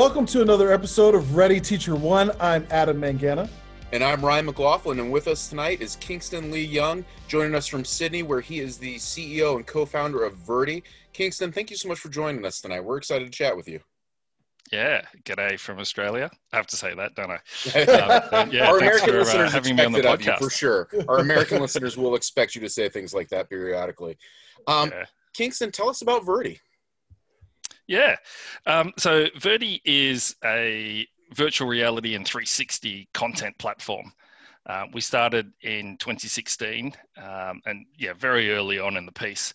Welcome 0.00 0.24
to 0.28 0.40
another 0.40 0.72
episode 0.72 1.14
of 1.14 1.36
Ready 1.36 1.60
Teacher 1.60 1.94
One. 1.94 2.32
I'm 2.40 2.66
Adam 2.70 2.98
Mangana. 3.02 3.50
And 3.92 4.02
I'm 4.02 4.24
Ryan 4.24 4.46
McLaughlin, 4.46 4.98
and 4.98 5.12
with 5.12 5.28
us 5.28 5.50
tonight 5.50 5.82
is 5.82 5.96
Kingston 5.96 6.50
Lee 6.50 6.64
Young, 6.64 7.04
joining 7.28 7.54
us 7.54 7.66
from 7.66 7.84
Sydney, 7.84 8.22
where 8.22 8.40
he 8.40 8.60
is 8.60 8.78
the 8.78 8.94
CEO 8.94 9.56
and 9.56 9.66
co 9.66 9.84
founder 9.84 10.24
of 10.24 10.36
Verdi. 10.36 10.82
Kingston, 11.12 11.52
thank 11.52 11.68
you 11.68 11.76
so 11.76 11.86
much 11.86 11.98
for 11.98 12.08
joining 12.08 12.46
us 12.46 12.62
tonight. 12.62 12.80
We're 12.80 12.96
excited 12.96 13.26
to 13.26 13.30
chat 13.30 13.54
with 13.54 13.68
you. 13.68 13.80
Yeah, 14.72 15.02
g'day 15.24 15.60
from 15.60 15.78
Australia. 15.78 16.30
I 16.50 16.56
have 16.56 16.66
to 16.68 16.76
say 16.78 16.94
that, 16.94 17.14
don't 17.14 17.32
I? 17.32 17.40
Um, 18.42 18.50
yeah, 18.50 18.70
Our 18.70 18.78
American 18.78 19.10
for, 19.10 19.16
uh, 19.16 19.18
listeners 19.18 19.50
uh, 19.50 19.52
having 19.52 19.76
me 19.76 19.84
on 19.84 19.92
the 19.92 20.00
podcast. 20.00 20.38
for 20.38 20.48
sure. 20.48 20.88
Our 21.08 21.18
American 21.18 21.60
listeners 21.60 21.98
will 21.98 22.14
expect 22.14 22.54
you 22.54 22.62
to 22.62 22.70
say 22.70 22.88
things 22.88 23.12
like 23.12 23.28
that 23.28 23.50
periodically. 23.50 24.16
Um, 24.66 24.88
yeah. 24.94 25.04
Kingston, 25.34 25.70
tell 25.72 25.90
us 25.90 26.00
about 26.00 26.24
Verdi. 26.24 26.58
Yeah, 27.90 28.14
um, 28.66 28.92
so 28.96 29.26
Verdi 29.36 29.82
is 29.84 30.36
a 30.44 31.08
virtual 31.34 31.66
reality 31.66 32.14
and 32.14 32.24
360 32.24 33.08
content 33.12 33.58
platform. 33.58 34.12
Uh, 34.64 34.84
we 34.92 35.00
started 35.00 35.52
in 35.62 35.96
2016, 35.98 36.94
um, 37.16 37.60
and 37.66 37.84
yeah, 37.98 38.12
very 38.12 38.52
early 38.52 38.78
on 38.78 38.96
in 38.96 39.06
the 39.06 39.12
piece. 39.12 39.52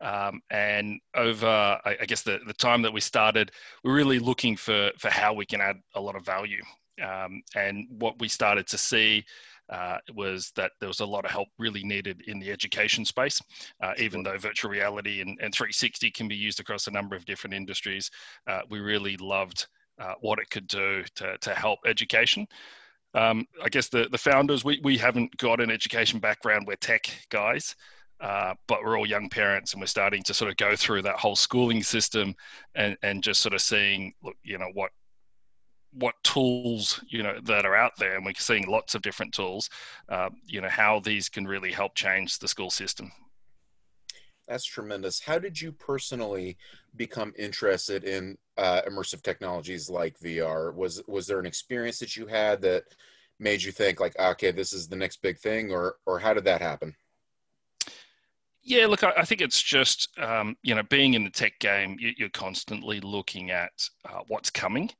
Um, 0.00 0.40
and 0.48 0.98
over, 1.14 1.46
I, 1.46 1.96
I, 2.00 2.06
guess, 2.06 2.22
the, 2.22 2.40
the 2.46 2.54
time 2.54 2.80
that 2.80 2.92
we 2.92 3.02
started, 3.02 3.52
we're 3.82 3.94
really 3.94 4.18
looking 4.18 4.56
for 4.56 4.90
for 4.96 5.10
how 5.10 5.34
we 5.34 5.44
can 5.44 5.60
add 5.60 5.76
a 5.94 6.00
lot 6.00 6.16
of 6.16 6.24
value. 6.24 6.62
Um, 7.02 7.42
and 7.54 7.86
what 7.98 8.18
we 8.18 8.28
started 8.28 8.66
to 8.68 8.78
see 8.78 9.26
uh, 9.70 9.98
was 10.14 10.52
that 10.56 10.72
there 10.80 10.88
was 10.88 11.00
a 11.00 11.06
lot 11.06 11.24
of 11.24 11.30
help 11.30 11.48
really 11.58 11.84
needed 11.84 12.22
in 12.26 12.38
the 12.38 12.50
education 12.50 13.04
space, 13.04 13.40
uh, 13.82 13.92
even 13.98 14.22
though 14.22 14.36
virtual 14.38 14.70
reality 14.70 15.20
and, 15.20 15.38
and 15.40 15.54
360 15.54 16.10
can 16.10 16.28
be 16.28 16.36
used 16.36 16.60
across 16.60 16.86
a 16.86 16.90
number 16.90 17.16
of 17.16 17.24
different 17.24 17.54
industries. 17.54 18.10
Uh, 18.46 18.60
we 18.68 18.80
really 18.80 19.16
loved 19.18 19.66
uh, 19.98 20.14
what 20.20 20.38
it 20.38 20.50
could 20.50 20.66
do 20.66 21.02
to, 21.14 21.36
to 21.38 21.54
help 21.54 21.78
education. 21.86 22.46
Um, 23.14 23.46
I 23.62 23.68
guess 23.68 23.88
the, 23.88 24.08
the 24.10 24.18
founders, 24.18 24.64
we, 24.64 24.80
we 24.82 24.98
haven't 24.98 25.36
got 25.36 25.60
an 25.60 25.70
education 25.70 26.18
background, 26.18 26.66
we're 26.66 26.76
tech 26.76 27.08
guys. 27.30 27.74
Uh, 28.20 28.54
but 28.68 28.82
we're 28.82 28.96
all 28.96 29.06
young 29.06 29.28
parents 29.28 29.72
and 29.72 29.82
we're 29.82 29.86
starting 29.86 30.22
to 30.22 30.32
sort 30.32 30.48
of 30.48 30.56
go 30.56 30.76
through 30.76 31.02
that 31.02 31.16
whole 31.16 31.34
schooling 31.34 31.82
system 31.82 32.34
and, 32.76 32.96
and 33.02 33.24
just 33.24 33.42
sort 33.42 33.52
of 33.52 33.60
seeing 33.60 34.14
look 34.22 34.36
you 34.44 34.56
know 34.56 34.70
what 34.74 34.92
what 35.98 36.14
tools 36.24 37.02
you 37.08 37.22
know 37.22 37.38
that 37.44 37.64
are 37.64 37.76
out 37.76 37.92
there 37.98 38.16
and 38.16 38.24
we're 38.24 38.32
seeing 38.36 38.66
lots 38.66 38.94
of 38.94 39.02
different 39.02 39.32
tools 39.32 39.70
uh, 40.08 40.28
you 40.46 40.60
know 40.60 40.68
how 40.68 41.00
these 41.00 41.28
can 41.28 41.46
really 41.46 41.72
help 41.72 41.94
change 41.94 42.38
the 42.38 42.48
school 42.48 42.70
system 42.70 43.10
that's 44.48 44.64
tremendous 44.64 45.20
how 45.20 45.38
did 45.38 45.60
you 45.60 45.72
personally 45.72 46.56
become 46.96 47.32
interested 47.38 48.04
in 48.04 48.36
uh, 48.56 48.82
immersive 48.88 49.22
technologies 49.22 49.90
like 49.90 50.18
VR? 50.18 50.74
Was 50.74 51.02
was 51.06 51.26
there 51.26 51.40
an 51.40 51.46
experience 51.46 51.98
that 51.98 52.16
you 52.16 52.26
had 52.26 52.60
that 52.62 52.84
made 53.38 53.62
you 53.62 53.72
think 53.72 54.00
like, 54.00 54.18
okay, 54.18 54.50
this 54.50 54.72
is 54.72 54.88
the 54.88 54.96
next 54.96 55.22
big 55.22 55.38
thing, 55.38 55.72
or 55.72 55.96
or 56.06 56.18
how 56.18 56.34
did 56.34 56.44
that 56.44 56.60
happen? 56.60 56.94
Yeah, 58.66 58.86
look, 58.86 59.04
I, 59.04 59.24
think 59.24 59.42
it's 59.42 59.60
just 59.60 60.08
um, 60.18 60.56
you 60.62 60.74
know 60.74 60.82
being 60.84 61.14
in 61.14 61.24
the 61.24 61.30
tech 61.30 61.58
game, 61.58 61.96
you, 61.98 62.26
are 62.26 62.30
constantly 62.30 63.00
looking 63.00 63.50
at 63.50 63.88
uh, 64.08 64.20
what's 64.28 64.50
coming 64.50 64.90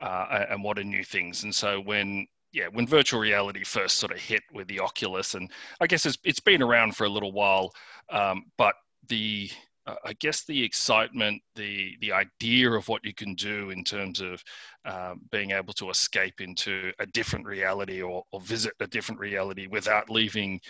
uh, 0.00 0.46
and 0.50 0.62
what 0.62 0.78
are 0.78 0.84
new 0.84 1.04
things, 1.04 1.44
and 1.44 1.54
so 1.54 1.80
when 1.80 2.26
yeah, 2.52 2.66
when 2.72 2.86
virtual 2.86 3.20
reality 3.20 3.62
first 3.64 3.98
sort 3.98 4.12
of 4.12 4.18
hit 4.18 4.42
with 4.52 4.66
the 4.66 4.80
Oculus, 4.80 5.34
and 5.34 5.50
I 5.80 5.86
guess 5.86 6.06
it's 6.06 6.18
it's 6.24 6.40
been 6.40 6.62
around 6.62 6.96
for 6.96 7.04
a 7.04 7.08
little 7.08 7.32
while, 7.32 7.72
um, 8.10 8.44
but 8.56 8.74
the 9.08 9.50
uh, 9.86 9.94
I 10.04 10.12
guess 10.14 10.44
the 10.44 10.62
excitement, 10.62 11.42
the 11.54 11.96
the 12.00 12.12
idea 12.12 12.70
of 12.72 12.88
what 12.88 13.04
you 13.04 13.14
can 13.14 13.34
do 13.34 13.70
in 13.70 13.84
terms 13.84 14.20
of 14.20 14.42
um, 14.84 15.20
being 15.30 15.52
able 15.52 15.72
to 15.74 15.90
escape 15.90 16.40
into 16.40 16.92
a 16.98 17.06
different 17.06 17.46
reality 17.46 18.02
or, 18.02 18.24
or 18.32 18.40
visit 18.40 18.72
a 18.80 18.86
different 18.86 19.20
reality 19.20 19.66
without 19.66 20.10
leaving, 20.10 20.60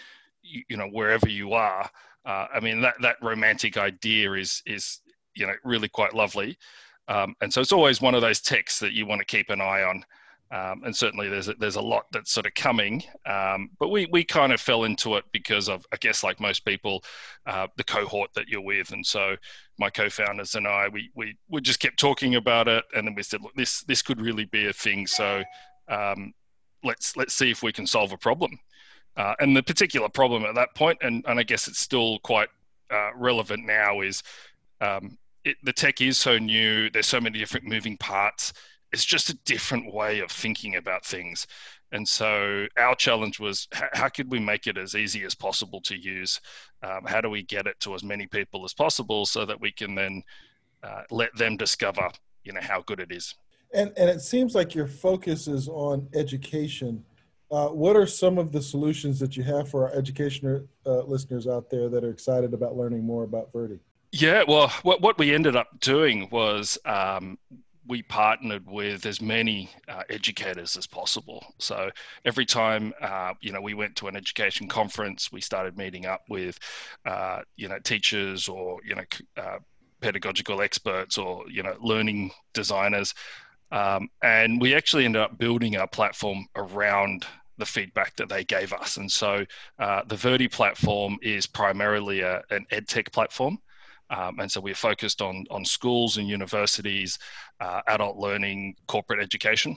you, 0.43 0.63
you 0.69 0.77
know, 0.77 0.89
wherever 0.89 1.29
you 1.29 1.55
are. 1.55 1.91
Uh, 2.25 2.47
I 2.55 2.61
mean, 2.61 2.81
that 2.83 2.95
that 3.01 3.17
romantic 3.23 3.77
idea 3.79 4.33
is 4.35 4.63
is 4.67 5.01
you 5.35 5.47
know 5.47 5.55
really 5.65 5.89
quite 5.89 6.15
lovely, 6.15 6.59
um, 7.11 7.35
and 7.41 7.53
so 7.53 7.61
it's 7.61 7.73
always 7.73 8.01
one 8.01 8.15
of 8.15 8.23
those 8.23 8.41
texts 8.41 8.79
that 8.81 8.93
you 8.93 9.05
want 9.05 9.21
to 9.21 9.25
keep 9.25 9.51
an 9.51 9.61
eye 9.61 9.83
on. 9.83 10.05
Um, 10.53 10.83
and 10.85 10.97
certainly 10.97 11.29
there's 11.29 11.49
a, 11.49 11.55
there's 11.55 11.77
a 11.77 11.81
lot 11.81 12.07
that's 12.11 12.33
sort 12.33 12.47
of 12.47 12.55
coming, 12.55 13.05
um, 13.25 13.71
but 13.79 13.89
we 13.89 14.09
we 14.11 14.25
kind 14.25 14.53
of 14.53 14.61
fell 14.61 14.83
into 14.83 15.15
it 15.15 15.25
because 15.31 15.69
of 15.69 15.87
I 15.93 15.97
guess 15.97 16.25
like 16.25 16.41
most 16.41 16.65
people, 16.65 17.05
uh, 17.47 17.69
the 17.77 17.85
cohort 17.85 18.31
that 18.35 18.49
you're 18.49 18.61
with, 18.61 18.91
and 18.91 19.07
so 19.07 19.37
my 19.79 19.91
co-founders 19.91 20.57
and 20.57 20.67
I 20.67 20.89
we 20.89 21.09
we 21.15 21.37
we 21.49 21.61
just 21.61 21.79
kept 21.79 22.01
talking 22.01 22.35
about 22.35 22.67
it, 22.67 22.83
and 22.97 23.07
then 23.07 23.15
we 23.15 23.23
said, 23.23 23.43
look, 23.43 23.55
this 23.55 23.83
this 23.83 24.03
could 24.03 24.21
really 24.21 24.47
be 24.47 24.67
a 24.67 24.73
thing, 24.73 25.07
so 25.07 25.45
um, 25.87 26.33
let's 26.83 27.17
let's 27.17 27.35
see 27.35 27.53
if 27.53 27.63
we 27.63 27.71
can 27.71 27.87
solve 27.87 28.11
a 28.11 28.19
problem. 28.19 28.59
Uh, 29.17 29.35
and 29.39 29.57
the 29.57 29.63
particular 29.63 30.09
problem 30.09 30.45
at 30.45 30.57
that 30.57 30.75
point, 30.75 30.99
and 31.03 31.25
and 31.29 31.39
I 31.39 31.45
guess 31.45 31.69
it's 31.69 31.79
still 31.79 32.19
quite 32.25 32.49
uh, 32.91 33.11
relevant 33.15 33.67
now, 33.67 34.01
is 34.01 34.25
um, 34.81 35.17
it, 35.51 35.57
the 35.63 35.73
tech 35.73 36.01
is 36.01 36.19
so 36.19 36.39
new. 36.39 36.91
There's 36.91 37.07
so 37.07 37.21
many 37.21 37.39
different 37.39 37.67
moving 37.67 37.97
parts 37.97 38.53
it's 38.93 39.05
just 39.05 39.31
a 39.31 39.35
different 39.45 39.93
way 39.93 40.21
of 40.21 40.31
thinking 40.31 40.77
about 40.77 41.05
things. 41.05 41.47
And 41.93 42.07
so 42.07 42.67
our 42.77 42.95
challenge 42.95 43.41
was 43.41 43.69
how 43.73 44.09
could 44.09 44.31
we 44.31 44.39
make 44.39 44.67
it 44.67 44.79
as 44.79 44.95
easy 44.95 45.25
as 45.25 45.35
possible 45.35 45.81
to 45.83 45.97
use? 45.97 46.41
Um, 46.83 47.01
how 47.07 47.21
do 47.21 47.29
we 47.29 47.43
get 47.43 47.67
it 47.67 47.79
to 47.81 47.95
as 47.95 48.05
many 48.05 48.27
people 48.27 48.65
as 48.65 48.73
possible 48.73 49.27
so 49.27 49.45
that 49.45 49.61
we 49.61 49.73
can 49.73 49.95
then 49.95 50.23
uh, 50.83 51.03
let 51.11 51.35
them 51.37 51.57
discover, 51.57 52.09
you 52.45 52.53
know, 52.53 52.61
how 52.61 52.83
good 52.83 53.01
it 53.01 53.11
is? 53.11 53.35
And, 53.73 53.93
and 53.97 54.09
it 54.09 54.21
seems 54.21 54.55
like 54.55 54.75
your 54.75 54.87
focus 54.87 55.47
is 55.47 55.69
on 55.69 56.09
education. 56.15 57.05
Uh, 57.51 57.69
what 57.69 57.97
are 57.97 58.07
some 58.07 58.39
of 58.39 58.53
the 58.53 58.63
solutions 58.63 59.19
that 59.19 59.37
you 59.37 59.43
have 59.43 59.69
for 59.69 59.89
our 59.89 59.95
education 59.97 60.69
uh, 60.87 61.03
listeners 61.03 61.49
out 61.49 61.71
there 61.71 61.89
that 61.89 62.05
are 62.05 62.11
excited 62.11 62.55
about 62.55 62.77
learning 62.77 63.05
more 63.05 63.25
about 63.25 63.53
Verdi? 63.53 63.81
Yeah, 64.13 64.43
well, 64.47 64.69
what, 64.83 65.01
what 65.01 65.19
we 65.19 65.35
ended 65.35 65.55
up 65.55 65.69
doing 65.81 66.29
was 66.31 66.77
um, 66.85 67.39
we 67.87 68.03
partnered 68.03 68.67
with 68.69 69.07
as 69.07 69.21
many 69.21 69.71
uh, 69.89 70.03
educators 70.11 70.77
as 70.77 70.87
possible. 70.87 71.45
So 71.59 71.91
every 72.25 72.45
time 72.45 72.93
uh, 73.01 73.35
you 73.41 73.53
know 73.53 73.61
we 73.61 73.75
went 73.75 73.95
to 73.97 74.09
an 74.09 74.17
education 74.17 74.69
conference, 74.69 75.31
we 75.31 75.41
started 75.41 75.77
meeting 75.77 76.07
up 76.07 76.23
with 76.29 76.59
uh, 77.07 77.43
you 77.57 77.69
know 77.69 77.79
teachers 77.79 78.49
or 78.49 78.79
you 78.85 78.97
know 78.97 79.05
uh, 79.37 79.59
pedagogical 80.01 80.61
experts 80.61 81.17
or 81.17 81.45
you 81.49 81.63
know 81.63 81.77
learning 81.81 82.33
designers, 82.53 83.15
um, 83.71 84.09
and 84.23 84.61
we 84.61 84.75
actually 84.75 85.05
ended 85.05 85.23
up 85.23 85.39
building 85.39 85.77
our 85.77 85.89
platform 85.89 86.47
around 86.57 87.27
the 87.59 87.67
feedback 87.67 88.17
that 88.17 88.29
they 88.29 88.43
gave 88.43 88.73
us. 88.73 88.97
And 88.97 89.11
so 89.11 89.45
uh, 89.79 90.03
the 90.07 90.17
Verdi 90.17 90.49
platform 90.49 91.19
is 91.23 91.47
primarily 91.47 92.21
a, 92.21 92.43
an 92.51 92.67
edtech 92.73 93.13
platform. 93.13 93.59
Um, 94.11 94.41
and 94.41 94.51
so 94.51 94.61
we're 94.61 94.75
focused 94.75 95.23
on, 95.23 95.45
on 95.51 95.65
schools 95.65 96.19
and 96.19 96.29
universities, 96.29 97.19
uh, 97.61 97.81
adult 97.87 98.17
learning, 98.17 98.75
corporate 98.89 99.23
education. 99.23 99.77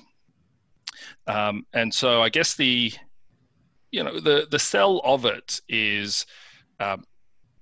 Um, 1.27 1.65
and 1.73 1.93
so 1.93 2.21
I 2.21 2.29
guess 2.29 2.55
the, 2.55 2.91
you 3.91 4.03
know, 4.03 4.19
the, 4.19 4.47
the 4.49 4.59
sell 4.59 5.01
of 5.03 5.25
it 5.25 5.61
is 5.69 6.25
um, 6.79 7.03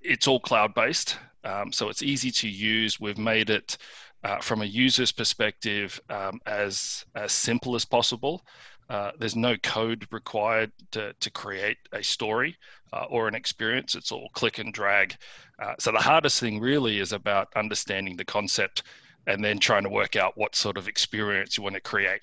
it's 0.01 0.27
all 0.27 0.39
cloud 0.39 0.73
based. 0.73 1.17
Um, 1.43 1.71
so 1.71 1.89
it's 1.89 2.03
easy 2.03 2.31
to 2.31 2.47
use. 2.47 2.99
We've 2.99 3.17
made 3.17 3.49
it 3.49 3.77
uh, 4.23 4.39
from 4.39 4.61
a 4.61 4.65
user's 4.65 5.11
perspective 5.11 5.99
um, 6.09 6.39
as, 6.45 7.05
as 7.15 7.31
simple 7.31 7.75
as 7.75 7.83
possible. 7.83 8.45
Uh, 8.89 9.11
there's 9.19 9.35
no 9.35 9.55
code 9.57 10.05
required 10.11 10.71
to, 10.91 11.13
to 11.19 11.31
create 11.31 11.77
a 11.93 12.03
story 12.03 12.57
uh, 12.93 13.05
or 13.09 13.27
an 13.27 13.35
experience. 13.35 13.95
It's 13.95 14.11
all 14.11 14.29
click 14.33 14.59
and 14.59 14.73
drag. 14.73 15.15
Uh, 15.59 15.75
so 15.79 15.91
the 15.91 15.99
hardest 15.99 16.39
thing 16.39 16.59
really 16.59 16.99
is 16.99 17.13
about 17.13 17.47
understanding 17.55 18.17
the 18.17 18.25
concept 18.25 18.83
and 19.27 19.43
then 19.43 19.59
trying 19.59 19.83
to 19.83 19.89
work 19.89 20.15
out 20.15 20.37
what 20.37 20.55
sort 20.55 20.77
of 20.77 20.87
experience 20.87 21.57
you 21.57 21.63
want 21.63 21.75
to 21.75 21.81
create. 21.81 22.21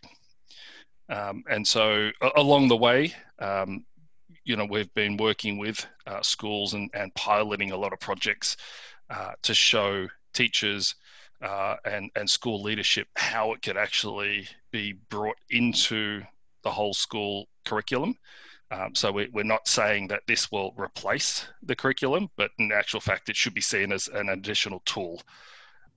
Um, 1.09 1.43
and 1.49 1.67
so 1.67 2.11
along 2.37 2.69
the 2.69 2.77
way, 2.77 3.15
um, 3.39 3.85
you 4.45 4.57
know, 4.57 4.67
we've 4.69 4.93
been 4.95 5.17
working 5.17 5.59
with 5.59 5.87
uh, 6.07 6.23
schools 6.23 6.75
and, 6.75 6.91
and 6.95 7.15
piloting 7.15 7.71
a 7.71 7.77
lot 7.77 7.93
of 7.93 8.01
projects 8.01 8.57
uh, 9.11 9.33
to 9.43 9.55
show 9.55 10.07
teachers 10.35 10.95
uh, 11.43 11.77
and, 11.85 12.11
and 12.17 12.29
school 12.29 12.63
leadership 12.63 13.07
how 13.17 13.53
it 13.53 13.63
could 13.63 13.77
actually 13.77 14.47
be 14.73 14.95
brought 15.09 15.37
into 15.51 16.23
the 16.63 16.71
whole 16.71 16.95
school 16.95 17.49
curriculum. 17.65 18.17
Um, 18.71 18.95
so 18.95 19.11
we, 19.11 19.31
are 19.35 19.45
not 19.45 19.67
saying 19.67 20.09
that 20.09 20.23
this 20.27 20.53
will 20.53 20.75
replace 20.77 21.47
the 21.63 21.77
curriculum, 21.77 22.29
but 22.37 22.51
in 22.59 22.71
actual 22.71 23.01
fact, 23.01 23.29
it 23.29 23.37
should 23.37 23.55
be 23.55 23.63
seen 23.63 23.93
as 23.93 24.09
an 24.09 24.29
additional 24.29 24.83
tool 24.85 25.23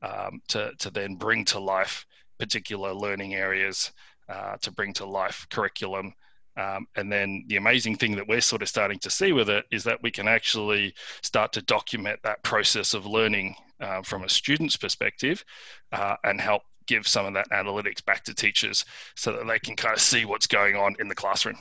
um, 0.01 0.41
to, 0.47 0.71
to 0.79 0.89
then 0.89 1.15
bring 1.15 1.43
to 1.45 1.59
life 1.59 2.05
particular 2.39 2.93
learning 2.93 3.35
areas, 3.35 3.91
uh, 4.29 4.55
to 4.61 4.71
bring 4.71 4.93
to 4.93 5.05
life 5.05 5.45
curriculum. 5.49 6.13
Um, 6.57 6.87
and 6.95 7.11
then 7.11 7.43
the 7.47 7.57
amazing 7.57 7.97
thing 7.97 8.15
that 8.15 8.27
we're 8.27 8.41
sort 8.41 8.61
of 8.61 8.69
starting 8.69 8.99
to 8.99 9.09
see 9.09 9.31
with 9.31 9.49
it 9.49 9.65
is 9.71 9.83
that 9.83 10.01
we 10.01 10.11
can 10.11 10.27
actually 10.27 10.93
start 11.21 11.51
to 11.53 11.61
document 11.61 12.19
that 12.23 12.43
process 12.43 12.93
of 12.93 13.05
learning 13.05 13.55
uh, 13.81 14.01
from 14.01 14.23
a 14.23 14.29
student's 14.29 14.77
perspective 14.77 15.43
uh, 15.91 16.15
and 16.23 16.39
help 16.39 16.63
give 16.87 17.07
some 17.07 17.25
of 17.25 17.33
that 17.33 17.49
analytics 17.51 18.03
back 18.03 18.23
to 18.25 18.33
teachers 18.33 18.85
so 19.15 19.31
that 19.33 19.47
they 19.47 19.59
can 19.59 19.75
kind 19.75 19.95
of 19.95 20.01
see 20.01 20.25
what's 20.25 20.47
going 20.47 20.75
on 20.75 20.95
in 20.99 21.07
the 21.07 21.15
classroom. 21.15 21.57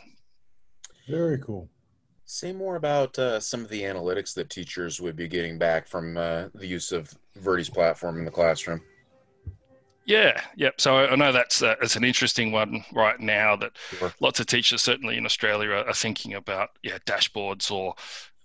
Very 1.08 1.38
cool. 1.38 1.68
Say 2.24 2.52
more 2.52 2.76
about 2.76 3.18
uh, 3.18 3.40
some 3.40 3.62
of 3.62 3.68
the 3.68 3.82
analytics 3.82 4.34
that 4.34 4.50
teachers 4.50 5.00
would 5.00 5.16
be 5.16 5.26
getting 5.26 5.58
back 5.58 5.88
from 5.88 6.16
uh, 6.16 6.46
the 6.54 6.66
use 6.66 6.92
of 6.92 7.12
Verdi's 7.36 7.68
platform 7.68 8.18
in 8.18 8.24
the 8.24 8.30
classroom. 8.30 8.80
Yeah, 10.06 10.40
yep. 10.56 10.80
So 10.80 10.96
I 10.96 11.14
know 11.14 11.30
that's 11.30 11.62
uh, 11.62 11.76
it's 11.82 11.96
an 11.96 12.04
interesting 12.04 12.50
one 12.50 12.84
right 12.92 13.20
now 13.20 13.54
that 13.56 13.72
sure. 13.98 14.12
lots 14.20 14.40
of 14.40 14.46
teachers, 14.46 14.82
certainly 14.82 15.16
in 15.16 15.26
Australia, 15.26 15.70
are, 15.70 15.86
are 15.86 15.94
thinking 15.94 16.34
about 16.34 16.70
yeah 16.82 16.98
dashboards 17.06 17.70
or 17.70 17.94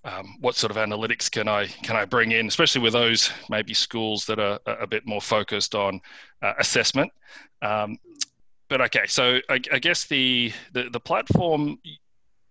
um, 0.05 0.37
what 0.39 0.55
sort 0.55 0.71
of 0.71 0.77
analytics 0.77 1.29
can 1.29 1.47
I 1.47 1.65
can 1.65 1.95
I 1.95 2.05
bring 2.05 2.31
in, 2.31 2.47
especially 2.47 2.81
with 2.81 2.93
those 2.93 3.31
maybe 3.49 3.73
schools 3.73 4.25
that 4.25 4.39
are 4.39 4.59
a 4.65 4.87
bit 4.87 5.05
more 5.05 5.21
focused 5.21 5.75
on 5.75 5.99
uh, 6.41 6.53
assessment. 6.59 7.11
Um, 7.61 7.97
but 8.69 8.81
okay, 8.81 9.05
so 9.07 9.39
I, 9.49 9.59
I 9.71 9.79
guess 9.79 10.05
the, 10.05 10.51
the, 10.73 10.89
the 10.91 10.99
platform, 10.99 11.77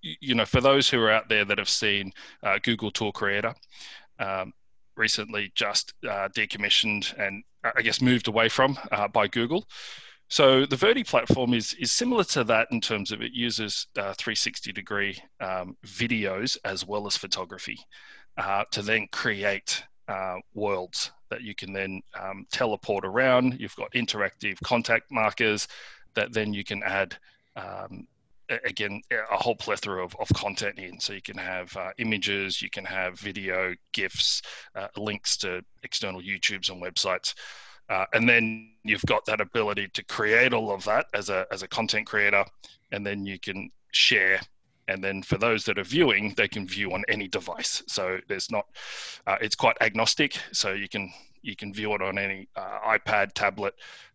you 0.03 0.35
know, 0.35 0.45
for 0.45 0.61
those 0.61 0.89
who 0.89 1.01
are 1.01 1.11
out 1.11 1.29
there 1.29 1.45
that 1.45 1.59
have 1.59 1.69
seen 1.69 2.12
uh, 2.43 2.59
Google 2.62 2.91
Tour 2.91 3.11
Creator, 3.11 3.55
um, 4.21 4.53
recently 4.97 5.50
just 5.55 5.95
uh, 6.05 6.29
decommissioned 6.29 7.19
and 7.19 7.43
I 7.65 7.83
guess 7.83 8.00
moved 8.00 8.29
away 8.29 8.49
from 8.49 8.79
uh, 8.93 9.09
by 9.09 9.27
Google. 9.27 9.67
So 10.35 10.67
the 10.67 10.75
Verdi 10.75 11.05
platform 11.05 11.55
is 11.55 11.75
is 11.75 11.93
similar 11.93 12.25
to 12.25 12.43
that 12.43 12.67
in 12.73 12.81
terms 12.81 13.13
of 13.13 13.23
it 13.23 13.33
uses 13.33 13.87
uh, 13.97 14.15
360 14.15 14.73
degree 14.73 15.17
um, 15.39 15.77
videos 15.87 16.59
as 16.65 16.85
well 16.85 17.07
as 17.07 17.17
photography 17.17 17.79
uh, 18.37 18.65
to 18.73 18.83
then 18.83 19.07
create 19.13 19.85
uh, 20.09 20.35
worlds 20.53 21.13
that 21.31 21.43
you 21.43 21.55
can 21.55 21.73
then 21.73 22.03
um, 22.21 22.47
teleport 22.51 23.05
around. 23.05 23.61
You've 23.61 23.77
got 23.77 23.93
interactive 23.93 24.59
content 24.65 25.05
markers 25.09 25.69
that 26.15 26.33
then 26.33 26.53
you 26.53 26.65
can 26.65 26.83
add. 26.83 27.17
Um, 27.55 28.09
again, 28.65 29.03
a 29.13 29.37
whole 29.37 29.55
plethora 29.55 30.05
of, 30.05 30.17
of 30.19 30.29
content 30.35 30.81
in. 30.81 30.99
So 30.99 31.13
you 31.13 31.23
can 31.23 31.39
have 31.39 31.75
uh, 31.77 31.93
images, 31.99 32.61
you 32.61 32.71
can 32.71 32.85
have 32.85 33.21
video, 33.21 33.73
GIFs, 33.93 34.43
uh, 34.75 34.89
links 34.97 35.37
to 35.39 35.63
external 35.85 36.21
YouTubes 36.21 36.71
and 36.71 36.83
websites. 36.83 37.35
Uh, 37.89 38.07
and 38.15 38.29
then 38.29 38.71
you've 38.83 39.05
got 39.07 39.25
that 39.27 39.41
ability 39.41 39.89
to 39.95 40.03
create 40.05 40.53
all 40.53 40.71
of 40.71 40.85
that 40.85 41.07
as 41.15 41.29
a, 41.29 41.47
as 41.53 41.63
a 41.63 41.69
content 41.69 42.07
creator, 42.07 42.45
and 42.93 43.07
then 43.07 43.27
you 43.27 43.39
can 43.39 43.71
share. 43.93 44.41
And 44.89 45.03
then 45.03 45.23
for 45.23 45.39
those 45.39 45.65
that 45.65 45.79
are 45.79 45.85
viewing, 45.85 46.35
they 46.37 46.49
can 46.49 46.67
view 46.67 46.93
on 46.93 47.05
any 47.09 47.29
device. 47.29 47.83
So 47.87 48.19
there's 48.29 48.51
not, 48.51 48.67
uh, 49.27 49.37
it's 49.41 49.57
quite 49.57 49.77
agnostic. 49.81 50.37
So 50.53 50.73
you 50.73 50.89
can 50.89 51.13
you 51.43 51.55
can 51.55 51.73
view 51.73 51.95
it 51.95 52.03
on 52.03 52.19
any 52.19 52.49
uh, 52.57 52.79
iPad, 52.87 53.33
tablet, 53.35 53.75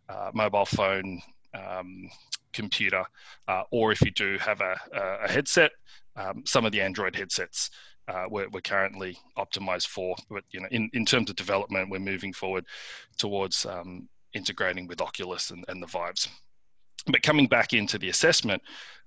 uh, 0.10 0.32
mobile 0.34 0.66
phone, 0.66 1.22
um, 1.54 2.10
computer, 2.54 3.04
uh, 3.48 3.64
or 3.72 3.92
if 3.92 4.02
you 4.02 4.12
do 4.12 4.38
have 4.40 4.62
a, 4.62 4.76
a 4.94 5.32
headset, 5.32 5.72
um, 6.16 6.44
some 6.46 6.66
of 6.66 6.72
the 6.72 6.82
Android 6.82 7.16
headsets 7.16 7.70
uh, 8.10 8.26
we're, 8.30 8.50
we're, 8.50 8.62
currently 8.62 9.18
optimized 9.38 9.88
for. 9.88 10.16
But 10.30 10.44
you 10.52 10.62
know, 10.62 10.68
in, 10.72 10.90
in 10.94 11.06
terms 11.06 11.30
of 11.30 11.36
development, 11.36 11.90
we're 11.90 12.00
moving 12.00 12.34
forward 12.34 12.66
towards 13.18 13.66
um, 13.66 14.10
integrating 14.34 14.88
with 14.88 15.02
Oculus 15.02 15.52
and, 15.52 15.64
and 15.68 15.82
the 15.82 15.88
Vives. 15.88 16.28
But 17.08 17.22
coming 17.22 17.48
back 17.48 17.74
into 17.74 17.98
the 17.98 18.10
assessment, 18.10 18.62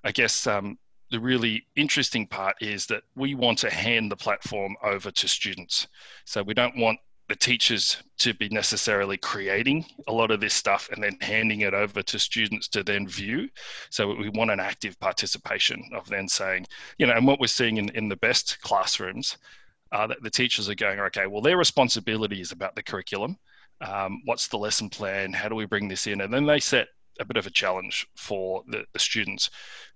I 0.04 0.12
guess 0.12 0.46
um, 0.46 0.78
the 1.10 1.20
really 1.20 1.66
interesting 1.76 2.26
part 2.26 2.56
is 2.60 2.87
that 2.87 3.02
we 3.14 3.34
want 3.34 3.58
to 3.58 3.70
hand 3.70 4.10
the 4.10 4.16
platform 4.16 4.75
over 4.82 5.10
to 5.10 5.28
students. 5.28 5.87
So 6.25 6.43
we 6.43 6.54
don't 6.54 6.76
want 6.76 6.99
the 7.32 7.37
teachers 7.37 7.96
to 8.19 8.34
be 8.34 8.50
necessarily 8.50 9.17
creating 9.17 9.87
a 10.06 10.12
lot 10.12 10.31
of 10.31 10.38
this 10.38 10.52
stuff 10.52 10.90
and 10.93 11.02
then 11.02 11.17
handing 11.23 11.62
it 11.62 11.73
over 11.73 12.02
to 12.02 12.19
students 12.19 12.69
to 12.69 12.82
then 12.82 13.08
view. 13.08 13.49
So 13.88 14.14
we 14.14 14.29
want 14.29 14.50
an 14.50 14.61
active 14.61 15.00
participation 15.00 15.82
of 15.94 16.06
then 16.11 16.29
saying, 16.29 16.67
you 16.99 17.06
know, 17.06 17.14
and 17.14 17.26
what 17.26 17.40
we're 17.40 17.46
seeing 17.46 17.79
in, 17.79 17.88
in 17.94 18.11
the 18.11 18.17
best 18.17 18.61
classrooms 18.61 19.38
are 19.93 20.08
that 20.08 20.23
the 20.23 20.29
teachers 20.29 20.69
are 20.69 20.75
going, 20.75 21.00
okay, 21.00 21.26
well, 21.26 21.40
their 21.40 21.56
responsibility 21.56 22.43
is 22.43 22.52
about 22.52 22.75
the 22.75 22.82
curriculum. 22.82 23.38
Um, 23.81 24.20
what's 24.26 24.49
the 24.49 24.58
lesson 24.58 24.90
plan? 24.90 25.32
How 25.32 25.49
do 25.49 25.55
we 25.55 25.64
bring 25.64 25.88
this 25.88 26.06
in? 26.06 26.20
And 26.20 26.35
then 26.35 26.44
they 26.44 26.61
set 26.61 26.88
a 27.19 27.25
bit 27.25 27.38
of 27.38 27.46
a 27.46 27.50
challenge 27.50 28.06
for 28.14 28.62
the, 28.69 28.85
the 28.93 28.99
students. 28.99 29.49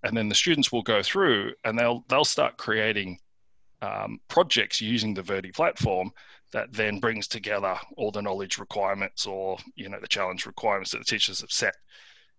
And 0.05 0.17
then 0.17 0.31
the 0.31 0.35
students 0.35 0.73
will 0.73 0.83
go 0.83 1.03
through 1.03 1.53
and 1.65 1.79
they'll 1.79 2.03
they'll 2.09 2.25
start 2.25 2.57
creating 2.57 3.19
um, 3.83 4.21
projects 4.29 4.81
using 4.81 5.13
the 5.13 5.23
Verdi 5.23 5.53
platform 5.53 6.11
that 6.53 6.73
then 6.73 7.01
brings 7.01 7.27
together 7.27 7.77
all 7.97 8.11
the 8.11 8.23
knowledge 8.23 8.59
requirements 8.59 9.27
or 9.27 9.59
you 9.75 9.89
know 9.89 10.01
the 10.01 10.09
challenge 10.09 10.47
requirements 10.47 10.91
that 10.93 10.99
the 10.99 11.05
teachers 11.05 11.41
have 11.41 11.53
set. 11.53 11.75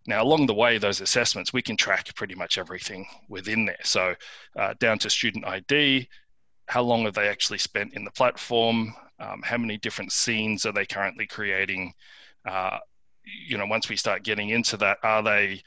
Now 0.06 0.24
along 0.24 0.46
the 0.46 0.54
way 0.54 0.78
those 0.78 1.02
assessments 1.02 1.54
we 1.54 1.62
can 1.62 1.78
track 1.78 2.14
pretty 2.16 2.36
much 2.36 2.58
everything 2.58 3.06
within 3.30 3.66
there. 3.66 3.78
So 3.84 4.16
uh, 4.58 4.74
down 4.80 5.00
to 5.00 5.10
student 5.10 5.46
id 5.46 6.08
how 6.68 6.82
long 6.82 7.06
have 7.06 7.14
they 7.14 7.30
actually 7.30 7.60
spent 7.60 7.94
in 7.94 8.04
the 8.04 8.12
platform? 8.12 8.94
Um, 9.20 9.42
how 9.42 9.58
many 9.58 9.78
different 9.78 10.12
scenes 10.12 10.66
are 10.66 10.74
they 10.74 10.86
currently 10.86 11.26
creating? 11.26 11.94
Uh, 12.46 12.80
you 13.24 13.58
know 13.58 13.66
once 13.66 13.90
we 13.90 13.98
start 13.98 14.24
getting 14.24 14.50
into 14.50 14.78
that 14.78 14.98
are 15.04 15.24
they 15.24 15.62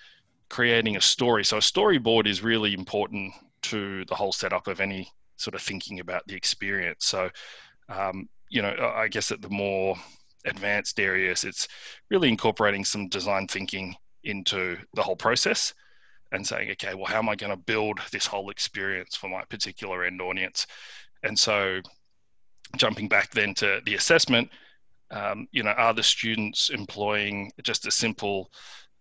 creating 0.48 0.96
a 0.96 1.00
story? 1.00 1.44
So 1.44 1.58
a 1.58 1.60
storyboard 1.60 2.26
is 2.26 2.42
really 2.42 2.75
important 2.75 3.32
to 3.62 4.04
the 4.06 4.14
whole 4.14 4.32
setup 4.32 4.66
of 4.66 4.81
any 4.81 5.10
sort 5.37 5.54
of 5.54 5.62
thinking 5.62 6.00
about 6.00 6.26
the 6.26 6.34
experience. 6.34 7.06
So 7.06 7.31
um, 7.90 8.28
you 8.48 8.62
know, 8.62 8.75
I 8.96 9.08
guess 9.08 9.31
at 9.31 9.42
the 9.42 9.50
more 9.50 9.96
advanced 10.44 10.98
areas, 10.98 11.44
it's 11.44 11.69
really 12.10 12.28
incorporating 12.28 12.84
some 12.84 13.08
design 13.08 13.46
thinking 13.46 13.94
into 14.25 14.76
the 14.94 15.02
whole 15.02 15.16
process 15.16 15.75
and 16.32 16.46
saying, 16.46 16.70
okay, 16.72 16.94
well, 16.94 17.06
how 17.06 17.19
am 17.19 17.28
I 17.28 17.37
going 17.37 17.50
to 17.50 17.56
build 17.56 17.98
this 18.12 18.26
whole 18.26 18.50
experience 18.50 19.16
for 19.16 19.28
my 19.28 19.42
particular 19.48 20.04
end 20.04 20.20
audience? 20.20 20.66
And 21.22 21.38
so, 21.38 21.81
jumping 22.76 23.08
back 23.08 23.31
then 23.32 23.52
to 23.54 23.81
the 23.84 23.96
assessment, 23.96 24.48
um, 25.10 25.48
you 25.50 25.62
know, 25.64 25.70
are 25.70 25.92
the 25.92 26.02
students 26.02 26.70
employing 26.70 27.50
just 27.62 27.87
a 27.87 27.90
simple 27.90 28.50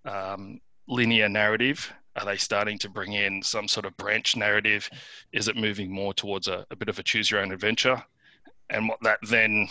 um, 0.05 0.59
linear 0.87 1.29
narrative? 1.29 1.91
Are 2.15 2.25
they 2.25 2.37
starting 2.37 2.79
to 2.79 2.89
bring 2.89 3.13
in 3.13 3.43
some 3.43 3.67
sort 3.67 3.85
of 3.85 3.95
branch 3.97 4.35
narrative? 4.35 4.89
Is 5.31 5.47
it 5.47 5.55
moving 5.55 5.91
more 5.91 6.13
towards 6.13 6.47
a, 6.47 6.65
a 6.71 6.75
bit 6.75 6.89
of 6.89 6.97
a 6.97 7.03
choose 7.03 7.29
your 7.29 7.41
own 7.41 7.51
adventure? 7.51 8.03
And 8.69 8.87
what 8.87 8.99
that 9.01 9.19
then 9.23 9.67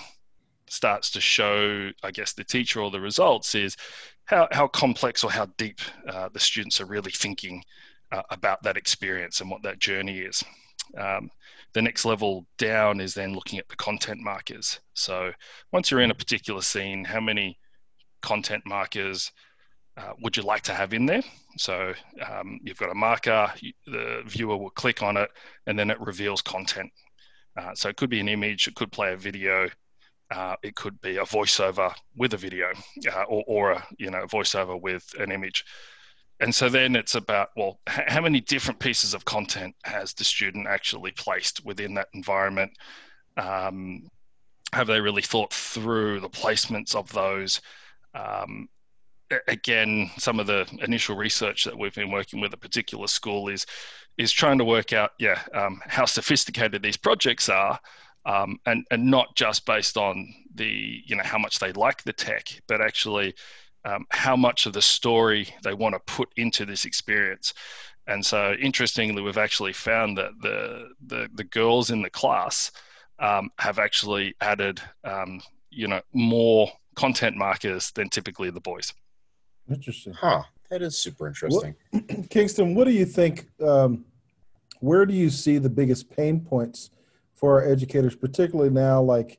starts 0.69 1.11
to 1.11 1.21
show, 1.21 1.91
I 2.03 2.11
guess, 2.11 2.33
the 2.33 2.45
teacher 2.45 2.81
or 2.81 2.91
the 2.91 3.01
results 3.01 3.55
is 3.55 3.77
how, 4.25 4.49
how 4.53 4.69
complex 4.69 5.25
or 5.25 5.31
how 5.31 5.47
deep 5.57 5.81
uh, 6.09 6.29
the 6.33 6.41
students 6.41 6.81
are 6.81 6.87
really 6.87 7.11
thinking 7.11 7.65
uh, 8.13 8.23
about 8.31 8.63
that 8.63 8.77
experience 8.77 9.41
and 9.41 9.51
what 9.51 9.63
that 9.63 9.79
journey 9.79 10.19
is. 10.19 10.45
Um, 10.97 11.31
the 11.75 11.83
next 11.83 12.05
level 12.05 12.47
down 12.57 13.01
is 13.01 13.15
then 13.15 13.35
looking 13.35 13.59
at 13.59 13.69
the 13.69 13.77
content 13.77 14.21
markers. 14.21 14.81
So 14.95 15.33
once 15.73 15.91
you're 15.91 16.01
in 16.01 16.11
a 16.11 16.15
particular 16.15 16.63
scene, 16.63 17.05
how 17.05 17.21
many 17.21 17.59
content 18.23 18.65
markers 18.67 19.31
uh, 19.97 20.13
would 20.21 20.37
you 20.37 20.43
like 20.43 20.63
to 20.63 20.73
have 20.73 20.95
in 20.95 21.07
there? 21.07 21.23
So 21.57 21.93
um, 22.27 22.61
you've 22.63 22.79
got 22.79 22.91
a 22.91 22.95
marker, 22.95 23.53
the 23.87 24.23
viewer 24.27 24.57
will 24.57 24.71
click 24.71 25.03
on 25.03 25.17
it, 25.17 25.31
and 25.67 25.79
then 25.79 25.91
it 25.91 26.01
reveals 26.01 26.41
content. 26.41 26.91
Uh, 27.59 27.75
so 27.75 27.89
it 27.89 27.97
could 27.97 28.11
be 28.11 28.21
an 28.21 28.29
image, 28.29 28.69
it 28.69 28.77
could 28.77 28.93
play 28.93 29.13
a 29.13 29.17
video, 29.17 29.69
uh, 30.31 30.55
it 30.63 30.77
could 30.77 31.01
be 31.01 31.17
a 31.17 31.25
voiceover 31.25 31.93
with 32.17 32.35
a 32.35 32.37
video, 32.37 32.69
uh, 33.13 33.23
or, 33.25 33.45
or, 33.47 33.71
a 33.73 33.87
you 33.99 34.11
know 34.11 34.25
voiceover 34.27 34.81
with 34.81 35.13
an 35.19 35.33
image. 35.33 35.65
And 36.41 36.55
so 36.55 36.69
then 36.69 36.95
it's 36.95 37.17
about 37.17 37.49
well, 37.57 37.81
how 37.89 38.21
many 38.21 38.41
different 38.41 38.79
pieces 38.79 39.13
of 39.13 39.25
content 39.25 39.75
has 39.85 40.15
the 40.15 40.25
student 40.25 40.69
actually 40.69 41.11
placed 41.13 41.65
within 41.65 41.95
that 41.95 42.09
environment? 42.15 42.71
Um, 43.37 44.09
have 44.73 44.87
they 44.87 45.01
really 45.01 45.23
thought 45.23 45.53
through 45.53 46.21
the 46.21 46.29
placements 46.29 46.95
of 46.95 47.11
those? 47.13 47.61
Um, 48.15 48.69
again, 49.47 50.11
some 50.19 50.41
of 50.41 50.47
the 50.47 50.67
initial 50.83 51.17
research 51.17 51.65
that 51.65 51.77
we've 51.77 51.95
been 51.95 52.11
working 52.11 52.41
with 52.41 52.53
a 52.55 52.59
particular 52.59 53.07
school 53.07 53.49
is 53.49 53.67
is 54.17 54.33
trying 54.33 54.59
to 54.59 54.65
work 54.65 54.93
out, 54.93 55.13
yeah, 55.21 55.41
um, 55.55 55.81
how 55.87 56.05
sophisticated 56.05 56.83
these 56.83 56.97
projects 56.97 57.49
are, 57.49 57.79
um, 58.27 58.59
and 58.67 58.85
and 58.91 59.05
not 59.05 59.35
just 59.37 59.67
based 59.67 59.97
on 59.97 60.35
the 60.55 61.03
you 61.05 61.17
know 61.17 61.25
how 61.25 61.39
much 61.39 61.59
they 61.59 61.73
like 61.73 62.03
the 62.03 62.13
tech, 62.13 62.49
but 62.67 62.81
actually 62.81 63.35
um, 63.85 64.07
how 64.11 64.37
much 64.37 64.67
of 64.67 64.73
the 64.73 64.83
story 64.83 65.49
they 65.63 65.75
want 65.75 65.95
to 65.95 66.13
put 66.13 66.29
into 66.37 66.65
this 66.67 66.85
experience. 66.85 67.55
And 68.07 68.25
so, 68.25 68.55
interestingly, 68.61 69.23
we've 69.23 69.39
actually 69.39 69.73
found 69.73 70.17
that 70.19 70.31
the 70.41 70.89
the, 71.07 71.29
the 71.35 71.45
girls 71.45 71.91
in 71.91 72.03
the 72.03 72.11
class 72.11 72.73
um, 73.19 73.51
have 73.59 73.79
actually 73.79 74.35
added 74.41 74.81
um, 75.05 75.41
you 75.71 75.87
know 75.87 76.01
more 76.13 76.71
content 76.97 77.37
markers 77.37 77.93
than 77.93 78.09
typically 78.09 78.51
the 78.51 78.61
boys. 78.61 78.93
Interesting. 79.71 80.13
Huh. 80.15 80.43
That 80.71 80.83
is 80.83 80.99
super 80.99 81.27
interesting. 81.27 81.75
What, 81.91 82.31
Kingston, 82.31 82.75
what 82.75 82.85
do 82.85 82.93
you 82.93 83.05
think? 83.07 83.47
Um, 83.61 84.05
where 84.81 85.07
do 85.07 85.15
you 85.15 85.31
see 85.31 85.59
the 85.59 85.71
biggest 85.71 86.11
pain 86.11 86.41
points 86.41 86.91
for 87.35 87.61
our 87.61 87.67
educators, 87.67 88.15
particularly 88.15 88.71
now? 88.71 89.01
Like, 89.01 89.39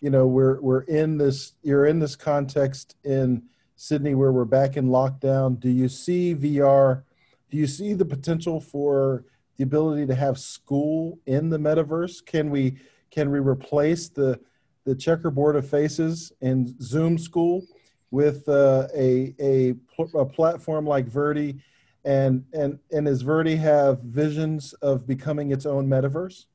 you 0.00 0.10
know, 0.10 0.26
we're 0.26 0.60
we're 0.60 0.82
in 0.82 1.18
this. 1.18 1.52
You're 1.62 1.86
in 1.86 1.98
this 1.98 2.14
context 2.14 2.96
in 3.04 3.42
Sydney, 3.76 4.14
where 4.14 4.32
we're 4.32 4.46
back 4.46 4.78
in 4.78 4.86
lockdown, 4.86 5.60
do 5.60 5.68
you 5.68 5.88
see 5.88 6.34
VR? 6.34 7.02
Do 7.50 7.58
you 7.58 7.66
see 7.66 7.92
the 7.92 8.06
potential 8.06 8.58
for 8.58 9.24
the 9.56 9.64
ability 9.64 10.06
to 10.06 10.14
have 10.14 10.38
school 10.38 11.18
in 11.26 11.50
the 11.50 11.58
metaverse? 11.58 12.24
Can 12.24 12.50
we 12.50 12.78
can 13.10 13.30
we 13.30 13.38
replace 13.38 14.08
the 14.08 14.40
the 14.84 14.94
checkerboard 14.94 15.56
of 15.56 15.68
faces 15.68 16.32
in 16.40 16.74
Zoom 16.80 17.18
school 17.18 17.66
with 18.10 18.48
uh, 18.48 18.88
a, 18.94 19.34
a, 19.40 19.74
a 20.14 20.24
platform 20.24 20.86
like 20.86 21.06
Verdi? 21.06 21.56
And 22.04 22.44
and 22.52 22.78
and 22.92 23.06
does 23.06 23.22
Verdi 23.22 23.56
have 23.56 24.00
visions 24.00 24.72
of 24.74 25.06
becoming 25.06 25.50
its 25.50 25.66
own 25.66 25.88
metaverse? 25.88 26.46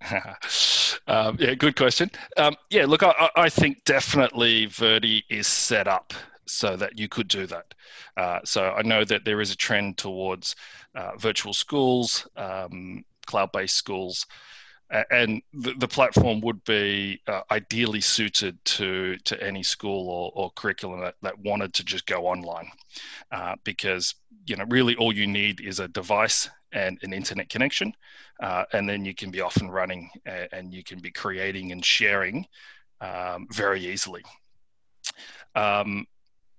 um, 1.06 1.36
yeah, 1.38 1.54
good 1.54 1.76
question. 1.76 2.10
Um, 2.36 2.56
yeah, 2.70 2.86
look, 2.86 3.02
I, 3.02 3.30
I, 3.36 3.48
think 3.48 3.84
definitely 3.84 4.66
Verdi 4.66 5.24
is 5.30 5.46
set 5.46 5.88
up 5.88 6.12
so 6.46 6.76
that 6.76 6.98
you 6.98 7.08
could 7.08 7.28
do 7.28 7.46
that. 7.46 7.74
Uh, 8.16 8.40
so 8.44 8.70
I 8.70 8.82
know 8.82 9.04
that 9.04 9.24
there 9.24 9.40
is 9.40 9.50
a 9.50 9.56
trend 9.56 9.96
towards 9.96 10.56
uh, 10.94 11.12
virtual 11.16 11.52
schools, 11.52 12.26
um, 12.36 13.04
cloud-based 13.26 13.76
schools, 13.76 14.26
and 15.10 15.42
the, 15.52 15.74
the, 15.74 15.88
platform 15.88 16.40
would 16.40 16.62
be 16.64 17.20
uh, 17.26 17.40
ideally 17.50 18.00
suited 18.00 18.62
to 18.64 19.16
to 19.18 19.42
any 19.42 19.62
school 19.62 20.08
or, 20.08 20.32
or 20.34 20.50
curriculum 20.52 21.00
that, 21.00 21.16
that 21.22 21.38
wanted 21.40 21.72
to 21.74 21.84
just 21.84 22.06
go 22.06 22.26
online, 22.26 22.70
uh, 23.32 23.56
because 23.64 24.14
you 24.46 24.56
know 24.56 24.64
really 24.68 24.94
all 24.96 25.12
you 25.12 25.26
need 25.26 25.60
is 25.60 25.80
a 25.80 25.88
device 25.88 26.48
and 26.72 26.98
an 27.02 27.12
internet 27.12 27.48
connection, 27.48 27.92
uh, 28.40 28.64
and 28.72 28.88
then 28.88 29.04
you 29.04 29.14
can 29.14 29.30
be 29.30 29.40
off 29.40 29.56
and 29.56 29.72
running, 29.72 30.08
and, 30.26 30.48
and 30.52 30.74
you 30.74 30.84
can 30.84 30.98
be 31.00 31.10
creating 31.10 31.72
and 31.72 31.84
sharing 31.84 32.46
um, 33.00 33.46
very 33.50 33.84
easily. 33.84 34.22
Um, 35.54 36.06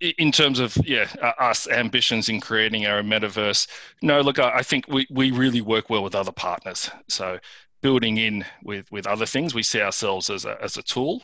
in 0.01 0.31
terms 0.31 0.59
of 0.59 0.75
yeah 0.85 1.07
us 1.39 1.69
ambitions 1.69 2.27
in 2.27 2.41
creating 2.41 2.85
our 2.85 3.01
metaverse 3.01 3.67
no 4.01 4.19
look 4.19 4.39
i 4.39 4.61
think 4.61 4.85
we, 4.89 5.07
we 5.09 5.31
really 5.31 5.61
work 5.61 5.89
well 5.89 6.03
with 6.03 6.15
other 6.15 6.33
partners 6.33 6.89
so 7.07 7.39
building 7.85 8.17
in 8.17 8.43
with 8.63 8.91
with 8.91 9.05
other 9.05 9.27
things 9.27 9.53
we 9.53 9.61
see 9.61 9.79
ourselves 9.79 10.31
as 10.31 10.43
a, 10.45 10.57
as 10.59 10.75
a 10.77 10.81
tool 10.81 11.21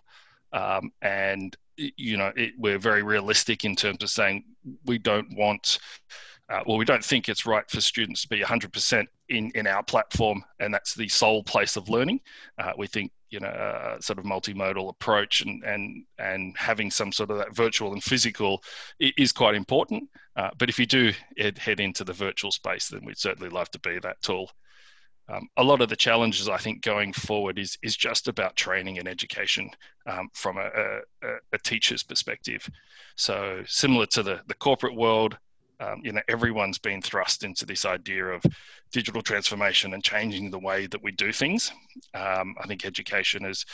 um, 0.54 0.92
and 1.02 1.58
you 1.76 2.16
know 2.18 2.32
it, 2.36 2.54
we're 2.56 2.78
very 2.78 3.02
realistic 3.02 3.66
in 3.66 3.76
terms 3.76 4.04
of 4.04 4.10
saying 4.12 4.44
we 4.86 5.00
don't 5.00 5.36
want 5.36 5.80
uh, 6.52 6.62
well, 6.68 6.78
we 6.78 6.86
don't 6.86 7.04
think 7.04 7.30
it's 7.30 7.46
right 7.46 7.70
for 7.70 7.80
students 7.80 8.24
to 8.24 8.28
be 8.28 8.42
100% 8.42 9.06
in, 9.30 9.52
in 9.56 9.66
our 9.68 9.82
platform, 9.84 10.44
and 10.60 10.74
that's 10.74 10.94
the 10.94 11.08
sole 11.08 11.42
place 11.44 11.78
of 11.78 11.88
learning. 11.88 12.20
Uh, 12.60 12.74
we 12.78 12.88
think, 12.88 13.10
you 13.30 13.40
know, 13.40 13.48
a 13.48 13.96
uh, 13.96 14.02
sort 14.02 14.20
of 14.20 14.26
multimodal 14.26 14.90
approach 14.90 15.40
and, 15.40 15.64
and, 15.64 16.04
and 16.20 16.54
having 16.58 16.92
some 16.92 17.14
sort 17.14 17.32
of 17.32 17.38
that 17.38 17.56
virtual 17.56 17.94
and 17.94 18.04
physical 18.04 18.62
is 19.00 19.32
quite 19.32 19.56
important. 19.56 20.04
Uh, 20.36 20.50
but 20.58 20.68
if 20.68 20.78
you 20.78 20.86
do 20.86 21.14
head, 21.38 21.58
head 21.58 21.80
into 21.80 22.04
the 22.04 22.12
virtual 22.12 22.52
space, 22.52 22.90
then 22.90 23.00
we'd 23.06 23.18
certainly 23.18 23.50
love 23.50 23.72
to 23.72 23.80
be 23.80 23.98
that 24.00 24.22
tool. 24.22 24.52
Um, 25.32 25.48
a 25.58 25.64
lot 25.64 25.82
of 25.82 25.90
the 25.90 25.96
challenges 25.96 26.50
I 26.50 26.58
think 26.58 26.82
going 26.82 27.14
forward 27.14 27.58
is 27.58 27.78
is 27.84 27.96
just 27.96 28.28
about 28.28 28.56
training 28.56 29.00
and 29.00 29.08
education 29.08 29.70
um, 30.06 30.30
from 30.34 30.58
a, 30.58 30.70
a, 31.24 31.28
a, 31.54 31.58
teacher's 31.64 32.04
perspective. 32.04 32.68
So 33.16 33.64
similar 33.66 34.06
to 34.08 34.24
the 34.24 34.42
the 34.48 34.56
corporate 34.56 34.96
world, 34.96 35.38
um, 35.80 36.02
you 36.04 36.12
know 36.12 36.22
everyone's 36.28 36.80
been 36.80 37.02
thrust 37.02 37.44
into 37.44 37.66
this 37.66 37.86
idea 37.86 38.26
of 38.26 38.44
digital 38.92 39.22
transformation 39.22 39.94
and 39.94 40.04
changing 40.04 40.52
the 40.52 40.60
way 40.60 40.88
that 40.88 41.02
we 41.02 41.12
do 41.12 41.32
things. 41.32 41.72
Um, 42.14 42.56
I 42.62 42.68
think 42.68 42.86
education 42.86 43.46
is 43.46 43.66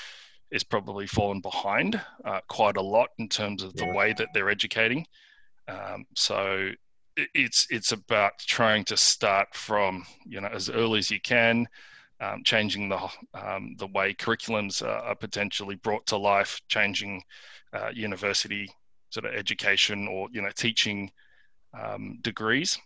is 0.52 0.64
probably 0.64 1.08
fallen 1.08 1.42
behind 1.42 2.00
uh, 2.24 2.40
quite 2.48 2.78
a 2.78 2.82
lot 2.82 3.10
in 3.18 3.28
terms 3.28 3.64
of 3.64 3.76
the 3.76 3.88
way 3.88 4.14
that 4.14 4.30
they're 4.34 4.50
educating. 4.50 5.06
Um, 5.68 6.06
so 6.16 6.72
it's 7.34 7.68
it's 7.70 7.92
about 7.92 8.38
trying 8.40 8.84
to 8.86 8.98
start 8.98 9.54
from 9.54 10.06
you 10.26 10.42
know 10.42 10.48
as 10.48 10.70
early 10.70 11.00
as 11.00 11.12
you 11.12 11.20
can, 11.20 11.68
um, 12.22 12.44
changing 12.44 12.90
the 12.90 13.00
um, 13.34 13.76
the 13.78 13.88
way 13.88 14.14
curriculums 14.14 14.84
are, 14.84 15.00
are, 15.00 15.16
potentially 15.16 15.76
brought 15.76 16.06
to 16.08 16.18
life, 16.18 16.62
changing 16.68 17.22
uh, 17.74 17.90
university 17.94 18.70
sort 19.10 19.26
of 19.26 19.34
education 19.34 20.08
or 20.08 20.28
you 20.32 20.42
know 20.42 20.52
teaching 20.56 21.12
um, 21.80 22.20
degrees 22.22 22.80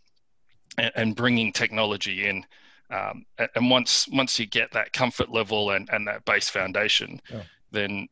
and, 0.77 0.91
and, 0.95 1.15
bringing 1.15 1.51
technology 1.51 2.27
in. 2.27 2.45
Um, 2.89 3.25
and 3.55 3.69
once 3.69 4.07
once 4.11 4.39
you 4.39 4.45
get 4.45 4.71
that 4.71 4.91
comfort 4.91 5.31
level 5.31 5.71
and, 5.71 5.89
and 5.91 6.07
that 6.07 6.25
base 6.25 6.49
foundation, 6.49 7.21
yeah. 7.29 7.43
then 7.71 8.07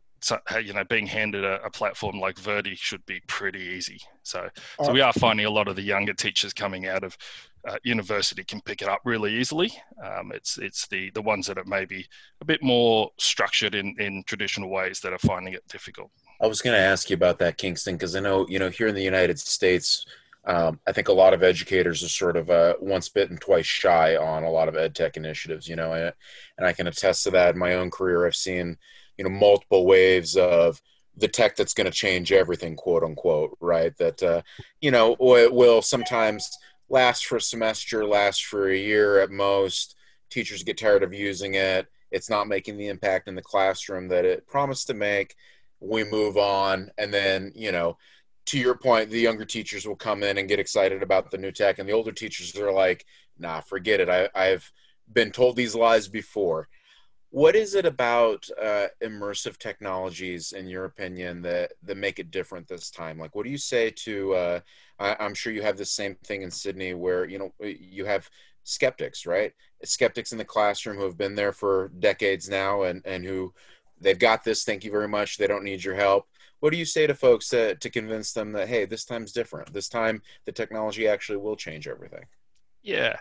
you 0.64 0.74
know 0.74 0.84
being 0.86 1.08
handed 1.08 1.44
a, 1.44 1.64
a, 1.64 1.70
platform 1.70 2.20
like 2.20 2.38
Verdi 2.38 2.76
should 2.76 3.06
be 3.06 3.22
pretty 3.28 3.60
easy. 3.60 4.00
So 4.24 4.50
so 4.84 4.92
we 4.92 5.02
are 5.02 5.14
finding 5.14 5.46
a 5.46 5.50
lot 5.50 5.68
of 5.68 5.76
the 5.76 5.82
younger 5.82 6.14
teachers 6.14 6.54
coming 6.54 6.88
out 6.88 7.04
of 7.04 7.18
uh, 7.68 7.78
university 7.84 8.44
can 8.44 8.62
pick 8.62 8.82
it 8.82 8.88
up 8.88 9.02
really 9.06 9.36
easily. 9.36 9.72
Um, 10.04 10.32
it's 10.34 10.58
it's 10.58 10.88
the 10.88 11.10
the 11.12 11.22
ones 11.22 11.48
that 11.48 11.58
are 11.58 11.66
maybe 11.66 12.08
a 12.42 12.46
bit 12.46 12.62
more 12.64 13.12
structured 13.18 13.76
in 13.76 13.96
in 14.00 14.24
traditional 14.26 14.70
ways 14.70 15.00
that 15.02 15.14
are 15.14 15.20
finding 15.20 15.54
it 15.54 15.68
difficult. 15.68 16.12
I 16.42 16.48
was 16.48 16.62
going 16.62 16.76
to 16.76 16.82
ask 16.82 17.10
you 17.10 17.16
about 17.16 17.40
that, 17.40 17.58
Kingston, 17.58 17.96
because 17.96 18.16
I 18.16 18.20
know 18.20 18.48
you 18.48 18.60
know 18.60 18.70
here 18.70 18.88
in 18.88 18.96
the 18.96 19.04
United 19.04 19.40
States 19.40 20.06
um, 20.46 20.80
I 20.88 20.94
think 20.94 21.10
a 21.10 21.14
lot 21.14 21.34
of 21.34 21.44
educators 21.44 22.04
are 22.04 22.10
sort 22.10 22.38
of 22.38 22.50
uh, 22.50 22.76
once 22.80 23.10
bitten, 23.10 23.38
twice 23.38 23.66
shy 23.66 24.16
on 24.16 24.44
a 24.44 24.50
lot 24.50 24.70
of 24.70 24.76
ed 24.76 24.96
tech 24.96 25.18
initiatives, 25.18 25.68
you 25.68 25.76
know, 25.76 25.94
and, 25.94 26.14
and 26.58 26.66
I 26.66 26.74
can 26.74 26.88
attest 26.88 27.24
to 27.24 27.32
that 27.32 27.54
in 27.54 27.60
my 27.60 27.76
own 27.76 27.92
career. 27.92 28.26
I've 28.26 28.36
seen, 28.36 28.78
you 29.20 29.26
know, 29.26 29.30
multiple 29.30 29.86
waves 29.86 30.38
of 30.38 30.82
the 31.18 31.28
tech 31.28 31.58
that's 31.58 31.74
going 31.74 31.84
to 31.84 31.92
change 31.92 32.32
everything, 32.32 32.78
quote 32.78 33.04
unquote, 33.04 33.58
right? 33.60 33.94
That, 33.98 34.24
uh, 34.24 34.42
you 34.80 34.92
know, 34.92 35.18
it 35.20 35.54
will 35.54 35.82
sometimes 35.82 36.50
last 36.88 37.26
for 37.26 37.36
a 37.36 37.42
semester, 37.42 38.06
last 38.06 38.46
for 38.46 38.70
a 38.70 38.78
year 38.78 39.20
at 39.20 39.30
most. 39.30 39.98
Teachers 40.30 40.64
get 40.64 40.78
tired 40.78 41.04
of 41.04 41.14
using 41.14 41.56
it. 41.56 41.88
It's 42.12 42.30
not 42.30 42.48
making 42.48 42.78
the 42.78 42.88
impact 42.88 43.28
in 43.28 43.36
the 43.36 43.42
classroom 43.42 44.08
that 44.08 44.24
it 44.24 44.48
promised 44.48 44.88
to 44.88 44.94
make. 44.94 45.36
We 45.82 46.06
move 46.06 46.38
on. 46.38 46.90
And 46.98 47.14
then, 47.14 47.52
you 47.54 47.74
know, 47.74 47.98
to 48.46 48.58
your 48.58 48.76
point, 48.76 49.10
the 49.10 49.20
younger 49.20 49.44
teachers 49.44 49.86
will 49.86 49.98
come 49.98 50.24
in 50.24 50.38
and 50.38 50.48
get 50.48 50.60
excited 50.60 51.04
about 51.04 51.30
the 51.30 51.38
new 51.38 51.52
tech, 51.52 51.78
and 51.78 51.90
the 51.90 51.94
older 51.94 52.14
teachers 52.14 52.56
are 52.56 52.72
like, 52.72 53.06
"Nah, 53.38 53.60
forget 53.60 54.00
it. 54.00 54.10
I, 54.10 54.30
I've 54.34 54.72
been 55.12 55.32
told 55.32 55.58
these 55.58 55.76
lies 55.76 56.08
before." 56.08 56.70
What 57.32 57.56
is 57.56 57.76
it 57.76 57.86
about 57.86 58.50
uh, 58.60 58.88
immersive 59.04 59.58
technologies, 59.58 60.52
in 60.52 60.68
your 60.68 60.86
opinion, 60.86 61.44
that 61.44 61.74
that 61.84 61.98
make 61.98 62.18
it 62.18 62.32
different 62.32 62.68
this 62.68 62.90
time? 62.90 63.20
Like, 63.20 63.36
what 63.36 63.46
do 63.46 63.52
you 63.52 63.58
say 63.58 63.92
to? 63.92 64.34
Uh, 64.34 64.60
I, 64.98 65.16
I'm 65.20 65.36
sure 65.36 65.54
you 65.54 65.62
have 65.62 65.78
the 65.78 65.86
same 65.86 66.16
thing 66.24 66.42
in 66.42 66.50
Sydney, 66.50 66.96
where 66.96 67.26
you 67.26 67.38
know 67.38 67.54
you 67.60 68.06
have 68.06 68.30
skeptics, 68.64 69.28
right? 69.28 69.54
Skeptics 69.84 70.32
in 70.32 70.40
the 70.40 70.46
classroom 70.46 70.98
who 70.98 71.04
have 71.04 71.18
been 71.18 71.36
there 71.36 71.54
for 71.54 71.92
decades 72.00 72.50
now, 72.50 72.84
and 72.84 73.04
and 73.06 73.24
who 73.24 73.54
they've 74.02 74.18
got 74.18 74.44
this. 74.44 74.64
Thank 74.64 74.84
you 74.84 74.92
very 74.92 75.08
much. 75.08 75.38
They 75.38 75.48
don't 75.48 75.64
need 75.64 75.84
your 75.84 75.96
help 75.96 76.28
what 76.60 76.72
do 76.72 76.78
you 76.78 76.86
say 76.86 77.08
to 77.08 77.16
folks 77.16 77.50
to, 77.50 77.76
to 77.76 77.90
convince 77.90 78.34
them 78.34 78.52
that 78.52 78.68
hey 78.68 78.86
this 78.86 79.06
time's 79.06 79.32
different 79.32 79.72
this 79.74 79.88
time 79.88 80.22
the 80.46 80.52
technology 80.52 81.08
actually 81.08 81.38
will 81.38 81.56
change 81.56 81.88
everything 81.88 82.26
yeah. 82.82 83.18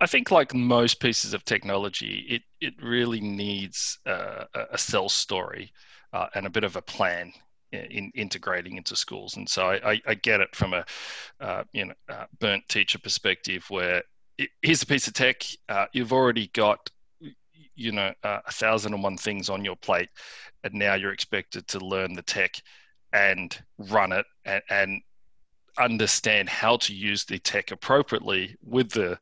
I 0.00 0.06
think 0.06 0.30
like 0.30 0.54
most 0.54 1.00
pieces 1.00 1.34
of 1.34 1.44
technology 1.44 2.26
it 2.28 2.42
it 2.60 2.74
really 2.82 3.20
needs 3.20 3.98
uh, 4.06 4.44
a 4.70 4.78
sell 4.78 5.08
story 5.08 5.72
uh, 6.12 6.26
and 6.34 6.46
a 6.46 6.50
bit 6.50 6.64
of 6.64 6.76
a 6.76 6.82
plan 6.82 7.32
in 7.72 8.10
integrating 8.14 8.76
into 8.76 8.96
schools. 8.96 9.36
And 9.36 9.48
so 9.48 9.66
i, 9.68 10.00
I 10.06 10.14
get 10.14 10.40
it 10.40 10.54
from 10.54 10.74
a 10.74 10.84
uh, 11.40 11.64
you 11.72 11.86
know 11.86 11.94
uh, 12.08 12.26
burnt 12.40 12.68
teacher 12.68 12.98
perspective 12.98 13.64
where 13.68 14.02
it, 14.38 14.50
here's 14.62 14.82
a 14.82 14.86
piece 14.86 15.06
of 15.06 15.14
tech 15.14 15.42
uh, 15.68 15.86
you've 15.92 16.12
already 16.12 16.48
got 16.54 16.90
you 17.76 17.92
know 17.92 18.12
uh, 18.22 18.40
a 18.46 18.52
thousand 18.52 18.94
and 18.94 19.02
one 19.02 19.16
things 19.16 19.48
on 19.48 19.64
your 19.64 19.76
plate 19.76 20.08
and 20.62 20.74
now 20.74 20.94
you're 20.94 21.12
expected 21.12 21.66
to 21.68 21.78
learn 21.78 22.14
the 22.14 22.22
tech 22.22 22.54
and 23.12 23.62
run 23.78 24.12
it 24.12 24.26
and, 24.44 24.62
and 24.70 25.02
understand 25.78 26.48
how 26.48 26.76
to 26.76 26.94
use 26.94 27.24
the 27.24 27.38
tech 27.38 27.70
appropriately 27.70 28.56
with 28.62 28.90
the 28.90 29.18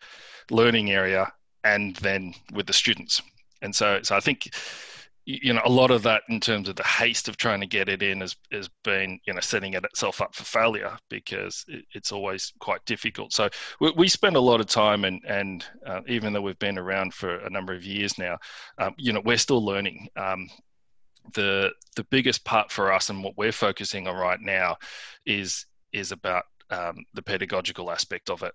learning 0.50 0.90
area 0.90 1.32
and 1.64 1.96
then 1.96 2.34
with 2.52 2.66
the 2.66 2.72
students. 2.72 3.22
And 3.62 3.74
so 3.74 4.00
so 4.02 4.16
i 4.16 4.20
think 4.20 4.50
you 5.24 5.52
know 5.52 5.62
a 5.64 5.70
lot 5.70 5.90
of 5.90 6.02
that 6.02 6.22
in 6.28 6.40
terms 6.40 6.68
of 6.68 6.74
the 6.74 6.82
haste 6.82 7.28
of 7.28 7.36
trying 7.36 7.60
to 7.60 7.66
get 7.66 7.88
it 7.88 8.02
in 8.02 8.20
has, 8.20 8.34
has 8.50 8.68
been 8.82 9.20
you 9.26 9.32
know 9.32 9.40
setting 9.40 9.74
it 9.74 9.84
itself 9.84 10.20
up 10.20 10.34
for 10.34 10.42
failure 10.44 10.96
because 11.08 11.64
it, 11.68 11.84
it's 11.94 12.10
always 12.10 12.52
quite 12.58 12.84
difficult. 12.86 13.32
So 13.32 13.48
we, 13.80 13.92
we 13.96 14.08
spend 14.08 14.36
a 14.36 14.40
lot 14.40 14.60
of 14.60 14.66
time 14.66 15.04
and 15.04 15.20
and 15.26 15.64
uh, 15.86 16.00
even 16.08 16.32
though 16.32 16.42
we've 16.42 16.58
been 16.58 16.78
around 16.78 17.14
for 17.14 17.36
a 17.36 17.50
number 17.50 17.72
of 17.72 17.84
years 17.84 18.18
now 18.18 18.38
um, 18.78 18.94
you 18.98 19.12
know 19.12 19.22
we're 19.24 19.36
still 19.38 19.64
learning. 19.64 20.08
Um, 20.16 20.48
the 21.34 21.70
the 21.94 22.04
biggest 22.10 22.44
part 22.44 22.68
for 22.72 22.92
us 22.92 23.08
and 23.08 23.22
what 23.22 23.38
we're 23.38 23.52
focusing 23.52 24.08
on 24.08 24.16
right 24.16 24.40
now 24.40 24.76
is 25.24 25.66
is 25.92 26.12
about 26.12 26.44
um, 26.70 27.04
the 27.14 27.22
pedagogical 27.22 27.90
aspect 27.90 28.30
of 28.30 28.42
it 28.42 28.54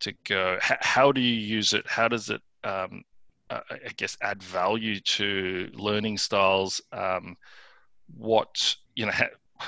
to 0.00 0.12
go 0.24 0.58
how, 0.60 0.76
how 0.80 1.12
do 1.12 1.20
you 1.20 1.34
use 1.34 1.72
it 1.72 1.86
how 1.86 2.08
does 2.08 2.28
it 2.30 2.40
um, 2.64 3.04
uh, 3.52 3.60
I 3.70 3.90
guess 3.96 4.16
add 4.22 4.42
value 4.42 4.98
to 5.00 5.70
learning 5.74 6.16
styles. 6.16 6.80
Um, 6.90 7.36
what 8.16 8.74
you 8.94 9.06
know, 9.06 9.12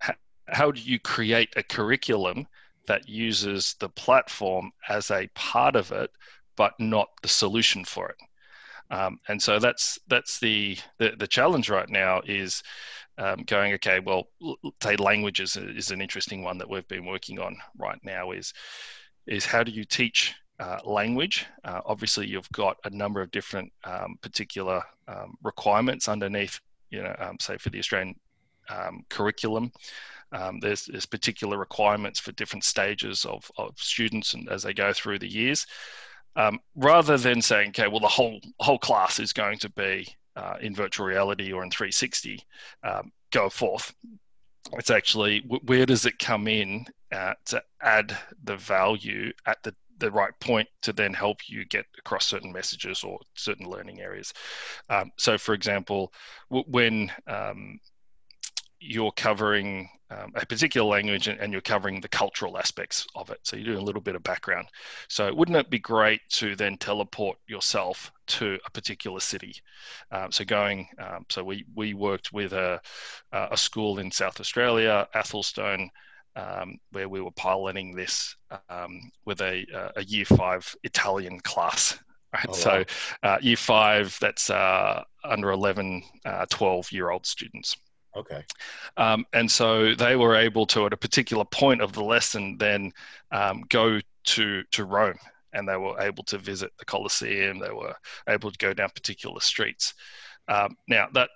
ha, 0.00 0.14
how 0.48 0.72
do 0.72 0.80
you 0.80 0.98
create 0.98 1.50
a 1.56 1.62
curriculum 1.62 2.46
that 2.86 3.08
uses 3.08 3.76
the 3.78 3.88
platform 3.88 4.72
as 4.88 5.10
a 5.10 5.28
part 5.34 5.76
of 5.76 5.92
it, 5.92 6.10
but 6.56 6.72
not 6.80 7.08
the 7.22 7.28
solution 7.28 7.84
for 7.84 8.08
it? 8.08 8.16
Um, 8.92 9.20
and 9.28 9.40
so 9.40 9.60
that's 9.60 10.00
that's 10.08 10.40
the, 10.40 10.76
the, 10.98 11.12
the 11.16 11.28
challenge 11.28 11.70
right 11.70 11.88
now 11.88 12.22
is 12.26 12.60
um, 13.20 13.44
going 13.46 13.74
okay. 13.74 14.00
Well, 14.00 14.28
say 14.82 14.96
languages 14.96 15.56
is 15.56 15.90
an 15.90 16.00
interesting 16.00 16.42
one 16.42 16.58
that 16.58 16.68
we've 16.68 16.88
been 16.88 17.04
working 17.04 17.38
on 17.38 17.56
right 17.78 17.98
now. 18.02 18.32
Is 18.32 18.52
is 19.26 19.44
how 19.44 19.62
do 19.62 19.70
you 19.70 19.84
teach 19.84 20.34
uh, 20.58 20.78
language? 20.84 21.46
Uh, 21.64 21.80
obviously, 21.84 22.26
you've 22.26 22.50
got 22.52 22.78
a 22.84 22.90
number 22.90 23.20
of 23.20 23.30
different 23.30 23.70
um, 23.84 24.16
particular 24.22 24.82
um, 25.06 25.34
requirements 25.44 26.08
underneath. 26.08 26.58
You 26.90 27.02
know, 27.02 27.14
um, 27.18 27.36
say 27.38 27.58
for 27.58 27.70
the 27.70 27.78
Australian 27.78 28.16
um, 28.70 29.04
curriculum. 29.10 29.70
Um, 30.32 30.60
there's, 30.60 30.84
there's, 30.84 31.06
particular 31.06 31.58
requirements 31.58 32.20
for 32.20 32.30
different 32.32 32.62
stages 32.62 33.24
of, 33.24 33.50
of 33.58 33.76
students 33.76 34.34
and 34.34 34.48
as 34.48 34.62
they 34.62 34.72
go 34.72 34.92
through 34.92 35.18
the 35.18 35.28
years. 35.30 35.66
Um, 36.36 36.60
rather 36.76 37.18
than 37.18 37.42
saying, 37.42 37.70
okay, 37.70 37.88
well, 37.88 37.98
the 37.98 38.06
whole 38.06 38.40
whole 38.60 38.78
class 38.78 39.18
is 39.18 39.32
going 39.32 39.58
to 39.58 39.70
be 39.70 40.06
uh, 40.36 40.56
in 40.60 40.74
virtual 40.74 41.06
reality 41.06 41.52
or 41.52 41.62
in 41.62 41.70
360, 41.70 42.40
um, 42.82 43.12
go 43.32 43.48
forth. 43.48 43.94
It's 44.74 44.90
actually 44.90 45.40
where 45.40 45.86
does 45.86 46.06
it 46.06 46.18
come 46.18 46.46
in 46.46 46.86
uh, 47.12 47.34
to 47.46 47.62
add 47.82 48.16
the 48.44 48.56
value 48.56 49.32
at 49.46 49.62
the 49.62 49.74
the 50.00 50.10
right 50.10 50.32
point 50.40 50.66
to 50.82 50.92
then 50.92 51.12
help 51.12 51.38
you 51.46 51.64
get 51.66 51.84
across 51.98 52.26
certain 52.26 52.50
messages 52.52 53.04
or 53.04 53.18
certain 53.34 53.68
learning 53.68 54.00
areas. 54.00 54.32
Um, 54.88 55.10
so, 55.16 55.38
for 55.38 55.54
example, 55.54 56.12
w- 56.50 56.64
when 56.68 57.12
um, 57.26 57.78
you're 58.80 59.12
covering 59.12 59.88
um, 60.10 60.32
a 60.34 60.44
particular 60.44 60.88
language 60.88 61.28
and, 61.28 61.38
and, 61.38 61.52
you're 61.52 61.60
covering 61.60 62.00
the 62.00 62.08
cultural 62.08 62.58
aspects 62.58 63.06
of 63.14 63.30
it. 63.30 63.38
So 63.44 63.56
you're 63.56 63.66
doing 63.66 63.78
a 63.78 63.84
little 63.84 64.00
bit 64.00 64.16
of 64.16 64.22
background. 64.22 64.66
So 65.08 65.32
wouldn't 65.32 65.56
it 65.56 65.70
be 65.70 65.78
great 65.78 66.20
to 66.30 66.56
then 66.56 66.78
teleport 66.78 67.38
yourself 67.46 68.10
to 68.28 68.58
a 68.66 68.70
particular 68.70 69.20
city? 69.20 69.54
Um, 70.10 70.32
so 70.32 70.44
going, 70.44 70.88
um, 70.98 71.26
so 71.28 71.44
we 71.44 71.64
we 71.76 71.94
worked 71.94 72.32
with 72.32 72.52
a 72.52 72.80
a 73.32 73.56
school 73.56 73.98
in 73.98 74.10
South 74.10 74.40
Australia, 74.40 75.06
Athelstone. 75.14 75.90
Um, 76.36 76.78
where 76.92 77.08
we 77.08 77.20
were 77.20 77.32
piloting 77.32 77.92
this 77.92 78.36
um, 78.68 79.10
with 79.24 79.40
a, 79.40 79.66
a 79.96 80.04
year 80.04 80.24
five 80.24 80.76
Italian 80.84 81.40
class, 81.40 81.98
right? 82.32 82.46
Oh, 82.46 82.52
wow. 82.52 82.56
So, 82.56 82.84
uh, 83.24 83.38
year 83.40 83.56
five, 83.56 84.16
that's 84.20 84.48
uh, 84.48 85.02
under 85.24 85.50
11, 85.50 86.04
uh, 86.24 86.46
12 86.48 86.92
year 86.92 87.10
old 87.10 87.26
students. 87.26 87.76
Okay. 88.16 88.44
Um, 88.96 89.24
and 89.32 89.50
so 89.50 89.94
they 89.94 90.16
were 90.16 90.34
able 90.34 90.66
to, 90.66 90.86
at 90.86 90.92
a 90.92 90.96
particular 90.96 91.44
point 91.44 91.80
of 91.80 91.92
the 91.92 92.02
lesson, 92.02 92.56
then 92.58 92.92
um, 93.30 93.62
go 93.68 94.00
to 94.24 94.62
to 94.72 94.84
Rome, 94.84 95.18
and 95.52 95.68
they 95.68 95.76
were 95.76 95.98
able 96.00 96.24
to 96.24 96.38
visit 96.38 96.72
the 96.78 96.84
Colosseum. 96.84 97.58
They 97.58 97.70
were 97.70 97.94
able 98.28 98.50
to 98.50 98.58
go 98.58 98.74
down 98.74 98.90
particular 98.90 99.40
streets. 99.40 99.94
Um, 100.48 100.76
now 100.88 101.08
that 101.14 101.30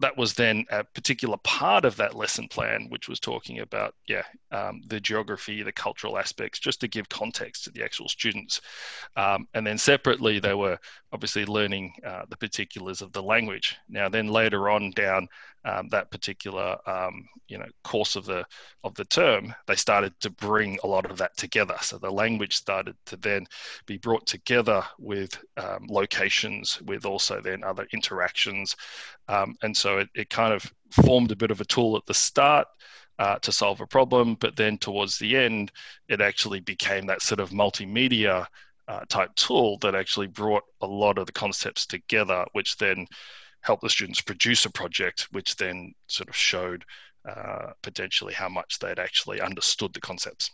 that 0.00 0.16
was 0.16 0.34
then 0.34 0.64
a 0.70 0.84
particular 0.84 1.36
part 1.38 1.84
of 1.84 1.96
that 1.96 2.14
lesson 2.14 2.46
plan, 2.48 2.86
which 2.88 3.08
was 3.08 3.18
talking 3.18 3.60
about, 3.60 3.94
yeah, 4.06 4.22
um, 4.52 4.80
the 4.86 5.00
geography, 5.00 5.62
the 5.62 5.72
cultural 5.72 6.18
aspects, 6.18 6.60
just 6.60 6.80
to 6.80 6.88
give 6.88 7.08
context 7.08 7.64
to 7.64 7.70
the 7.70 7.82
actual 7.82 8.08
students. 8.08 8.60
Um, 9.16 9.48
and 9.54 9.66
then 9.66 9.76
separately, 9.76 10.38
they 10.38 10.54
were 10.54 10.78
obviously 11.12 11.44
learning 11.46 11.94
uh, 12.06 12.22
the 12.28 12.36
particulars 12.36 13.02
of 13.02 13.12
the 13.12 13.22
language. 13.22 13.76
Now, 13.88 14.08
then 14.08 14.28
later 14.28 14.70
on 14.70 14.92
down 14.92 15.26
um, 15.68 15.88
that 15.88 16.10
particular, 16.10 16.76
um, 16.86 17.28
you 17.48 17.58
know, 17.58 17.66
course 17.84 18.16
of 18.16 18.24
the 18.24 18.44
of 18.84 18.94
the 18.94 19.04
term, 19.04 19.54
they 19.66 19.76
started 19.76 20.12
to 20.20 20.30
bring 20.30 20.78
a 20.82 20.86
lot 20.86 21.10
of 21.10 21.18
that 21.18 21.36
together. 21.36 21.76
So 21.82 21.98
the 21.98 22.10
language 22.10 22.56
started 22.56 22.96
to 23.06 23.16
then 23.16 23.46
be 23.86 23.98
brought 23.98 24.26
together 24.26 24.82
with 24.98 25.38
um, 25.56 25.86
locations, 25.88 26.80
with 26.82 27.04
also 27.04 27.40
then 27.40 27.64
other 27.64 27.86
interactions, 27.92 28.74
um, 29.28 29.56
and 29.62 29.76
so 29.76 29.98
it, 29.98 30.08
it 30.14 30.30
kind 30.30 30.54
of 30.54 30.72
formed 31.04 31.32
a 31.32 31.36
bit 31.36 31.50
of 31.50 31.60
a 31.60 31.66
tool 31.66 31.96
at 31.96 32.06
the 32.06 32.14
start. 32.14 32.66
Uh, 33.20 33.36
to 33.40 33.50
solve 33.50 33.80
a 33.80 33.86
problem, 33.86 34.36
but 34.36 34.54
then 34.54 34.78
towards 34.78 35.18
the 35.18 35.36
end, 35.36 35.72
it 36.08 36.20
actually 36.20 36.60
became 36.60 37.04
that 37.04 37.20
sort 37.20 37.40
of 37.40 37.50
multimedia 37.50 38.46
uh, 38.86 39.00
type 39.08 39.34
tool 39.34 39.76
that 39.78 39.96
actually 39.96 40.28
brought 40.28 40.62
a 40.82 40.86
lot 40.86 41.18
of 41.18 41.26
the 41.26 41.32
concepts 41.32 41.84
together, 41.84 42.44
which 42.52 42.76
then 42.76 43.04
helped 43.68 43.82
the 43.82 43.90
students 43.90 44.22
produce 44.22 44.64
a 44.64 44.70
project, 44.70 45.28
which 45.32 45.54
then 45.56 45.92
sort 46.06 46.26
of 46.26 46.34
showed 46.34 46.86
uh, 47.28 47.72
potentially 47.82 48.32
how 48.32 48.48
much 48.48 48.78
they'd 48.78 48.98
actually 48.98 49.42
understood 49.42 49.92
the 49.92 50.00
concepts. 50.00 50.50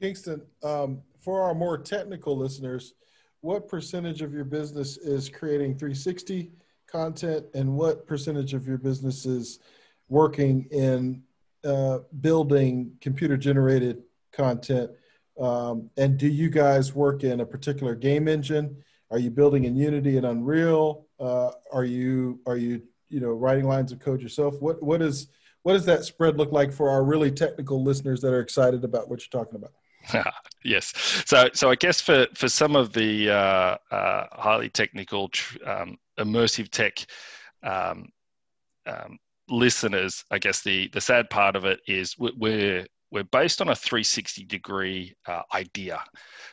Kingston, 0.00 0.42
um, 0.62 1.02
for 1.20 1.42
our 1.42 1.52
more 1.52 1.76
technical 1.76 2.36
listeners, 2.36 2.94
what 3.40 3.66
percentage 3.66 4.22
of 4.22 4.32
your 4.32 4.44
business 4.44 4.98
is 4.98 5.28
creating 5.28 5.76
360 5.76 6.52
content 6.86 7.44
and 7.54 7.68
what 7.74 8.06
percentage 8.06 8.54
of 8.54 8.68
your 8.68 8.78
business 8.78 9.26
is 9.26 9.58
working 10.08 10.68
in 10.70 11.24
uh, 11.64 11.98
building 12.20 12.92
computer 13.00 13.36
generated 13.36 14.04
content 14.32 14.92
um, 15.40 15.90
and 15.96 16.16
do 16.16 16.28
you 16.28 16.48
guys 16.48 16.94
work 16.94 17.24
in 17.24 17.40
a 17.40 17.46
particular 17.46 17.96
game 17.96 18.28
engine 18.28 18.76
are 19.10 19.18
you 19.18 19.30
building 19.30 19.64
in 19.64 19.76
unity 19.76 20.16
and 20.16 20.26
unreal? 20.26 21.06
Uh, 21.20 21.50
are 21.72 21.84
you 21.84 22.40
are 22.46 22.56
you 22.56 22.82
you 23.08 23.20
know 23.20 23.30
writing 23.30 23.66
lines 23.66 23.92
of 23.92 24.00
code 24.00 24.20
yourself? 24.20 24.60
What 24.60 24.82
what 24.82 25.02
is 25.02 25.28
what 25.62 25.72
does 25.72 25.86
that 25.86 26.04
spread 26.04 26.36
look 26.36 26.52
like 26.52 26.72
for 26.72 26.90
our 26.90 27.02
really 27.02 27.30
technical 27.30 27.82
listeners 27.82 28.20
that 28.20 28.32
are 28.32 28.40
excited 28.40 28.84
about 28.84 29.08
what 29.08 29.20
you're 29.20 29.44
talking 29.44 29.56
about? 29.56 29.72
Yes. 30.64 30.92
So, 31.26 31.48
so 31.54 31.70
I 31.70 31.76
guess 31.76 32.00
for 32.00 32.26
for 32.34 32.48
some 32.48 32.74
of 32.74 32.92
the 32.92 33.30
uh, 33.30 33.76
uh, 33.94 34.26
highly 34.32 34.68
technical, 34.68 35.30
um, 35.64 35.96
immersive 36.18 36.70
tech 36.70 37.06
um, 37.62 38.08
um, 38.84 39.18
listeners, 39.48 40.24
I 40.32 40.38
guess 40.38 40.62
the 40.62 40.88
the 40.88 41.00
sad 41.00 41.30
part 41.30 41.54
of 41.54 41.66
it 41.66 41.80
is 41.86 42.16
we're 42.18 42.84
we're 43.16 43.24
based 43.24 43.62
on 43.62 43.70
a 43.70 43.74
360 43.74 44.44
degree 44.44 45.14
uh, 45.26 45.40
idea. 45.54 46.02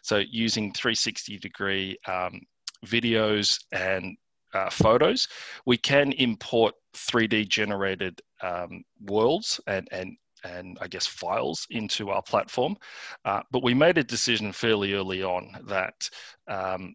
So 0.02 0.20
using 0.32 0.72
360 0.72 1.38
degree 1.40 1.98
um, 2.08 2.40
videos 2.86 3.60
and 3.74 4.16
uh, 4.54 4.70
photos, 4.70 5.28
we 5.66 5.76
can 5.76 6.14
import 6.14 6.74
3D 6.96 7.50
generated 7.50 8.22
um, 8.42 8.82
worlds 9.02 9.60
and, 9.68 9.88
and 9.92 10.16
and 10.46 10.78
I 10.82 10.88
guess 10.88 11.06
files 11.06 11.68
into 11.70 12.10
our 12.10 12.22
platform. 12.22 12.76
Uh, 13.26 13.42
but 13.52 13.64
we 13.64 13.74
made 13.74 13.98
a 13.98 14.04
decision 14.04 14.52
fairly 14.52 14.94
early 14.94 15.24
on 15.24 15.50
that 15.68 16.10
um, 16.48 16.94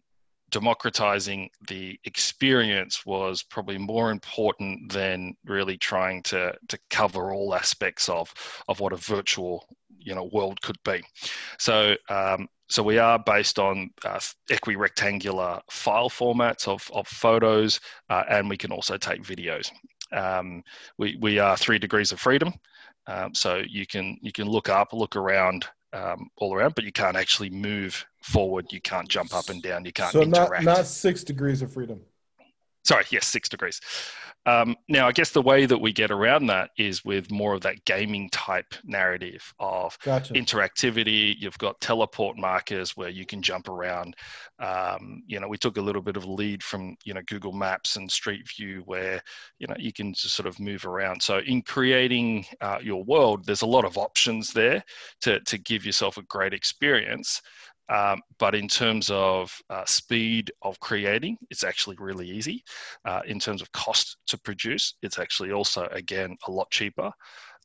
democratizing 0.49 1.49
the 1.67 1.99
experience 2.05 3.05
was 3.05 3.43
probably 3.43 3.77
more 3.77 4.11
important 4.11 4.91
than 4.91 5.35
really 5.45 5.77
trying 5.77 6.23
to 6.23 6.53
to 6.67 6.79
cover 6.89 7.33
all 7.33 7.55
aspects 7.55 8.09
of 8.09 8.33
of 8.67 8.79
what 8.79 8.93
a 8.93 8.97
virtual 8.97 9.65
you 9.97 10.15
know 10.15 10.29
world 10.31 10.61
could 10.61 10.77
be. 10.83 11.03
So 11.57 11.95
um, 12.09 12.47
so 12.69 12.83
we 12.83 12.99
are 12.99 13.17
based 13.17 13.57
on 13.57 13.89
uh, 14.05 14.19
equirectangular 14.51 15.59
file 15.71 16.09
formats 16.09 16.67
of, 16.67 16.89
of 16.93 17.07
photos, 17.07 17.79
uh, 18.11 18.23
and 18.29 18.47
we 18.47 18.57
can 18.57 18.71
also 18.71 18.95
take 18.95 19.23
videos. 19.23 19.71
Um, 20.11 20.63
we, 20.99 21.17
we 21.19 21.39
are 21.39 21.57
three 21.57 21.79
degrees 21.79 22.11
of 22.11 22.19
freedom. 22.19 22.53
Um, 23.07 23.33
so 23.33 23.63
you 23.67 23.87
can 23.87 24.17
you 24.21 24.31
can 24.31 24.47
look 24.47 24.69
up, 24.69 24.93
look 24.93 25.15
around, 25.15 25.65
um, 25.93 26.29
all 26.37 26.53
around, 26.53 26.75
but 26.75 26.83
you 26.83 26.91
can't 26.91 27.17
actually 27.17 27.49
move 27.49 28.05
forward. 28.21 28.71
You 28.71 28.81
can't 28.81 29.07
jump 29.07 29.33
up 29.33 29.49
and 29.49 29.61
down. 29.61 29.85
You 29.85 29.93
can't 29.93 30.11
so 30.11 30.21
interact. 30.21 30.63
not 30.63 30.77
not 30.77 30.85
six 30.85 31.23
degrees 31.23 31.61
of 31.61 31.73
freedom. 31.73 32.01
Sorry, 32.85 33.03
yes, 33.11 33.27
six 33.27 33.49
degrees. 33.49 33.81
Um, 34.45 34.75
now, 34.87 35.07
I 35.07 35.11
guess 35.11 35.31
the 35.31 35.41
way 35.41 35.65
that 35.65 35.77
we 35.77 35.91
get 35.91 36.11
around 36.11 36.47
that 36.47 36.71
is 36.77 37.03
with 37.03 37.29
more 37.29 37.53
of 37.53 37.61
that 37.61 37.83
gaming 37.85 38.29
type 38.29 38.73
narrative 38.83 39.53
of 39.59 39.97
gotcha. 40.03 40.33
interactivity. 40.33 41.35
You've 41.37 41.57
got 41.57 41.79
teleport 41.81 42.37
markers 42.37 42.95
where 42.95 43.09
you 43.09 43.25
can 43.25 43.41
jump 43.41 43.67
around. 43.67 44.15
Um, 44.57 45.23
you 45.27 45.39
know, 45.39 45.47
we 45.47 45.57
took 45.57 45.77
a 45.77 45.81
little 45.81 46.01
bit 46.01 46.15
of 46.15 46.25
lead 46.25 46.63
from 46.63 46.95
you 47.03 47.13
know 47.13 47.21
Google 47.27 47.51
Maps 47.51 47.97
and 47.97 48.09
Street 48.09 48.47
View, 48.47 48.81
where 48.85 49.21
you 49.59 49.67
know 49.67 49.75
you 49.77 49.91
can 49.91 50.13
just 50.13 50.35
sort 50.35 50.47
of 50.47 50.59
move 50.59 50.85
around. 50.85 51.21
So, 51.21 51.39
in 51.39 51.61
creating 51.61 52.45
uh, 52.61 52.79
your 52.81 53.03
world, 53.03 53.45
there's 53.45 53.61
a 53.61 53.67
lot 53.67 53.85
of 53.85 53.97
options 53.97 54.53
there 54.53 54.83
to 55.21 55.41
to 55.41 55.57
give 55.57 55.85
yourself 55.85 56.17
a 56.17 56.23
great 56.23 56.53
experience. 56.53 57.41
Um, 57.89 58.21
but 58.37 58.55
in 58.55 58.67
terms 58.67 59.09
of 59.11 59.51
uh, 59.69 59.85
speed 59.85 60.51
of 60.61 60.79
creating, 60.79 61.37
it's 61.49 61.63
actually 61.63 61.97
really 61.99 62.29
easy. 62.29 62.63
Uh, 63.05 63.21
in 63.25 63.39
terms 63.39 63.61
of 63.61 63.71
cost 63.71 64.17
to 64.27 64.37
produce, 64.37 64.95
it's 65.01 65.19
actually 65.19 65.51
also, 65.51 65.87
again, 65.91 66.37
a 66.47 66.51
lot 66.51 66.69
cheaper. 66.69 67.11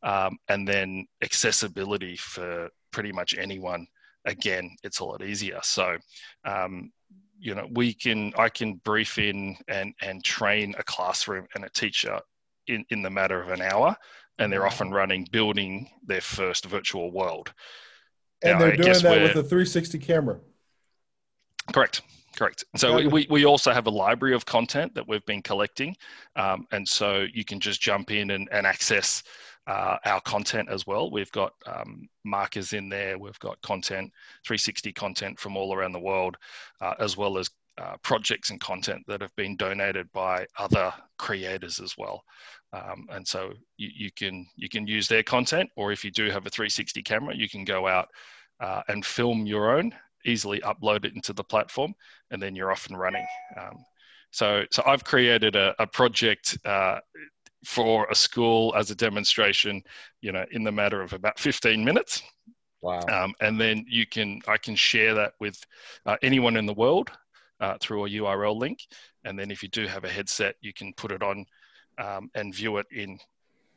Um, 0.02 0.38
and 0.48 0.66
then 0.66 1.06
accessibility 1.22 2.16
for 2.16 2.68
pretty 2.90 3.12
much 3.12 3.34
anyone, 3.38 3.86
again, 4.24 4.70
it's 4.82 5.00
a 5.00 5.04
lot 5.04 5.22
easier. 5.22 5.60
So, 5.62 5.96
um, 6.44 6.90
you 7.38 7.54
know, 7.54 7.66
we 7.72 7.92
can, 7.92 8.32
I 8.38 8.48
can 8.48 8.80
brief 8.84 9.18
in 9.18 9.56
and, 9.68 9.94
and 10.00 10.24
train 10.24 10.74
a 10.78 10.84
classroom 10.84 11.46
and 11.54 11.64
a 11.64 11.70
teacher 11.70 12.18
in, 12.66 12.84
in 12.90 13.02
the 13.02 13.10
matter 13.10 13.42
of 13.42 13.50
an 13.50 13.60
hour 13.60 13.96
and 14.38 14.52
they're 14.52 14.66
off 14.66 14.80
and 14.80 14.92
running 14.92 15.26
building 15.30 15.88
their 16.06 16.20
first 16.20 16.66
virtual 16.66 17.10
world. 17.12 17.52
And 18.44 18.58
now, 18.58 18.66
they're 18.66 18.76
doing 18.76 19.02
that 19.02 19.22
with 19.22 19.36
a 19.36 19.42
360 19.42 19.98
camera. 19.98 20.38
Correct. 21.72 22.02
Correct. 22.36 22.64
So 22.76 23.08
we, 23.08 23.26
we 23.30 23.44
also 23.44 23.72
have 23.72 23.86
a 23.86 23.90
library 23.90 24.34
of 24.34 24.44
content 24.44 24.94
that 24.94 25.06
we've 25.06 25.24
been 25.24 25.40
collecting. 25.40 25.96
Um, 26.34 26.66
and 26.72 26.86
so 26.86 27.26
you 27.32 27.44
can 27.44 27.60
just 27.60 27.80
jump 27.80 28.10
in 28.10 28.32
and, 28.32 28.48
and 28.50 28.66
access 28.66 29.22
uh, 29.66 29.96
our 30.04 30.20
content 30.22 30.68
as 30.68 30.86
well. 30.86 31.10
We've 31.10 31.30
got 31.32 31.52
um, 31.66 32.08
markers 32.24 32.72
in 32.72 32.88
there. 32.88 33.18
We've 33.18 33.38
got 33.38 33.60
content, 33.62 34.12
360 34.44 34.92
content 34.92 35.38
from 35.38 35.56
all 35.56 35.74
around 35.74 35.92
the 35.92 36.00
world, 36.00 36.36
uh, 36.80 36.94
as 36.98 37.16
well 37.16 37.38
as 37.38 37.48
uh, 37.78 37.96
projects 38.02 38.50
and 38.50 38.60
content 38.60 39.02
that 39.08 39.20
have 39.20 39.34
been 39.36 39.56
donated 39.56 40.10
by 40.12 40.46
other 40.58 40.92
creators 41.18 41.80
as 41.80 41.96
well. 41.96 42.22
Um, 42.74 43.06
and 43.10 43.26
so 43.26 43.52
you, 43.76 43.90
you, 43.94 44.10
can 44.10 44.46
you 44.56 44.68
can 44.68 44.86
use 44.86 45.06
their 45.06 45.22
content, 45.22 45.70
or 45.76 45.92
if 45.92 46.04
you 46.04 46.10
do 46.10 46.24
have 46.30 46.46
a 46.46 46.50
360 46.50 47.02
camera, 47.02 47.34
you 47.34 47.48
can 47.48 47.64
go 47.64 47.86
out 47.86 48.08
uh, 48.60 48.82
and 48.88 49.04
film 49.04 49.46
your 49.46 49.76
own, 49.76 49.94
easily 50.24 50.60
upload 50.60 51.04
it 51.04 51.14
into 51.14 51.32
the 51.32 51.44
platform, 51.44 51.94
and 52.30 52.42
then 52.42 52.56
you're 52.56 52.72
off 52.72 52.88
and 52.88 52.98
running. 52.98 53.26
Um, 53.56 53.84
so, 54.32 54.64
so 54.72 54.82
I've 54.84 55.04
created 55.04 55.54
a, 55.54 55.74
a 55.78 55.86
project 55.86 56.58
uh, 56.64 56.98
for 57.64 58.08
a 58.10 58.14
school 58.14 58.74
as 58.76 58.90
a 58.90 58.94
demonstration, 58.96 59.80
you 60.20 60.32
know, 60.32 60.44
in 60.50 60.64
the 60.64 60.72
matter 60.72 61.00
of 61.00 61.12
about 61.12 61.38
15 61.38 61.84
minutes. 61.84 62.22
Wow. 62.82 63.00
Um, 63.08 63.34
and 63.40 63.60
then 63.60 63.84
you 63.88 64.06
can, 64.06 64.40
I 64.48 64.58
can 64.58 64.74
share 64.74 65.14
that 65.14 65.34
with 65.38 65.58
uh, 66.04 66.16
anyone 66.22 66.56
in 66.56 66.66
the 66.66 66.74
world 66.74 67.10
uh, 67.60 67.78
through 67.80 68.06
a 68.06 68.10
URL 68.10 68.58
link. 68.58 68.80
And 69.24 69.38
then 69.38 69.50
if 69.50 69.62
you 69.62 69.68
do 69.68 69.86
have 69.86 70.04
a 70.04 70.10
headset, 70.10 70.56
you 70.60 70.72
can 70.74 70.92
put 70.94 71.12
it 71.12 71.22
on 71.22 71.46
um, 71.98 72.30
and 72.34 72.54
view 72.54 72.78
it 72.78 72.86
in 72.90 73.18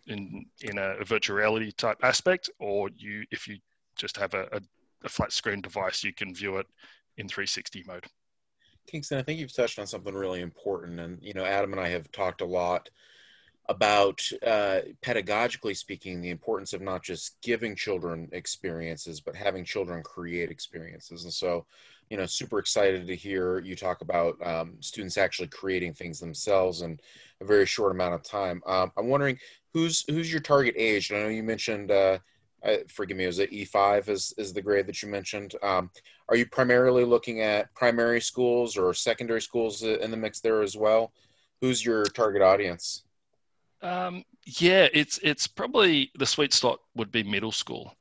in 0.07 0.45
in 0.61 0.77
a, 0.77 1.03
virtual 1.03 1.37
reality 1.37 1.71
type 1.71 1.97
aspect, 2.03 2.49
or 2.59 2.89
you 2.97 3.25
if 3.31 3.47
you 3.47 3.57
just 3.95 4.17
have 4.17 4.33
a, 4.33 4.47
a, 4.51 4.61
a 5.03 5.09
flat 5.09 5.31
screen 5.31 5.61
device, 5.61 6.03
you 6.03 6.13
can 6.13 6.33
view 6.33 6.57
it 6.57 6.67
in 7.17 7.27
360 7.27 7.83
mode. 7.87 8.05
Kingston, 8.85 9.17
I 9.17 9.23
think 9.23 9.39
you've 9.39 9.53
touched 9.53 9.79
on 9.79 9.87
something 9.87 10.13
really 10.13 10.41
important, 10.41 10.99
and 10.99 11.17
you 11.21 11.33
know, 11.33 11.43
Adam 11.43 11.73
and 11.73 11.81
I 11.81 11.89
have 11.89 12.11
talked 12.11 12.41
a 12.41 12.45
lot 12.45 12.89
about 13.69 14.21
uh, 14.45 14.79
pedagogically 15.01 15.75
speaking 15.75 16.21
the 16.21 16.29
importance 16.29 16.73
of 16.73 16.81
not 16.81 17.03
just 17.03 17.39
giving 17.41 17.75
children 17.75 18.29
experiences 18.31 19.19
but 19.19 19.35
having 19.35 19.65
children 19.65 20.01
create 20.03 20.49
experiences 20.49 21.23
and 21.25 21.33
so 21.33 21.65
you 22.09 22.17
know 22.17 22.25
super 22.25 22.59
excited 22.59 23.07
to 23.07 23.15
hear 23.15 23.59
you 23.59 23.75
talk 23.75 24.01
about 24.01 24.35
um, 24.45 24.75
students 24.79 25.17
actually 25.17 25.47
creating 25.47 25.93
things 25.93 26.19
themselves 26.19 26.81
in 26.81 26.99
a 27.41 27.45
very 27.45 27.65
short 27.65 27.91
amount 27.91 28.15
of 28.15 28.23
time. 28.23 28.61
Um, 28.65 28.91
i'm 28.97 29.07
wondering 29.07 29.37
who's 29.73 30.03
who's 30.09 30.31
your 30.31 30.41
target 30.41 30.75
age? 30.77 31.11
I 31.11 31.19
know 31.19 31.27
you 31.27 31.43
mentioned 31.43 31.91
uh, 31.91 32.19
uh, 32.63 32.77
forgive 32.89 33.17
me 33.17 33.25
was 33.25 33.39
it 33.39 33.51
e5 33.51 34.09
is, 34.09 34.33
is 34.37 34.53
the 34.53 34.61
grade 34.61 34.87
that 34.87 35.01
you 35.01 35.09
mentioned? 35.09 35.55
Um, 35.61 35.89
are 36.29 36.35
you 36.35 36.45
primarily 36.45 37.03
looking 37.03 37.41
at 37.41 37.73
primary 37.75 38.19
schools 38.19 38.77
or 38.77 38.93
secondary 38.93 39.41
schools 39.41 39.83
in 39.83 40.11
the 40.11 40.17
mix 40.17 40.39
there 40.39 40.61
as 40.61 40.75
well? 40.75 41.13
Who's 41.61 41.85
your 41.85 42.03
target 42.05 42.41
audience? 42.41 43.03
Um, 43.81 44.23
yeah, 44.45 44.87
it's 44.93 45.19
it's 45.21 45.47
probably 45.47 46.11
the 46.17 46.25
sweet 46.25 46.53
spot 46.53 46.79
would 46.95 47.11
be 47.11 47.23
middle 47.23 47.51
school. 47.51 47.95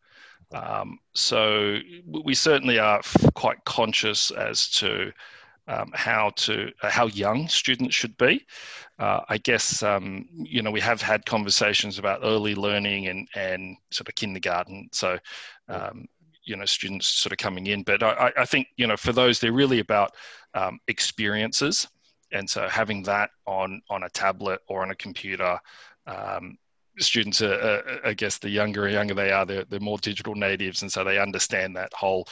Um, 0.53 0.99
so 1.15 1.79
we 2.25 2.35
certainly 2.35 2.79
are 2.79 3.01
quite 3.35 3.65
conscious 3.65 4.31
as 4.31 4.69
to 4.71 5.13
um, 5.69 5.91
how 5.95 6.31
to 6.37 6.71
uh, 6.83 6.91
how 6.91 7.07
young 7.07 7.49
students 7.49 7.95
should 7.95 8.17
be. 8.17 8.47
Uh, 8.99 9.21
I 9.29 9.39
guess 9.39 9.83
um, 9.83 10.29
you 10.33 10.63
know 10.63 10.71
we 10.71 10.81
have 10.81 11.03
had 11.03 11.27
conversations 11.27 11.99
about 11.99 12.21
early 12.23 12.55
learning 12.55 13.09
and 13.09 13.29
and 13.35 13.77
sort 13.91 14.09
of 14.09 14.15
kindergarten. 14.15 14.89
So 14.93 15.19
um, 15.69 16.07
you 16.45 16.57
know 16.57 16.65
students 16.65 17.09
sort 17.09 17.33
of 17.33 17.39
coming 17.39 17.67
in, 17.67 17.83
but 17.83 18.03
I, 18.03 18.33
I 18.37 18.45
think 18.45 18.69
you 18.77 18.87
know 18.87 18.97
for 18.97 19.13
those 19.13 19.41
they're 19.41 19.53
really 19.53 19.81
about 19.81 20.13
um, 20.55 20.79
experiences 20.87 21.89
and 22.33 22.49
so 22.49 22.69
having 22.69 23.03
that 23.05 23.31
on 23.47 23.81
on 23.91 24.05
a 24.05 24.11
tablet 24.11 24.61
or 24.69 24.83
on 24.83 24.91
a 24.91 24.97
computer 24.97 25.59
um, 26.07 26.57
students 26.99 27.43
are, 27.43 27.55
uh, 27.55 27.99
i 28.05 28.15
guess 28.15 28.39
the 28.39 28.49
younger 28.49 28.85
and 28.85 28.95
younger 28.95 29.15
they 29.15 29.31
are 29.31 29.45
they're, 29.45 29.65
they're 29.65 29.81
more 29.81 29.99
digital 29.99 30.35
natives 30.35 30.83
and 30.83 30.91
so 30.91 31.05
they 31.05 31.19
understand 31.19 31.77
that 31.77 31.93
whole 31.93 32.27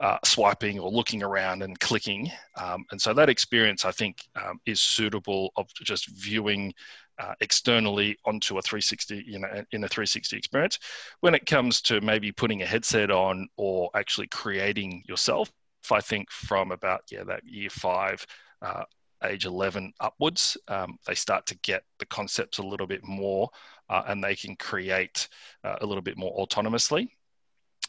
uh, 0.00 0.18
swiping 0.24 0.78
or 0.78 0.90
looking 0.92 1.24
around 1.24 1.60
and 1.60 1.80
clicking. 1.80 2.30
Um, 2.54 2.84
and 2.92 3.00
so 3.00 3.12
that 3.14 3.28
experience 3.28 3.84
i 3.84 3.90
think 3.90 4.24
um, 4.36 4.60
is 4.66 4.80
suitable 4.80 5.52
of 5.56 5.66
just 5.74 6.08
viewing 6.08 6.72
uh, 7.18 7.34
externally 7.40 8.16
onto 8.24 8.58
a 8.58 8.62
360 8.62 9.24
you 9.26 9.40
know 9.40 9.48
in 9.72 9.82
a 9.84 9.88
360 9.88 10.36
experience. 10.36 10.78
When 11.20 11.34
it 11.34 11.46
comes 11.46 11.82
to 11.82 12.00
maybe 12.00 12.30
putting 12.30 12.62
a 12.62 12.66
headset 12.66 13.10
on 13.10 13.48
or 13.56 13.90
actually 13.94 14.28
creating 14.28 15.02
yourself 15.08 15.50
i 15.90 16.00
think 16.00 16.30
from 16.30 16.70
about 16.70 17.00
yeah 17.10 17.24
that 17.24 17.42
year 17.44 17.70
five 17.70 18.24
uh, 18.62 18.84
age 19.24 19.46
11 19.46 19.92
upwards, 20.00 20.56
um, 20.68 20.96
they 21.06 21.14
start 21.14 21.46
to 21.46 21.58
get 21.58 21.82
the 21.98 22.06
concepts 22.06 22.58
a 22.58 22.62
little 22.62 22.86
bit 22.86 23.04
more 23.04 23.48
uh, 23.88 24.02
and 24.06 24.22
they 24.22 24.34
can 24.34 24.56
create 24.56 25.28
uh, 25.64 25.76
a 25.80 25.86
little 25.86 26.02
bit 26.02 26.16
more 26.16 26.34
autonomously. 26.36 27.08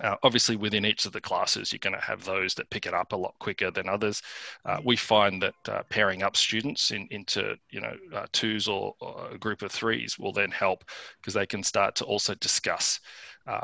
Uh, 0.02 0.16
obviously, 0.24 0.56
within 0.56 0.86
each 0.86 1.06
of 1.06 1.12
the 1.12 1.20
classes, 1.20 1.74
you're 1.74 1.80
going 1.80 1.96
to 1.96 2.00
have 2.00 2.24
those 2.24 2.54
that 2.54 2.70
pick 2.70 2.86
it 2.86 2.94
up 2.94 3.12
a 3.12 3.16
lot 3.16 3.36
quicker 3.40 3.70
than 3.70 3.90
others. 3.90 4.22
Uh, 4.64 4.80
we 4.86 4.96
find 4.96 5.42
that 5.42 5.56
uh, 5.68 5.84
pairing 5.90 6.24
up 6.24 6.38
students 6.38 6.92
in, 6.92 7.06
into 7.12 7.56
you 7.70 7.82
know 7.82 7.94
uh, 8.14 8.26
twos 8.32 8.68
or, 8.68 8.94
or, 9.02 9.30
a 9.32 9.38
group 9.38 9.62
of 9.62 9.72
threes 9.72 10.18
will 10.18 10.32
then 10.32 10.52
help 10.52 10.86
because 11.20 11.34
they 11.34 11.46
can 11.46 11.62
start 11.62 11.96
to 11.96 12.06
also 12.06 12.34
discuss 12.36 13.00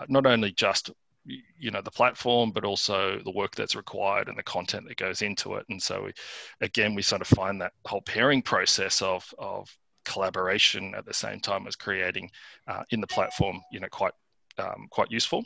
not 0.10 0.26
only 0.26 0.52
just 0.52 0.90
you 1.26 1.72
know 1.72 1.82
the 1.82 1.92
platform 1.92 2.52
but 2.52 2.64
also 2.64 3.20
the 3.24 3.32
work 3.32 3.56
that's 3.56 3.76
required 3.76 4.28
and 4.28 4.38
the 4.38 4.44
content 4.44 4.88
that 4.88 4.98
goes 4.98 5.22
into 5.22 5.56
it 5.56 5.66
and 5.70 5.82
so 5.82 6.04
we, 6.04 6.14
again 6.62 6.94
we 6.94 7.02
sort 7.02 7.22
of 7.22 7.28
find 7.28 7.60
that 7.60 7.74
whole 7.86 8.02
pairing 8.02 8.42
process 8.42 9.02
of 9.02 9.34
of 9.38 9.76
collaboration 10.06 10.94
at 10.96 11.06
the 11.06 11.14
same 11.14 11.40
time 11.40 11.68
as 11.68 11.76
creating 11.76 12.30
uh, 12.68 12.84
in 12.92 13.02
the 13.02 13.08
platform 13.08 13.62
you 13.72 13.80
know 13.80 13.90
quite 13.92 14.14
um, 14.58 14.88
quite 14.90 15.12
useful 15.12 15.44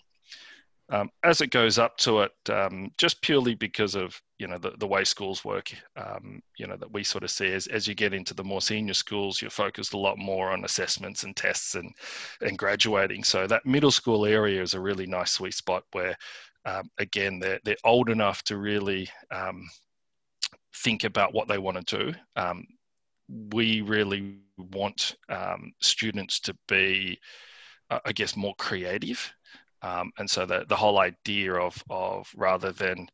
um, 0.91 1.12
as 1.24 1.41
it 1.41 1.52
goes 1.52 1.78
up 1.78 1.98
to 1.98 2.22
it, 2.22 2.32
um, 2.50 2.91
just 2.98 3.22
purely 3.22 3.54
because 3.54 3.95
of 3.95 4.19
you 4.39 4.48
know 4.48 4.58
the, 4.58 4.72
the 4.80 4.88
way 4.88 5.04
schools 5.04 5.45
work, 5.45 5.72
um, 5.95 6.41
you 6.58 6.65
know 6.65 6.78
that 6.78 6.91
we 6.91 7.04
sort 7.04 7.24
of 7.24 7.30
see 7.30 7.54
as, 7.54 7.67
as 7.67 7.88
you 7.88 7.93
get 7.93 8.13
into 8.13 8.34
the 8.34 8.43
more 8.43 8.62
senior 8.62 8.95
schools, 8.95 9.39
you're 9.39 9.52
focused 9.52 9.93
a 9.93 9.98
lot 9.98 10.17
more 10.17 10.50
on 10.50 10.65
assessments 10.65 11.24
and 11.24 11.36
tests 11.36 11.76
and 11.76 11.93
and 12.41 12.58
graduating. 12.58 13.24
So 13.24 13.45
that 13.45 13.65
middle 13.65 13.91
school 13.91 14.26
area 14.26 14.62
is 14.62 14.74
a 14.74 14.80
really 14.80 15.06
nice 15.06 15.32
sweet 15.32 15.54
spot 15.54 15.84
where, 15.91 16.15
um, 16.65 16.89
again, 16.98 17.39
they're 17.39 17.60
they're 17.63 17.78
old 17.84 18.10
enough 18.10 18.41
to 18.45 18.58
really 18.58 19.08
um, 19.30 19.69
think 20.78 21.04
about 21.04 21.34
what 21.34 21.48
they 21.48 21.60
want 21.60 21.86
to 21.88 21.98
do. 21.98 22.13
We 23.54 23.82
really 23.82 24.39
want 24.72 25.15
students 25.82 26.39
to 26.41 26.56
be, 26.67 27.19
uh, 27.89 28.00
I 28.06 28.12
guess, 28.12 28.36
more 28.36 28.56
creative 28.58 29.34
um, 29.82 30.12
and 30.17 30.30
so 30.30 30.45
the, 30.45 30.65
the 30.67 30.76
whole 30.76 31.00
idea 31.00 31.54
of, 31.54 31.82
of 31.89 32.30
rather 32.36 32.72
than 32.72 33.08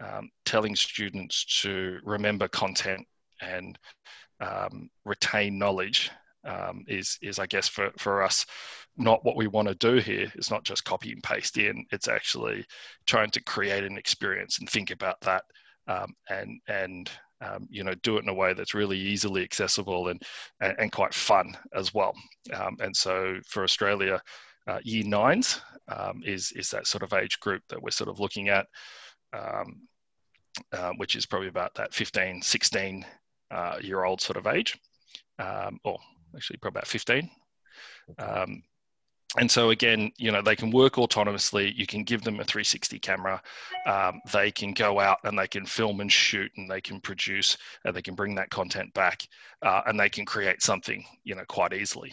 um, 0.00 0.30
telling 0.44 0.76
students 0.76 1.62
to 1.62 1.98
remember 2.04 2.48
content 2.48 3.06
and 3.40 3.78
um, 4.40 4.90
retain 5.04 5.58
knowledge 5.58 6.10
um, 6.44 6.84
is, 6.88 7.18
is, 7.22 7.38
I 7.38 7.46
guess, 7.46 7.68
for, 7.68 7.90
for 7.98 8.22
us, 8.22 8.46
not 8.96 9.24
what 9.24 9.36
we 9.36 9.46
want 9.46 9.68
to 9.68 9.74
do 9.74 9.96
here. 9.96 10.30
It's 10.34 10.50
not 10.50 10.64
just 10.64 10.84
copy 10.84 11.12
and 11.12 11.22
paste 11.22 11.58
in, 11.58 11.86
it's 11.90 12.08
actually 12.08 12.64
trying 13.06 13.30
to 13.30 13.44
create 13.44 13.84
an 13.84 13.98
experience 13.98 14.58
and 14.58 14.68
think 14.68 14.90
about 14.90 15.20
that 15.22 15.44
um, 15.86 16.14
and, 16.28 16.60
and 16.68 17.10
um, 17.40 17.66
you 17.70 17.84
know, 17.84 17.94
do 18.02 18.16
it 18.16 18.22
in 18.22 18.28
a 18.28 18.34
way 18.34 18.52
that's 18.52 18.74
really 18.74 18.98
easily 18.98 19.42
accessible 19.42 20.08
and, 20.08 20.22
and, 20.60 20.74
and 20.78 20.92
quite 20.92 21.14
fun 21.14 21.56
as 21.74 21.94
well. 21.94 22.14
Um, 22.52 22.76
and 22.80 22.94
so 22.94 23.38
for 23.46 23.62
Australia, 23.64 24.20
uh, 24.66 24.78
year 24.84 25.04
nines 25.04 25.60
um, 25.88 26.22
is 26.24 26.52
is 26.52 26.70
that 26.70 26.86
sort 26.86 27.02
of 27.02 27.12
age 27.12 27.40
group 27.40 27.62
that 27.68 27.82
we're 27.82 27.90
sort 27.90 28.10
of 28.10 28.20
looking 28.20 28.48
at, 28.48 28.66
um, 29.32 29.80
uh, 30.72 30.92
which 30.96 31.16
is 31.16 31.26
probably 31.26 31.48
about 31.48 31.74
that 31.74 31.94
15, 31.94 32.42
16 32.42 33.06
uh, 33.50 33.76
year 33.80 34.04
old 34.04 34.20
sort 34.20 34.36
of 34.36 34.46
age, 34.46 34.78
um, 35.38 35.78
or 35.84 35.98
actually 36.36 36.58
probably 36.58 36.78
about 36.78 36.86
15. 36.86 37.30
Um, 38.18 38.62
and 39.38 39.50
so 39.50 39.70
again, 39.70 40.10
you 40.16 40.32
know, 40.32 40.42
they 40.42 40.56
can 40.56 40.70
work 40.70 40.94
autonomously. 40.94 41.74
You 41.76 41.86
can 41.86 42.02
give 42.02 42.22
them 42.22 42.40
a 42.40 42.44
360 42.44 42.98
camera. 42.98 43.40
Um, 43.86 44.20
they 44.32 44.50
can 44.50 44.72
go 44.72 44.98
out 44.98 45.18
and 45.24 45.38
they 45.38 45.46
can 45.46 45.66
film 45.66 46.00
and 46.00 46.10
shoot, 46.10 46.50
and 46.56 46.68
they 46.68 46.80
can 46.80 47.00
produce, 47.00 47.56
and 47.84 47.94
they 47.94 48.02
can 48.02 48.14
bring 48.14 48.34
that 48.34 48.50
content 48.50 48.92
back, 48.92 49.26
uh, 49.62 49.82
and 49.86 49.98
they 49.98 50.08
can 50.08 50.26
create 50.26 50.62
something, 50.62 51.04
you 51.22 51.34
know, 51.34 51.44
quite 51.48 51.72
easily. 51.72 52.12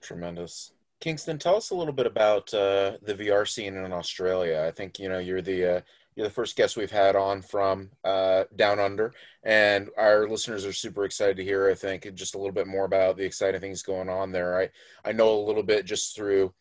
Tremendous. 0.00 0.72
Kingston, 1.00 1.38
tell 1.38 1.56
us 1.56 1.70
a 1.70 1.74
little 1.74 1.92
bit 1.92 2.06
about 2.06 2.52
uh, 2.54 2.96
the 3.02 3.14
VR 3.14 3.46
scene 3.46 3.76
in 3.76 3.92
Australia. 3.92 4.64
I 4.66 4.70
think 4.70 4.98
you 4.98 5.10
know 5.10 5.18
you're 5.18 5.42
the 5.42 5.76
uh, 5.76 5.80
You're 6.16 6.26
the 6.26 6.32
first 6.32 6.56
guest 6.56 6.76
we've 6.76 6.90
had 6.90 7.16
on 7.16 7.42
from 7.42 7.90
uh, 8.04 8.44
Down 8.54 8.78
Under, 8.78 9.12
and 9.42 9.90
our 9.98 10.28
listeners 10.28 10.64
are 10.64 10.72
super 10.72 11.04
excited 11.04 11.36
to 11.38 11.44
hear. 11.44 11.68
I 11.68 11.74
think 11.74 12.12
just 12.14 12.34
a 12.34 12.38
little 12.38 12.52
bit 12.52 12.68
more 12.68 12.84
about 12.84 13.16
the 13.16 13.24
exciting 13.24 13.60
things 13.60 13.82
going 13.82 14.08
on 14.08 14.30
there. 14.30 14.60
I 14.60 14.70
I 15.04 15.12
know 15.12 15.34
a 15.34 15.46
little 15.46 15.64
bit 15.64 15.86
just 15.86 16.14
through 16.14 16.54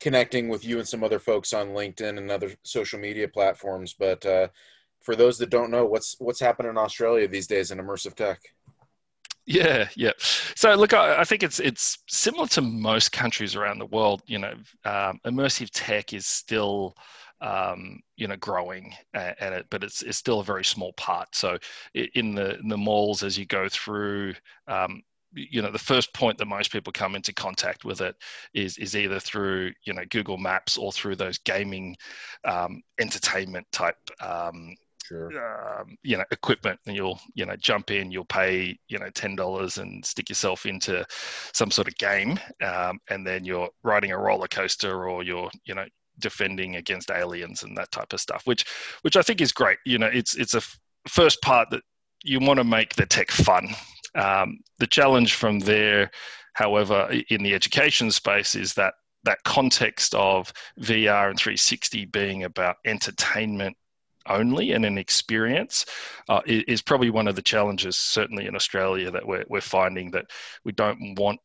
connecting 0.00 0.48
with 0.48 0.64
you 0.64 0.78
and 0.78 0.88
some 0.88 1.02
other 1.02 1.18
folks 1.18 1.52
on 1.52 1.68
LinkedIn 1.68 2.18
and 2.18 2.30
other 2.30 2.52
social 2.62 2.98
media 2.98 3.28
platforms. 3.28 3.94
But 3.98 4.24
uh, 4.24 4.48
for 5.00 5.16
those 5.16 5.38
that 5.38 5.50
don't 5.50 5.70
know, 5.70 5.84
what's 5.84 6.16
what's 6.18 6.40
happening 6.40 6.70
in 6.70 6.78
Australia 6.78 7.28
these 7.28 7.46
days 7.46 7.70
in 7.70 7.78
immersive 7.78 8.14
tech? 8.14 8.40
Yeah, 9.46 9.88
yeah. 9.96 10.12
So 10.18 10.74
look, 10.74 10.92
I, 10.92 11.20
I, 11.20 11.24
think 11.24 11.42
it's 11.42 11.58
it's 11.58 11.98
similar 12.06 12.46
to 12.48 12.60
most 12.60 13.12
countries 13.12 13.56
around 13.56 13.78
the 13.78 13.86
world. 13.86 14.22
You 14.26 14.40
know, 14.40 14.52
um, 14.84 15.20
immersive 15.24 15.70
tech 15.72 16.12
is 16.12 16.26
still 16.26 16.94
um, 17.40 18.00
you 18.16 18.26
know 18.26 18.36
growing 18.36 18.94
and 19.14 19.54
it, 19.54 19.66
but 19.70 19.84
it's, 19.84 20.02
it's 20.02 20.18
still 20.18 20.40
a 20.40 20.44
very 20.44 20.64
small 20.64 20.92
part 20.94 21.28
so 21.34 21.58
in 21.94 22.34
the 22.34 22.58
in 22.58 22.68
the 22.68 22.76
malls 22.76 23.22
as 23.22 23.38
you 23.38 23.46
go 23.46 23.68
through 23.68 24.34
um, 24.66 25.02
you 25.32 25.62
know 25.62 25.70
the 25.70 25.78
first 25.78 26.12
point 26.14 26.38
that 26.38 26.46
most 26.46 26.72
people 26.72 26.92
come 26.92 27.14
into 27.14 27.32
contact 27.32 27.84
with 27.84 28.00
it 28.00 28.16
is 28.54 28.78
is 28.78 28.96
either 28.96 29.20
through 29.20 29.72
you 29.84 29.92
know 29.92 30.04
Google 30.10 30.38
Maps 30.38 30.76
or 30.76 30.92
through 30.92 31.16
those 31.16 31.38
gaming 31.38 31.96
um, 32.44 32.82
entertainment 32.98 33.66
type 33.70 33.96
um, 34.20 34.74
sure. 35.04 35.80
um, 35.80 35.96
you 36.02 36.16
know 36.16 36.24
equipment 36.30 36.78
and 36.86 36.96
you'll 36.96 37.20
you 37.34 37.44
know 37.44 37.56
jump 37.56 37.90
in 37.90 38.10
you'll 38.10 38.24
pay 38.24 38.78
you 38.88 38.98
know 38.98 39.10
ten 39.10 39.36
dollars 39.36 39.78
and 39.78 40.04
stick 40.04 40.28
yourself 40.28 40.66
into 40.66 41.04
some 41.52 41.70
sort 41.70 41.88
of 41.88 41.96
game 41.96 42.38
um, 42.62 42.98
and 43.10 43.26
then 43.26 43.44
you're 43.44 43.68
riding 43.82 44.12
a 44.12 44.18
roller 44.18 44.48
coaster 44.48 45.08
or 45.08 45.22
you're 45.22 45.50
you 45.64 45.74
know 45.74 45.86
defending 46.18 46.76
against 46.76 47.10
aliens 47.10 47.62
and 47.62 47.76
that 47.76 47.90
type 47.92 48.12
of 48.12 48.20
stuff 48.20 48.42
which 48.44 48.64
which 49.02 49.16
I 49.16 49.22
think 49.22 49.40
is 49.40 49.52
great. 49.52 49.78
You 49.84 49.98
know 49.98 50.10
it's 50.12 50.34
it's 50.36 50.54
a 50.54 50.58
f- 50.58 50.78
first 51.06 51.40
part 51.42 51.70
that 51.70 51.82
you 52.24 52.40
want 52.40 52.58
to 52.58 52.64
make 52.64 52.94
the 52.94 53.06
tech 53.06 53.30
fun. 53.30 53.68
Um, 54.14 54.58
the 54.78 54.86
challenge 54.86 55.34
from 55.34 55.60
there, 55.60 56.10
however, 56.54 57.08
in 57.30 57.42
the 57.42 57.54
education 57.54 58.10
space 58.10 58.54
is 58.54 58.74
that 58.74 58.94
that 59.24 59.38
context 59.44 60.14
of 60.14 60.52
VR 60.80 61.30
and 61.30 61.38
360 61.38 62.06
being 62.06 62.44
about 62.44 62.76
entertainment 62.84 63.76
only 64.26 64.72
and 64.72 64.84
an 64.84 64.98
experience 64.98 65.86
uh, 66.28 66.40
is 66.46 66.82
probably 66.82 67.10
one 67.10 67.28
of 67.28 67.34
the 67.34 67.42
challenges, 67.42 67.96
certainly 67.96 68.46
in 68.46 68.54
Australia, 68.54 69.10
that 69.10 69.26
we're, 69.26 69.44
we're 69.48 69.60
finding 69.60 70.10
that 70.10 70.26
we 70.64 70.72
don't 70.72 71.18
want 71.18 71.40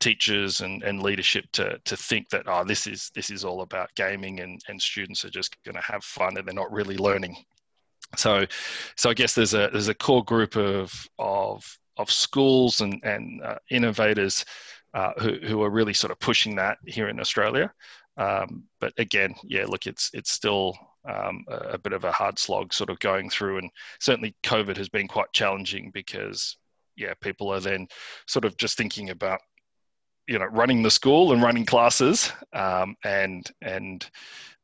teachers 0.00 0.60
and, 0.60 0.82
and 0.82 1.02
leadership 1.02 1.44
to, 1.52 1.78
to 1.84 1.96
think 1.96 2.28
that 2.28 2.44
oh 2.46 2.64
this 2.64 2.86
is 2.86 3.10
this 3.14 3.30
is 3.30 3.44
all 3.44 3.62
about 3.62 3.94
gaming 3.94 4.40
and, 4.40 4.60
and 4.68 4.80
students 4.80 5.24
are 5.24 5.30
just 5.30 5.56
going 5.64 5.74
to 5.74 5.80
have 5.80 6.04
fun 6.04 6.36
and 6.36 6.46
they're 6.46 6.54
not 6.54 6.72
really 6.72 6.96
learning 6.96 7.36
so 8.16 8.44
so 8.96 9.10
I 9.10 9.14
guess 9.14 9.34
there's 9.34 9.54
a 9.54 9.70
there's 9.72 9.88
a 9.88 9.94
core 9.94 10.24
group 10.24 10.56
of 10.56 10.92
of 11.18 11.64
of 11.96 12.10
schools 12.10 12.80
and, 12.80 13.00
and 13.04 13.42
uh, 13.42 13.56
innovators 13.70 14.44
uh, 14.94 15.12
who, 15.18 15.34
who 15.46 15.62
are 15.62 15.70
really 15.70 15.94
sort 15.94 16.10
of 16.10 16.18
pushing 16.20 16.56
that 16.56 16.78
here 16.86 17.08
in 17.08 17.20
Australia. 17.20 17.72
Um, 18.16 18.64
but 18.80 18.92
again, 18.98 19.34
yeah, 19.42 19.64
look, 19.66 19.86
it's 19.86 20.10
it's 20.14 20.30
still 20.30 20.76
um, 21.08 21.44
a, 21.48 21.70
a, 21.70 21.78
bit 21.78 21.92
of 21.92 22.04
a 22.04 22.12
hard 22.12 22.38
slog, 22.38 22.72
sort 22.72 22.90
of 22.90 22.98
going 23.00 23.28
through, 23.28 23.58
and 23.58 23.70
certainly 23.98 24.36
COVID 24.44 24.76
has 24.76 24.88
been 24.88 25.08
quite 25.08 25.32
challenging 25.32 25.90
because 25.92 26.56
yeah, 26.96 27.12
people 27.20 27.52
are 27.52 27.60
then 27.60 27.88
sort 28.28 28.44
of 28.44 28.56
just 28.56 28.76
thinking 28.76 29.10
about 29.10 29.40
you 30.26 30.38
know 30.38 30.46
running 30.46 30.82
the 30.82 30.90
school 30.90 31.32
and 31.32 31.42
running 31.42 31.66
classes 31.66 32.32
um, 32.52 32.96
and 33.04 33.50
and 33.62 34.10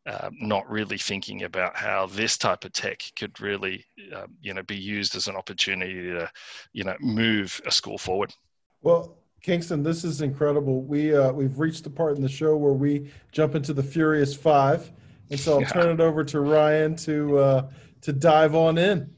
um, 0.06 0.36
not 0.40 0.68
really 0.68 0.98
thinking 0.98 1.42
about 1.42 1.76
how 1.76 2.06
this 2.06 2.38
type 2.38 2.64
of 2.64 2.72
tech 2.72 3.02
could 3.18 3.38
really, 3.40 3.84
um, 4.16 4.34
you 4.40 4.54
know, 4.54 4.62
be 4.62 4.76
used 4.76 5.14
as 5.14 5.28
an 5.28 5.36
opportunity 5.36 6.10
to, 6.10 6.30
you 6.72 6.84
know, 6.84 6.96
move 7.00 7.60
a 7.66 7.70
school 7.70 7.98
forward. 7.98 8.32
Well, 8.80 9.18
Kingston, 9.42 9.82
this 9.82 10.04
is 10.04 10.22
incredible. 10.22 10.82
We 10.82 11.14
uh, 11.14 11.32
we've 11.32 11.58
reached 11.58 11.84
the 11.84 11.90
part 11.90 12.16
in 12.16 12.22
the 12.22 12.28
show 12.28 12.56
where 12.56 12.72
we 12.72 13.10
jump 13.32 13.54
into 13.54 13.72
the 13.72 13.82
Furious 13.82 14.34
Five, 14.34 14.90
and 15.30 15.38
so 15.38 15.54
I'll 15.54 15.60
yeah. 15.62 15.68
turn 15.68 15.90
it 15.90 16.00
over 16.00 16.24
to 16.24 16.40
Ryan 16.40 16.96
to 16.96 17.38
uh, 17.38 17.70
to 18.02 18.12
dive 18.12 18.54
on 18.54 18.78
in. 18.78 19.14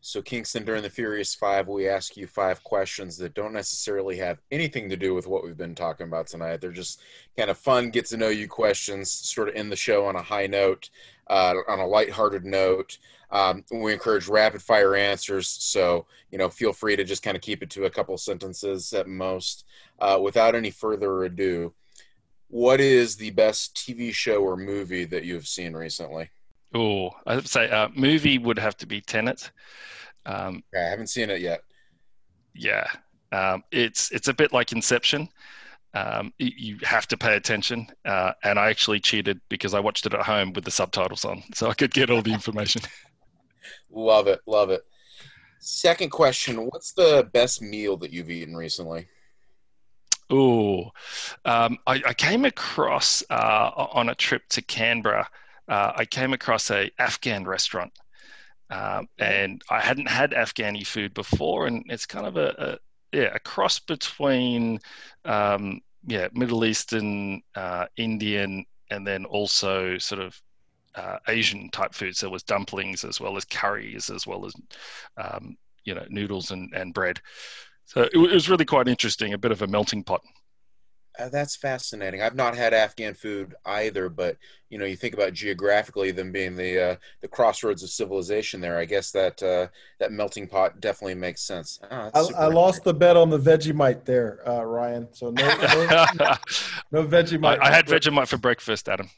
So, 0.00 0.22
Kingston, 0.22 0.64
during 0.64 0.82
the 0.82 0.90
Furious 0.90 1.34
Five, 1.34 1.66
we 1.66 1.88
ask 1.88 2.16
you 2.16 2.26
five 2.26 2.62
questions 2.62 3.16
that 3.18 3.34
don't 3.34 3.52
necessarily 3.52 4.16
have 4.18 4.38
anything 4.50 4.88
to 4.90 4.96
do 4.96 5.12
with 5.12 5.26
what 5.26 5.44
we've 5.44 5.56
been 5.56 5.74
talking 5.74 6.06
about 6.06 6.28
tonight. 6.28 6.60
They're 6.60 6.70
just 6.70 7.00
kind 7.36 7.50
of 7.50 7.58
fun, 7.58 7.90
get 7.90 8.06
to 8.06 8.16
know 8.16 8.28
you 8.28 8.46
questions, 8.46 9.10
sort 9.10 9.48
of 9.48 9.56
end 9.56 9.72
the 9.72 9.76
show 9.76 10.06
on 10.06 10.14
a 10.14 10.22
high 10.22 10.46
note, 10.46 10.90
uh, 11.28 11.54
on 11.66 11.80
a 11.80 11.86
lighthearted 11.86 12.44
note. 12.44 12.98
Um, 13.30 13.64
we 13.72 13.92
encourage 13.92 14.28
rapid 14.28 14.62
fire 14.62 14.94
answers, 14.94 15.48
so 15.48 16.06
you 16.30 16.38
know, 16.38 16.48
feel 16.48 16.72
free 16.72 16.94
to 16.96 17.04
just 17.04 17.22
kind 17.24 17.36
of 17.36 17.42
keep 17.42 17.62
it 17.62 17.70
to 17.70 17.84
a 17.84 17.90
couple 17.90 18.16
sentences 18.18 18.92
at 18.92 19.08
most. 19.08 19.64
Uh, 19.98 20.18
without 20.22 20.54
any 20.54 20.70
further 20.70 21.24
ado, 21.24 21.74
what 22.46 22.80
is 22.80 23.16
the 23.16 23.30
best 23.30 23.74
TV 23.74 24.12
show 24.12 24.42
or 24.42 24.56
movie 24.56 25.04
that 25.04 25.24
you've 25.24 25.48
seen 25.48 25.74
recently? 25.74 26.30
Oh, 26.74 27.10
I'd 27.26 27.48
say 27.48 27.70
uh, 27.70 27.88
movie 27.94 28.38
would 28.38 28.58
have 28.58 28.76
to 28.78 28.86
be 28.86 29.00
Tenet. 29.00 29.50
Um, 30.26 30.62
I 30.74 30.80
haven't 30.80 31.06
seen 31.08 31.30
it 31.30 31.40
yet. 31.40 31.62
Yeah, 32.54 32.86
um, 33.32 33.64
it's 33.70 34.10
it's 34.10 34.28
a 34.28 34.34
bit 34.34 34.52
like 34.52 34.72
Inception. 34.72 35.28
Um, 35.94 36.34
you 36.38 36.76
have 36.82 37.08
to 37.08 37.16
pay 37.16 37.34
attention, 37.36 37.86
uh, 38.04 38.32
and 38.44 38.58
I 38.58 38.68
actually 38.68 39.00
cheated 39.00 39.40
because 39.48 39.72
I 39.72 39.80
watched 39.80 40.04
it 40.04 40.12
at 40.12 40.20
home 40.20 40.52
with 40.52 40.64
the 40.64 40.70
subtitles 40.70 41.24
on, 41.24 41.42
so 41.54 41.68
I 41.68 41.74
could 41.74 41.92
get 41.92 42.10
all 42.10 42.20
the 42.20 42.32
information. 42.32 42.82
love 43.90 44.26
it, 44.26 44.40
love 44.46 44.70
it. 44.70 44.82
Second 45.60 46.10
question: 46.10 46.66
What's 46.66 46.92
the 46.92 47.28
best 47.32 47.62
meal 47.62 47.96
that 47.98 48.12
you've 48.12 48.30
eaten 48.30 48.54
recently? 48.54 49.08
Oh, 50.30 50.90
um, 51.46 51.78
I, 51.86 52.02
I, 52.06 52.12
came 52.12 52.44
across 52.44 53.22
uh, 53.30 53.70
on 53.74 54.10
a 54.10 54.14
trip 54.14 54.42
to 54.50 54.60
Canberra 54.60 55.26
uh, 55.68 55.92
I 55.96 56.04
came 56.04 56.32
across 56.32 56.70
a 56.70 56.90
Afghan 56.98 57.44
restaurant, 57.44 57.92
um, 58.70 59.08
and 59.18 59.62
I 59.70 59.80
hadn't 59.80 60.08
had 60.08 60.32
Afghani 60.32 60.86
food 60.86 61.14
before, 61.14 61.66
and 61.66 61.84
it's 61.88 62.06
kind 62.06 62.26
of 62.26 62.36
a, 62.36 62.78
a 63.12 63.16
yeah 63.16 63.30
a 63.34 63.38
cross 63.40 63.78
between 63.78 64.80
um, 65.24 65.80
yeah 66.06 66.28
Middle 66.32 66.64
Eastern, 66.64 67.42
uh, 67.54 67.86
Indian, 67.96 68.64
and 68.90 69.06
then 69.06 69.24
also 69.24 69.98
sort 69.98 70.20
of 70.20 70.40
uh, 70.94 71.18
Asian 71.28 71.70
type 71.70 71.94
foods. 71.94 72.20
There 72.20 72.30
was 72.30 72.42
dumplings 72.42 73.04
as 73.04 73.20
well 73.20 73.36
as 73.36 73.44
curries, 73.44 74.10
as 74.10 74.26
well 74.26 74.46
as 74.46 74.52
um, 75.16 75.56
you 75.84 75.94
know 75.94 76.04
noodles 76.08 76.50
and, 76.50 76.72
and 76.74 76.94
bread. 76.94 77.20
So 77.86 78.02
it, 78.02 78.10
it 78.14 78.18
was 78.18 78.50
really 78.50 78.66
quite 78.66 78.88
interesting, 78.88 79.32
a 79.32 79.38
bit 79.38 79.52
of 79.52 79.62
a 79.62 79.66
melting 79.66 80.04
pot. 80.04 80.22
Uh, 81.18 81.28
that's 81.28 81.56
fascinating. 81.56 82.22
I've 82.22 82.36
not 82.36 82.56
had 82.56 82.72
Afghan 82.72 83.14
food 83.14 83.54
either, 83.66 84.08
but 84.08 84.36
you 84.70 84.78
know, 84.78 84.84
you 84.84 84.94
think 84.94 85.14
about 85.14 85.32
geographically 85.32 86.12
them 86.12 86.30
being 86.30 86.54
the 86.54 86.90
uh, 86.92 86.96
the 87.22 87.28
crossroads 87.28 87.82
of 87.82 87.90
civilization. 87.90 88.60
There, 88.60 88.78
I 88.78 88.84
guess 88.84 89.10
that 89.10 89.42
uh, 89.42 89.66
that 89.98 90.12
melting 90.12 90.46
pot 90.46 90.80
definitely 90.80 91.16
makes 91.16 91.42
sense. 91.42 91.80
Oh, 91.90 92.10
I, 92.14 92.44
I 92.44 92.46
lost 92.46 92.84
the 92.84 92.94
bet 92.94 93.16
on 93.16 93.30
the 93.30 93.38
Vegemite 93.38 94.04
there, 94.04 94.48
uh, 94.48 94.62
Ryan. 94.62 95.08
So 95.12 95.30
no, 95.30 95.46
no, 95.46 96.06
no 96.92 97.04
Vegemite. 97.04 97.58
I, 97.60 97.68
I 97.68 97.72
had 97.72 97.86
Vegemite 97.86 98.28
for 98.28 98.38
breakfast, 98.38 98.88
Adam. 98.88 99.10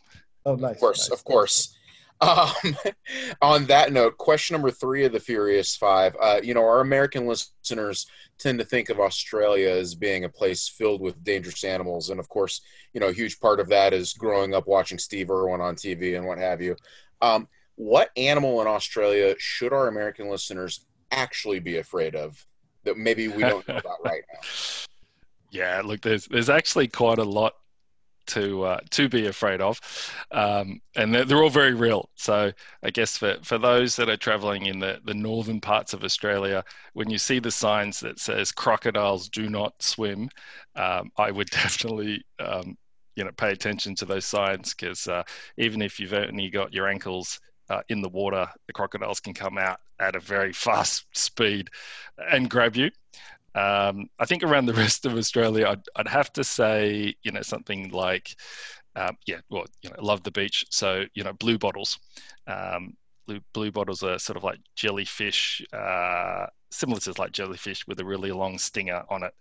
Oh, 0.46 0.54
nice. 0.54 0.76
Of 0.76 0.80
course, 0.80 1.10
nice. 1.10 1.18
of 1.18 1.24
course. 1.24 1.76
Um, 2.20 2.76
on 3.42 3.66
that 3.66 3.92
note, 3.92 4.18
question 4.18 4.54
number 4.54 4.70
three 4.70 5.04
of 5.04 5.12
the 5.12 5.20
Furious 5.20 5.76
Five. 5.76 6.16
Uh, 6.20 6.40
you 6.42 6.54
know, 6.54 6.62
our 6.62 6.80
American 6.80 7.26
listeners 7.26 8.06
tend 8.38 8.58
to 8.58 8.64
think 8.64 8.88
of 8.88 9.00
Australia 9.00 9.70
as 9.70 9.94
being 9.94 10.24
a 10.24 10.28
place 10.28 10.68
filled 10.68 11.00
with 11.00 11.22
dangerous 11.24 11.64
animals, 11.64 12.10
and 12.10 12.20
of 12.20 12.28
course, 12.28 12.60
you 12.92 13.00
know, 13.00 13.08
a 13.08 13.12
huge 13.12 13.40
part 13.40 13.60
of 13.60 13.68
that 13.68 13.92
is 13.92 14.12
growing 14.12 14.54
up 14.54 14.66
watching 14.66 14.98
Steve 14.98 15.30
Irwin 15.30 15.60
on 15.60 15.76
TV 15.76 16.16
and 16.16 16.26
what 16.26 16.38
have 16.38 16.60
you. 16.60 16.76
Um, 17.22 17.48
what 17.76 18.10
animal 18.16 18.60
in 18.60 18.66
Australia 18.66 19.34
should 19.38 19.72
our 19.72 19.88
American 19.88 20.28
listeners 20.28 20.86
actually 21.10 21.60
be 21.60 21.78
afraid 21.78 22.14
of 22.14 22.44
that 22.84 22.96
maybe 22.96 23.28
we 23.28 23.42
don't 23.42 23.66
know 23.66 23.76
about 23.78 24.04
right 24.04 24.22
now? 24.32 24.40
Yeah, 25.50 25.82
look, 25.84 26.00
there's 26.02 26.26
there's 26.26 26.50
actually 26.50 26.88
quite 26.88 27.18
a 27.18 27.24
lot 27.24 27.54
to 28.30 28.64
uh, 28.64 28.80
to 28.90 29.08
be 29.08 29.26
afraid 29.26 29.60
of, 29.60 29.80
um, 30.30 30.80
and 30.96 31.14
they're, 31.14 31.24
they're, 31.24 31.42
all 31.42 31.50
very 31.50 31.74
real. 31.74 32.08
So 32.14 32.52
I 32.82 32.90
guess 32.90 33.16
for, 33.16 33.36
for 33.42 33.58
those 33.58 33.96
that 33.96 34.08
are 34.08 34.16
traveling 34.16 34.66
in 34.66 34.78
the, 34.78 35.00
the 35.04 35.14
northern 35.14 35.60
parts 35.60 35.92
of 35.92 36.04
Australia, 36.04 36.64
when 36.94 37.10
you 37.10 37.18
see 37.18 37.38
the 37.38 37.50
signs 37.50 38.00
that 38.00 38.18
says 38.18 38.52
crocodiles 38.52 39.28
do 39.28 39.48
not 39.48 39.80
swim, 39.82 40.28
um, 40.76 41.10
I 41.16 41.30
would 41.30 41.50
definitely 41.50 42.24
um, 42.38 42.76
you 43.16 43.24
know 43.24 43.32
pay 43.36 43.52
attention 43.52 43.94
to 43.96 44.04
those 44.04 44.24
signs 44.24 44.74
because 44.74 45.06
uh, 45.08 45.22
even 45.58 45.82
if 45.82 46.00
you've 46.00 46.14
only 46.14 46.50
got 46.50 46.72
your 46.72 46.88
ankles 46.88 47.40
uh, 47.68 47.82
in 47.88 48.02
the 48.02 48.08
water, 48.08 48.48
the 48.66 48.72
crocodiles 48.72 49.20
can 49.20 49.32
come 49.32 49.56
out 49.56 49.78
at 50.00 50.16
a 50.16 50.20
very 50.20 50.52
fast 50.66 51.06
speed 51.12 51.70
and 52.30 52.50
grab 52.50 52.76
you. 52.76 52.90
Um, 53.54 54.08
I 54.18 54.26
think 54.26 54.42
around 54.42 54.66
the 54.66 54.74
rest 54.84 55.06
of 55.06 55.16
Australia, 55.16 55.68
I'd, 55.68 55.82
I'd 55.96 56.08
have 56.08 56.32
to 56.34 56.44
say, 56.44 57.14
you 57.22 57.32
know, 57.32 57.42
something 57.42 57.90
like, 57.90 58.34
um, 58.96 59.16
yeah, 59.26 59.40
well, 59.50 59.66
you 59.82 59.90
know, 59.90 59.96
love 60.00 60.22
the 60.22 60.30
beach. 60.30 60.64
So, 60.70 61.04
you 61.14 61.24
know, 61.24 61.32
blue 61.34 61.58
bottles. 61.58 61.98
Um, 62.46 62.94
blue, 63.26 63.40
blue 63.52 63.70
bottles 63.70 64.02
are 64.02 64.18
sort 64.18 64.36
of 64.36 64.44
like 64.44 64.58
jellyfish, 64.76 65.62
uh, 65.72 66.46
similar 66.70 67.00
to 67.00 67.14
like 67.18 67.32
jellyfish 67.32 67.86
with 67.86 68.00
a 68.00 68.04
really 68.04 68.32
long 68.32 68.58
stinger 68.58 69.02
on 69.08 69.22
it. 69.22 69.34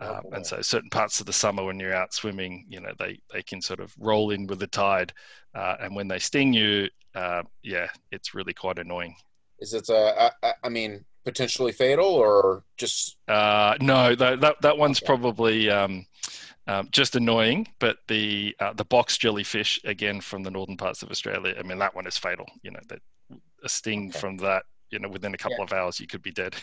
Oh, 0.00 0.14
um, 0.14 0.22
and 0.32 0.46
so 0.46 0.60
certain 0.62 0.90
parts 0.90 1.20
of 1.20 1.26
the 1.26 1.32
summer 1.32 1.64
when 1.64 1.78
you're 1.78 1.94
out 1.94 2.12
swimming, 2.12 2.66
you 2.68 2.80
know, 2.80 2.92
they, 2.98 3.20
they 3.32 3.42
can 3.42 3.60
sort 3.60 3.78
of 3.80 3.94
roll 3.98 4.30
in 4.30 4.46
with 4.46 4.58
the 4.58 4.66
tide. 4.66 5.12
Uh, 5.54 5.76
and 5.80 5.94
when 5.94 6.08
they 6.08 6.18
sting 6.18 6.52
you, 6.52 6.88
uh, 7.14 7.42
yeah, 7.62 7.88
it's 8.10 8.34
really 8.34 8.54
quite 8.54 8.78
annoying. 8.78 9.14
Is 9.60 9.74
it, 9.74 9.88
uh, 9.88 10.30
I, 10.42 10.52
I 10.64 10.68
mean, 10.68 11.04
potentially 11.24 11.72
fatal 11.72 12.06
or 12.06 12.64
just? 12.76 13.16
Uh, 13.28 13.76
no, 13.80 14.14
that, 14.14 14.40
that, 14.40 14.60
that 14.62 14.78
one's 14.78 14.98
okay. 14.98 15.06
probably 15.06 15.70
um, 15.70 16.06
um, 16.66 16.88
just 16.90 17.16
annoying. 17.16 17.68
But 17.78 17.98
the, 18.08 18.54
uh, 18.60 18.72
the 18.72 18.84
box 18.84 19.18
jellyfish, 19.18 19.80
again, 19.84 20.20
from 20.20 20.42
the 20.42 20.50
northern 20.50 20.76
parts 20.76 21.02
of 21.02 21.10
Australia, 21.10 21.54
I 21.58 21.62
mean, 21.62 21.78
that 21.78 21.94
one 21.94 22.06
is 22.06 22.18
fatal. 22.18 22.46
You 22.62 22.72
know, 22.72 22.80
that 22.88 23.00
a 23.64 23.68
sting 23.68 24.08
okay. 24.08 24.18
from 24.18 24.36
that, 24.38 24.64
you 24.90 24.98
know, 24.98 25.08
within 25.08 25.34
a 25.34 25.38
couple 25.38 25.58
yeah. 25.58 25.64
of 25.64 25.72
hours, 25.72 26.00
you 26.00 26.06
could 26.06 26.22
be 26.22 26.32
dead. 26.32 26.54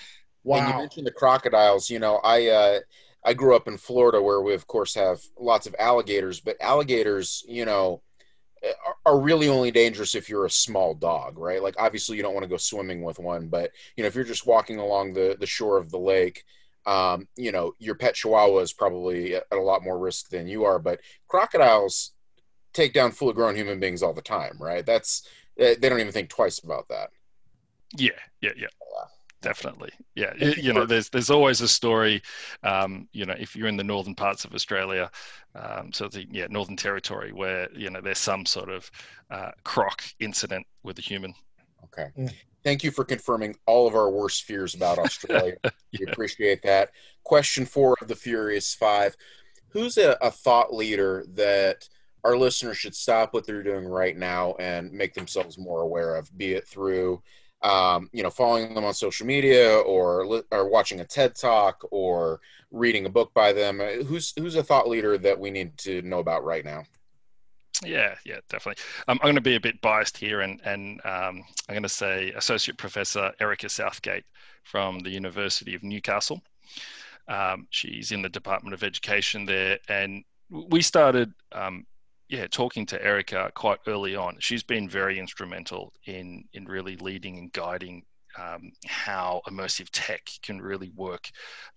Wow. 0.44 0.58
And 0.58 0.68
you 0.70 0.76
mentioned 0.76 1.08
the 1.08 1.12
crocodiles. 1.12 1.90
You 1.90 2.00
know, 2.00 2.18
I 2.24 2.48
uh, 2.48 2.80
I 3.26 3.34
grew 3.34 3.56
up 3.56 3.68
in 3.68 3.78
Florida 3.78 4.22
where 4.22 4.42
we 4.42 4.54
of 4.54 4.68
course 4.68 4.94
have 4.96 5.20
lots 5.38 5.68
of 5.68 5.76
alligators, 5.80 6.40
but 6.40 6.56
alligators, 6.62 7.44
you 7.48 7.66
know, 7.66 8.02
are, 9.06 9.20
really 9.20 9.48
only 9.48 9.72
dangerous 9.72 10.16
if 10.16 10.30
you're 10.30 10.46
a 10.46 10.52
small 10.52 10.94
dog, 10.94 11.38
right? 11.38 11.62
Like 11.62 11.76
obviously 11.78 12.18
you 12.18 12.24
don't 12.24 12.34
want 12.34 12.44
to 12.44 12.50
go 12.50 12.58
swimming 12.58 13.02
with 13.02 13.20
one, 13.20 13.48
but 13.48 13.72
you 13.96 14.04
know 14.04 14.08
if 14.08 14.16
you're 14.16 14.24
just 14.24 14.46
walking 14.46 14.80
along 14.80 15.14
the 15.14 15.36
the 15.40 15.46
shore 15.46 15.78
of 15.78 15.92
the 15.92 16.00
lake, 16.00 16.44
um, 16.86 17.28
you 17.36 17.52
know 17.52 17.74
your 17.80 17.96
pet 17.96 18.16
chihuahua 18.16 18.60
is 18.60 18.74
probably 18.74 19.36
at 19.36 19.44
a 19.52 19.58
lot 19.58 19.84
more 19.84 19.98
risk 19.98 20.30
than 20.30 20.48
you 20.48 20.66
are. 20.66 20.80
But 20.80 21.00
crocodiles 21.28 22.12
take 22.74 22.94
down 22.94 23.12
fully 23.12 23.34
grown 23.34 23.56
human 23.56 23.80
beings 23.80 24.04
all 24.04 24.14
the 24.14 24.22
time, 24.22 24.58
right? 24.60 24.86
That's 24.86 25.28
they 25.58 25.76
don't 25.76 26.00
even 26.00 26.14
think 26.14 26.30
twice 26.30 26.60
about 26.60 26.88
that. 26.90 27.10
Yeah, 27.98 28.12
yeah, 28.42 28.52
yeah 28.56 28.68
definitely. 29.42 29.92
Yeah 30.16 30.34
you 30.36 30.74
know 30.74 30.86
there's 30.86 31.10
there's 31.10 31.30
always 31.30 31.62
a 31.62 31.68
story 31.68 32.22
um, 32.64 33.08
you 33.12 33.26
know 33.26 33.36
if 33.38 33.56
you're 33.56 33.68
in 33.68 33.78
the 33.78 33.84
northern 33.84 34.16
parts 34.16 34.46
of 34.46 34.54
australia 34.54 35.10
um, 35.56 35.92
so 35.92 36.08
the 36.08 36.26
yeah 36.32 36.48
northern 36.50 36.76
territory 36.76 37.32
where 37.32 37.68
you 37.76 37.90
know 37.90 38.02
there's 38.02 38.20
some 38.20 38.46
sort 38.46 38.70
of 38.70 38.90
uh, 39.32 39.52
croc 39.64 40.04
incident 40.20 40.66
with 40.84 40.98
a 41.00 41.02
human. 41.02 41.34
Okay. 41.86 42.10
Mm. 42.18 42.34
thank 42.64 42.84
you 42.84 42.92
for 42.92 43.04
confirming 43.04 43.56
all 43.66 43.88
of 43.88 43.96
our 43.96 44.10
worst 44.10 44.44
fears 44.44 44.76
about 44.76 45.00
australia. 45.06 45.56
Yeah. 45.64 45.72
we 46.00 46.06
appreciate 46.12 46.62
that. 46.64 46.90
Question 47.24 47.66
four 47.66 47.96
of 48.02 48.08
the 48.08 48.16
furious 48.16 48.74
five. 48.74 49.16
Who's 49.70 49.98
a, 49.98 50.18
a 50.22 50.32
thought 50.32 50.74
leader 50.74 51.26
that 51.34 51.88
our 52.24 52.38
listeners 52.38 52.78
should 52.78 52.96
stop 52.96 53.34
what 53.34 53.46
they're 53.46 53.64
doing 53.64 53.86
right 53.86 54.18
now 54.18 54.56
and 54.60 54.92
make 54.92 55.14
themselves 55.14 55.58
more 55.58 55.82
aware 55.82 56.16
of 56.16 56.36
be 56.38 56.54
it 56.54 56.68
through 56.68 57.22
um, 57.62 58.10
you 58.14 58.24
know, 58.24 58.30
following 58.30 58.74
them 58.74 58.86
on 58.86 58.94
social 58.94 59.26
media 59.26 59.78
or 59.78 60.44
or 60.52 60.70
watching 60.70 61.02
a 61.02 61.06
TED 61.06 61.36
talk 61.36 61.84
or 61.92 62.40
reading 62.72 63.06
a 63.06 63.10
book 63.10 63.34
by 63.34 63.54
them? 63.54 63.82
Uh, 63.82 64.04
who's 64.04 64.34
who's 64.38 64.56
a 64.56 64.64
thought 64.64 64.88
leader 64.88 65.18
that 65.18 65.40
we 65.40 65.52
need 65.52 65.78
to 65.80 66.02
know 66.04 66.20
about 66.20 66.44
right 66.44 66.66
now? 66.66 66.84
Yeah, 67.84 68.16
yeah, 68.26 68.40
definitely. 68.50 68.84
Um, 69.08 69.20
I'm 69.22 69.28
going 69.28 69.36
to 69.36 69.42
be 69.42 69.56
a 69.56 69.60
bit 69.60 69.80
biased 69.82 70.18
here, 70.18 70.42
and 70.42 70.60
and 70.66 71.00
um, 71.06 71.44
I'm 71.68 71.74
going 71.74 71.84
to 71.84 71.90
say 71.90 72.32
Associate 72.32 72.78
Professor 72.78 73.32
Erica 73.40 73.70
Southgate 73.70 74.26
from 74.64 75.00
the 75.00 75.10
University 75.10 75.76
of 75.76 75.84
Newcastle. 75.84 76.42
Um, 77.28 77.68
she's 77.70 78.12
in 78.12 78.22
the 78.22 78.30
Department 78.30 78.74
of 78.74 78.84
Education 78.84 79.46
there, 79.46 79.80
and 79.88 80.24
we 80.50 80.82
started 80.82 81.34
um, 81.52 81.86
yeah, 82.30 82.48
talking 82.48 82.86
to 82.88 83.04
Erica 83.04 83.52
quite 83.56 83.80
early 83.88 84.16
on, 84.16 84.38
she's 84.40 84.64
been 84.64 84.88
very 84.88 85.20
instrumental 85.20 85.94
in 86.06 86.46
in 86.54 86.66
really 86.66 86.96
leading 86.98 87.38
and 87.38 87.52
guiding 87.52 88.04
um, 88.38 88.72
how 88.86 89.42
immersive 89.48 89.90
tech 89.92 90.30
can 90.44 90.62
really 90.62 90.92
work 90.96 91.28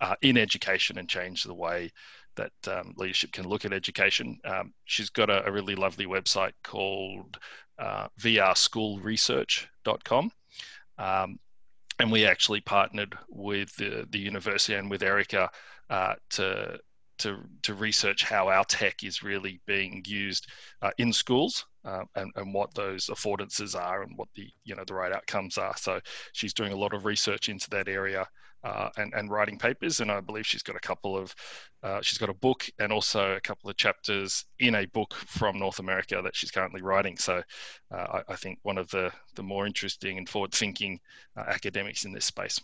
uh, 0.00 0.14
in 0.20 0.36
education 0.36 0.98
and 0.98 1.08
change 1.08 1.44
the 1.44 1.54
way 1.54 1.90
that 2.36 2.52
um, 2.66 2.92
leadership 2.96 3.32
can 3.32 3.48
look 3.48 3.64
at 3.64 3.72
education. 3.72 4.38
Um, 4.44 4.74
she's 4.84 5.08
got 5.10 5.30
a, 5.30 5.46
a, 5.46 5.52
really 5.52 5.74
lovely 5.74 6.06
website 6.06 6.52
called 6.62 7.38
uh, 7.78 8.06
vrschoolresearch.com. 8.20 10.30
Um, 10.98 11.38
and 11.98 12.12
we 12.12 12.26
actually 12.26 12.60
partnered 12.62 13.14
with 13.28 13.76
the, 13.76 14.06
the 14.10 14.18
university 14.18 14.74
and 14.74 14.90
with 14.90 15.02
Erica 15.02 15.50
uh, 15.90 16.14
to 16.30 16.78
to, 17.22 17.38
to 17.62 17.74
research 17.74 18.24
how 18.24 18.48
our 18.48 18.64
tech 18.64 19.04
is 19.04 19.22
really 19.22 19.60
being 19.66 20.02
used 20.06 20.48
uh, 20.82 20.90
in 20.98 21.12
schools 21.12 21.64
uh, 21.84 22.02
and, 22.16 22.32
and 22.36 22.52
what 22.52 22.74
those 22.74 23.06
affordances 23.06 23.80
are 23.80 24.02
and 24.02 24.12
what 24.16 24.28
the 24.34 24.48
you 24.64 24.74
know 24.74 24.84
the 24.86 24.94
right 24.94 25.12
outcomes 25.12 25.56
are. 25.56 25.76
So 25.76 26.00
she's 26.32 26.52
doing 26.52 26.72
a 26.72 26.76
lot 26.76 26.94
of 26.94 27.04
research 27.04 27.48
into 27.48 27.70
that 27.70 27.88
area 27.88 28.26
uh, 28.64 28.88
and, 28.96 29.12
and 29.14 29.30
writing 29.30 29.58
papers. 29.58 30.00
And 30.00 30.10
I 30.10 30.20
believe 30.20 30.46
she's 30.46 30.62
got 30.62 30.76
a 30.76 30.80
couple 30.80 31.16
of 31.16 31.34
uh, 31.82 32.00
she's 32.02 32.18
got 32.18 32.28
a 32.28 32.34
book 32.34 32.68
and 32.80 32.92
also 32.92 33.36
a 33.36 33.40
couple 33.40 33.70
of 33.70 33.76
chapters 33.76 34.44
in 34.58 34.74
a 34.74 34.86
book 34.86 35.14
from 35.14 35.58
North 35.58 35.78
America 35.78 36.20
that 36.22 36.34
she's 36.34 36.50
currently 36.50 36.82
writing. 36.82 37.16
So 37.16 37.40
uh, 37.94 38.20
I, 38.28 38.32
I, 38.32 38.36
think 38.36 38.58
one 38.62 38.78
of 38.78 38.88
the 38.90 39.12
the 39.36 39.42
more 39.42 39.66
interesting 39.66 40.18
and 40.18 40.28
forward 40.28 40.52
thinking 40.52 40.98
uh, 41.36 41.44
academics 41.46 42.04
in 42.04 42.12
this 42.12 42.26
space. 42.26 42.60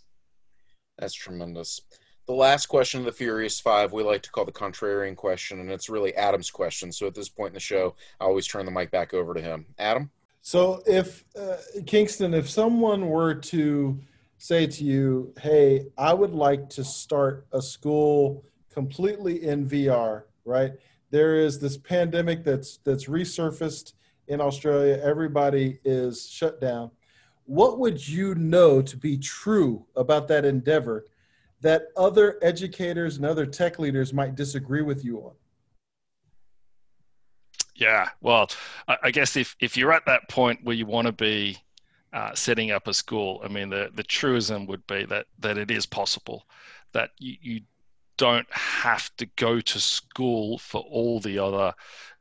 That's 0.99 1.14
tremendous 1.14 1.81
the 2.29 2.35
last 2.35 2.67
question 2.67 3.01
of 3.01 3.07
the 3.07 3.12
Furious 3.12 3.59
Five 3.59 3.95
we 3.95 4.03
like 4.03 4.23
to 4.23 4.31
call 4.31 4.45
the 4.45 4.53
contrarian 4.53 5.17
question, 5.17 5.61
and 5.61 5.71
it's 5.71 5.88
really 5.88 6.14
Adam's 6.14 6.51
question. 6.51 6.93
So 6.93 7.07
at 7.07 7.14
this 7.14 7.31
point 7.31 7.49
in 7.49 7.55
the 7.55 7.61
show, 7.61 7.97
I 8.21 8.25
always 8.25 8.47
turn 8.47 8.67
the 8.67 8.71
mic 8.71 8.91
back 8.91 9.14
over 9.14 9.33
to 9.33 9.41
him. 9.41 9.64
Adam? 9.79 10.11
So 10.43 10.83
if, 10.87 11.25
uh, 11.41 11.57
Kingston, 11.87 12.35
if 12.35 12.49
someone 12.49 13.09
were 13.09 13.35
to 13.35 13.99
say 14.37 14.67
to 14.67 14.85
you, 14.85 15.33
hey, 15.41 15.87
I 15.97 16.12
would 16.12 16.35
like 16.35 16.69
to 16.71 16.85
start 16.85 17.47
a 17.53 17.62
school 17.62 18.45
completely 18.71 19.45
in 19.45 19.67
VR, 19.67 20.25
right? 20.45 20.73
There 21.11 21.37
is 21.37 21.59
this 21.59 21.79
pandemic 21.79 22.45
that's 22.45 22.77
that's 22.85 23.07
resurfaced 23.07 23.95
in 24.27 24.43
Australia. 24.43 25.01
Everybody 25.03 25.79
is 25.83 26.29
shut 26.29 26.61
down. 26.61 26.91
What 27.47 27.79
would 27.79 28.07
you 28.07 28.35
know 28.35 28.83
to 28.83 28.97
be 28.99 29.17
true 29.17 29.87
about 29.97 30.29
that 30.29 30.45
endeavor 30.45 31.07
that 31.61 31.88
other 31.97 32.38
educators 32.42 33.16
and 33.16 33.27
other 33.27 33.47
tech 33.47 33.79
leaders 33.79 34.12
might 34.12 34.35
disagree 34.35 34.83
with 34.83 35.05
you 35.05 35.18
on? 35.18 35.33
Yeah, 37.75 38.09
well, 38.21 38.51
I 39.03 39.12
guess 39.12 39.37
if, 39.37 39.55
if 39.61 39.77
you're 39.77 39.92
at 39.92 40.05
that 40.07 40.29
point 40.29 40.61
where 40.64 40.75
you 40.75 40.85
want 40.85 41.07
to 41.07 41.12
be 41.12 41.59
uh, 42.12 42.35
setting 42.35 42.73
up 42.73 42.88
a 42.88 42.94
school, 42.94 43.40
I 43.44 43.49
mean, 43.49 43.71
the, 43.71 43.90
the 43.94 44.03
truism 44.03 44.66
would 44.66 44.85
be 44.88 45.05
that, 45.05 45.27
that 45.38 45.59
it 45.59 45.71
is 45.71 45.87
possible, 45.87 46.44
that 46.92 47.11
you, 47.18 47.37
you 47.40 47.61
don't 48.16 48.49
have 48.51 49.14
to 49.18 49.27
go 49.37 49.61
to 49.61 49.79
school 49.79 50.59
for 50.59 50.81
all 50.81 51.21
the 51.21 51.38
other 51.38 51.73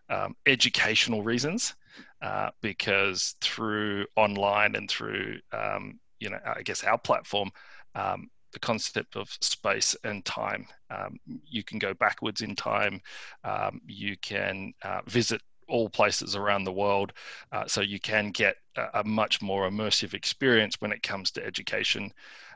um, 0.10 0.36
educational 0.46 1.24
reasons, 1.24 1.74
uh, 2.22 2.52
because 2.62 3.36
through 3.42 4.06
online 4.16 4.76
and 4.76 4.90
through, 4.90 5.40
um, 5.54 6.00
you 6.20 6.30
know, 6.30 6.40
I 6.46 6.62
guess 6.62 6.84
our 6.84 7.00
platform, 7.00 7.50
um, 7.96 8.30
the 8.54 8.60
concept 8.60 9.16
of 9.16 9.30
space 9.42 9.96
and 10.04 10.24
time. 10.26 10.68
Um, 10.90 11.20
you 11.46 11.64
can 11.64 11.80
go 11.80 11.94
backwards 11.94 12.42
in 12.42 12.56
time. 12.56 13.02
Um, 13.44 13.82
you 13.86 14.16
can 14.22 14.74
uh, 14.84 15.02
visit 15.06 15.42
all 15.68 15.90
places 15.90 16.36
around 16.36 16.64
the 16.64 16.72
world. 16.72 17.14
Uh, 17.52 17.66
so 17.68 17.82
you 17.82 18.00
can 18.00 18.32
get 18.32 18.56
a, 18.78 19.02
a, 19.02 19.04
much 19.04 19.42
more 19.42 19.70
immersive 19.70 20.14
experience 20.14 20.76
when 20.80 20.92
it 20.92 21.04
comes 21.04 21.30
to 21.32 21.46
education. 21.46 22.12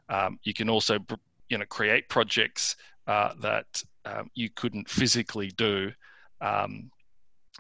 Um, 0.10 0.40
you 0.44 0.54
can 0.54 0.70
also, 0.70 1.00
you 1.50 1.58
know, 1.58 1.66
create 1.66 2.08
projects 2.10 2.76
uh, 3.08 3.34
that 3.42 3.84
um, 4.06 4.30
you 4.34 4.50
couldn't 4.56 4.90
physically 4.90 5.52
do 5.58 5.92
um, 6.40 6.90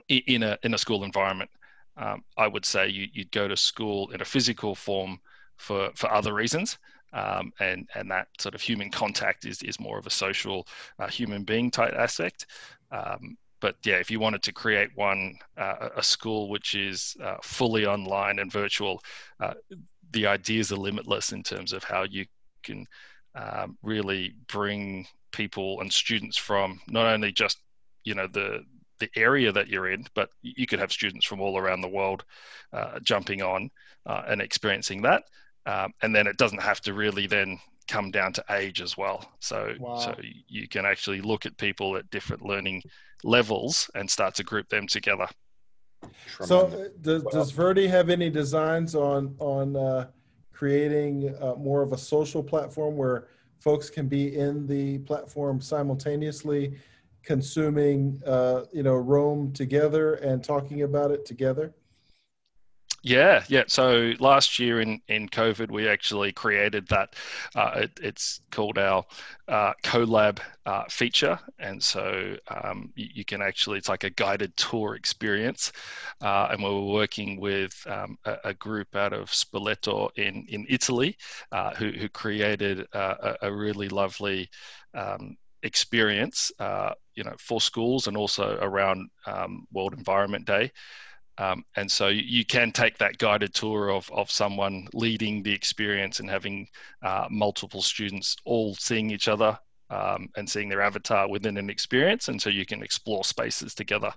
in 0.08 0.44
a 0.44 0.58
in 0.63 0.74
a 0.74 0.78
school 0.78 1.04
environment. 1.04 1.50
Um, 1.98 2.24
I 2.38 2.48
would 2.48 2.65
say 2.65 2.88
you, 2.88 3.08
would 3.17 3.32
go 3.32 3.48
to 3.48 3.58
school 3.58 4.10
in 4.12 4.22
a 4.22 4.26
physical 4.26 4.76
form 4.76 5.20
for 5.58 5.91
for 5.95 6.12
other 6.12 6.34
reasons. 6.34 6.78
Um, 7.14 7.51
and 7.59 7.89
and 7.95 8.09
that 8.12 8.28
sort 8.39 8.55
of 8.55 8.62
human 8.62 8.89
contact 8.89 9.45
is 9.45 9.62
is 9.64 9.80
more 9.80 9.97
of 9.99 10.07
a 10.07 10.12
social 10.12 10.68
uh, 10.99 11.07
human 11.07 11.43
being 11.43 11.70
type 11.72 11.93
aspect. 11.93 12.45
Um, 12.91 13.38
but 13.59 13.76
yeah, 13.86 13.95
if 13.97 14.09
you 14.09 14.20
wanted 14.20 14.41
to 14.43 14.53
create 14.53 14.89
one 14.95 15.38
uh, 15.57 15.89
a 15.95 16.03
school 16.03 16.49
which 16.49 16.74
is 16.74 17.16
uh, 17.24 17.38
fully 17.43 17.86
online 17.86 18.39
and 18.39 18.51
virtual, 18.51 19.01
uh, 19.39 19.53
the 20.12 20.26
ideas 20.26 20.72
are 20.72 20.78
limitless 20.78 21.32
in 21.32 21.43
terms 21.43 21.74
of 21.74 21.84
how 21.84 22.03
you 22.03 22.26
can 22.64 22.86
um, 23.36 23.78
really 23.84 24.34
bring 24.47 25.05
people 25.32 25.80
and 25.80 25.91
students 25.93 26.38
from 26.38 26.80
not 26.88 27.05
only 27.05 27.32
just 27.32 27.59
you 28.03 28.16
know 28.16 28.28
the 28.28 28.64
the 28.99 29.09
area 29.16 29.51
that 29.51 29.68
you're 29.68 29.89
in, 29.89 30.05
but 30.14 30.30
you 30.43 30.68
could 30.68 30.80
have 30.80 30.91
students 30.91 31.26
from 31.26 31.41
all 31.41 31.57
around 31.57 31.82
the 31.82 31.88
world 31.88 32.24
uh, 32.72 32.99
jumping 32.99 33.41
on 33.41 33.70
uh, 34.05 34.24
and 34.28 34.41
experiencing 34.41 35.01
that 35.01 35.24
um, 35.66 35.93
and 36.01 36.16
then 36.16 36.28
it 36.28 36.38
doesn't 36.38 36.62
have 36.62 36.82
to 36.82 36.93
really 36.93 37.28
then 37.28 37.59
come 37.88 38.12
down 38.12 38.34
to 38.34 38.43
age 38.51 38.82
as 38.82 38.97
well. 38.97 39.32
So 39.39 39.74
wow. 39.80 39.97
so 39.97 40.16
you 40.47 40.68
can 40.68 40.86
actually 40.86 41.22
look 41.22 41.45
at 41.45 41.57
people 41.57 41.97
at 41.97 42.09
different 42.09 42.43
learning 42.43 42.84
levels 43.24 43.89
and 43.95 44.09
start 44.09 44.36
to 44.36 44.43
group 44.43 44.70
them 44.70 44.88
together. 44.88 45.28
So, 46.43 46.68
uh, 46.68 46.88
does, 47.01 47.24
does 47.26 47.53
VRTY 47.53 47.88
have 47.89 48.09
any 48.09 48.30
designs 48.30 48.95
on 48.95 49.36
on 49.38 49.76
uh, 49.76 50.07
creating 50.51 51.36
uh, 51.39 51.55
more 51.55 51.82
of 51.82 51.91
a 51.93 51.97
social 51.97 52.41
platform 52.41 52.97
where 52.97 53.28
folks 53.59 53.89
can 53.89 54.07
be 54.07 54.36
in 54.36 54.66
the 54.66 54.97
platform 54.99 55.62
simultaneously, 55.62 56.78
consuming, 57.24 58.22
uh, 58.26 58.64
you 58.74 58.82
know, 58.82 58.95
Roam 58.95 59.51
together 59.53 60.16
and 60.16 60.43
talking 60.43 60.82
about 60.82 61.12
it 61.12 61.26
together? 61.26 61.74
Yeah, 63.04 63.43
yeah. 63.47 63.64
So 63.68 64.14
last 64.20 64.60
year 64.60 64.80
in, 64.80 65.02
in 65.08 65.28
COVID, 65.28 65.72
we 65.72 65.88
actually 65.88 66.32
created 66.32 66.88
that. 66.89 67.16
Uh, 67.56 67.72
it, 67.76 67.91
it's 67.99 68.41
called 68.52 68.78
our 68.78 69.04
uh, 69.47 69.74
CoLab 69.84 70.38
uh, 70.68 70.84
feature. 70.88 71.39
And 71.58 71.82
so 71.82 72.36
um, 72.47 72.91
you, 72.95 73.08
you, 73.16 73.26
can 73.26 73.41
actually, 73.41 73.80
it's 73.80 73.89
like 73.89 74.04
a 74.04 74.12
guided 74.12 74.56
tour 74.56 74.93
experience. 74.93 75.72
Uh, 76.22 76.49
and 76.52 76.62
we 76.62 76.70
were 76.70 76.93
working 76.93 77.39
with 77.39 77.74
um, 77.88 78.18
a, 78.26 78.38
a, 78.45 78.54
group 78.54 78.95
out 78.95 79.14
of 79.14 79.32
Spoleto 79.32 80.10
in, 80.18 80.45
in 80.49 80.68
Italy 80.70 81.18
uh, 81.52 81.74
who, 81.74 81.89
who 81.89 82.08
created 82.08 82.86
a, 82.93 83.36
a 83.41 83.52
really 83.52 83.89
lovely 83.89 84.47
um, 84.93 85.38
experience, 85.64 86.52
uh, 86.60 86.93
you 87.16 87.24
know, 87.24 87.34
for 87.39 87.60
schools 87.60 88.06
and 88.06 88.16
also 88.16 88.60
around 88.62 89.10
um, 89.26 89.66
World 89.72 89.95
Environment 89.95 90.45
Day. 90.45 90.72
Um, 91.42 91.66
and 91.76 91.92
so 91.92 92.10
you 92.10 92.46
can 92.46 92.72
take 92.72 93.00
that 93.00 93.18
guided 93.18 93.52
tour 93.56 93.89
of, 93.89 94.08
of 94.12 94.30
someone 94.30 94.88
leading 94.94 95.42
the 95.42 95.52
experience 95.52 96.20
and 96.20 96.30
having 96.30 96.68
uh, 97.02 97.28
multiple 97.32 97.82
students 97.82 98.36
all 98.46 98.76
seeing 98.76 99.10
each 99.10 99.28
other 99.28 99.58
um, 99.89 100.30
and 100.38 100.48
seeing 100.48 100.70
their 100.70 100.84
avatar 100.84 101.28
within 101.28 101.58
an 101.58 101.68
experience. 101.68 102.28
And 102.28 102.39
so 102.39 102.52
you 102.52 102.64
can 102.64 102.84
explore 102.84 103.24
spaces 103.24 103.74
together. 103.74 104.14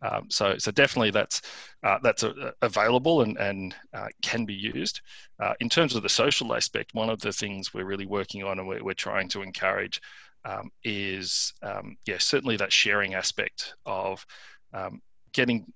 Um, 0.00 0.30
so, 0.30 0.56
so 0.56 0.70
definitely 0.70 1.10
that's 1.10 1.42
uh, 1.82 1.98
that's 2.02 2.22
a, 2.22 2.54
available 2.62 3.20
and, 3.20 3.36
and 3.36 3.74
uh, 3.92 4.08
can 4.22 4.46
be 4.46 4.54
used. 4.54 5.02
Uh, 5.38 5.52
in 5.60 5.68
terms 5.68 5.94
of 5.94 6.02
the 6.02 6.08
social 6.08 6.54
aspect, 6.54 6.94
one 6.94 7.10
of 7.10 7.20
the 7.20 7.32
things 7.32 7.74
we're 7.74 7.84
really 7.84 8.06
working 8.06 8.44
on 8.44 8.58
and 8.58 8.66
we're, 8.66 8.82
we're 8.82 8.94
trying 8.94 9.28
to 9.28 9.42
encourage 9.42 10.00
um, 10.46 10.70
is, 10.84 11.52
um, 11.62 11.96
yeah, 12.06 12.18
certainly 12.18 12.56
that 12.56 12.72
sharing 12.72 13.14
aspect 13.14 13.74
of 13.84 14.24
um, 14.72 15.02
getting 15.32 15.66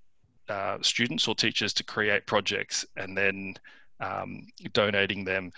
uh, 0.50 0.78
students 0.82 1.28
or 1.28 1.34
teachers 1.34 1.72
to 1.74 1.84
create 1.84 2.26
projects 2.26 2.84
and 2.96 3.16
then 3.16 3.54
um, 4.00 4.46
donating 4.72 5.24
them 5.24 5.52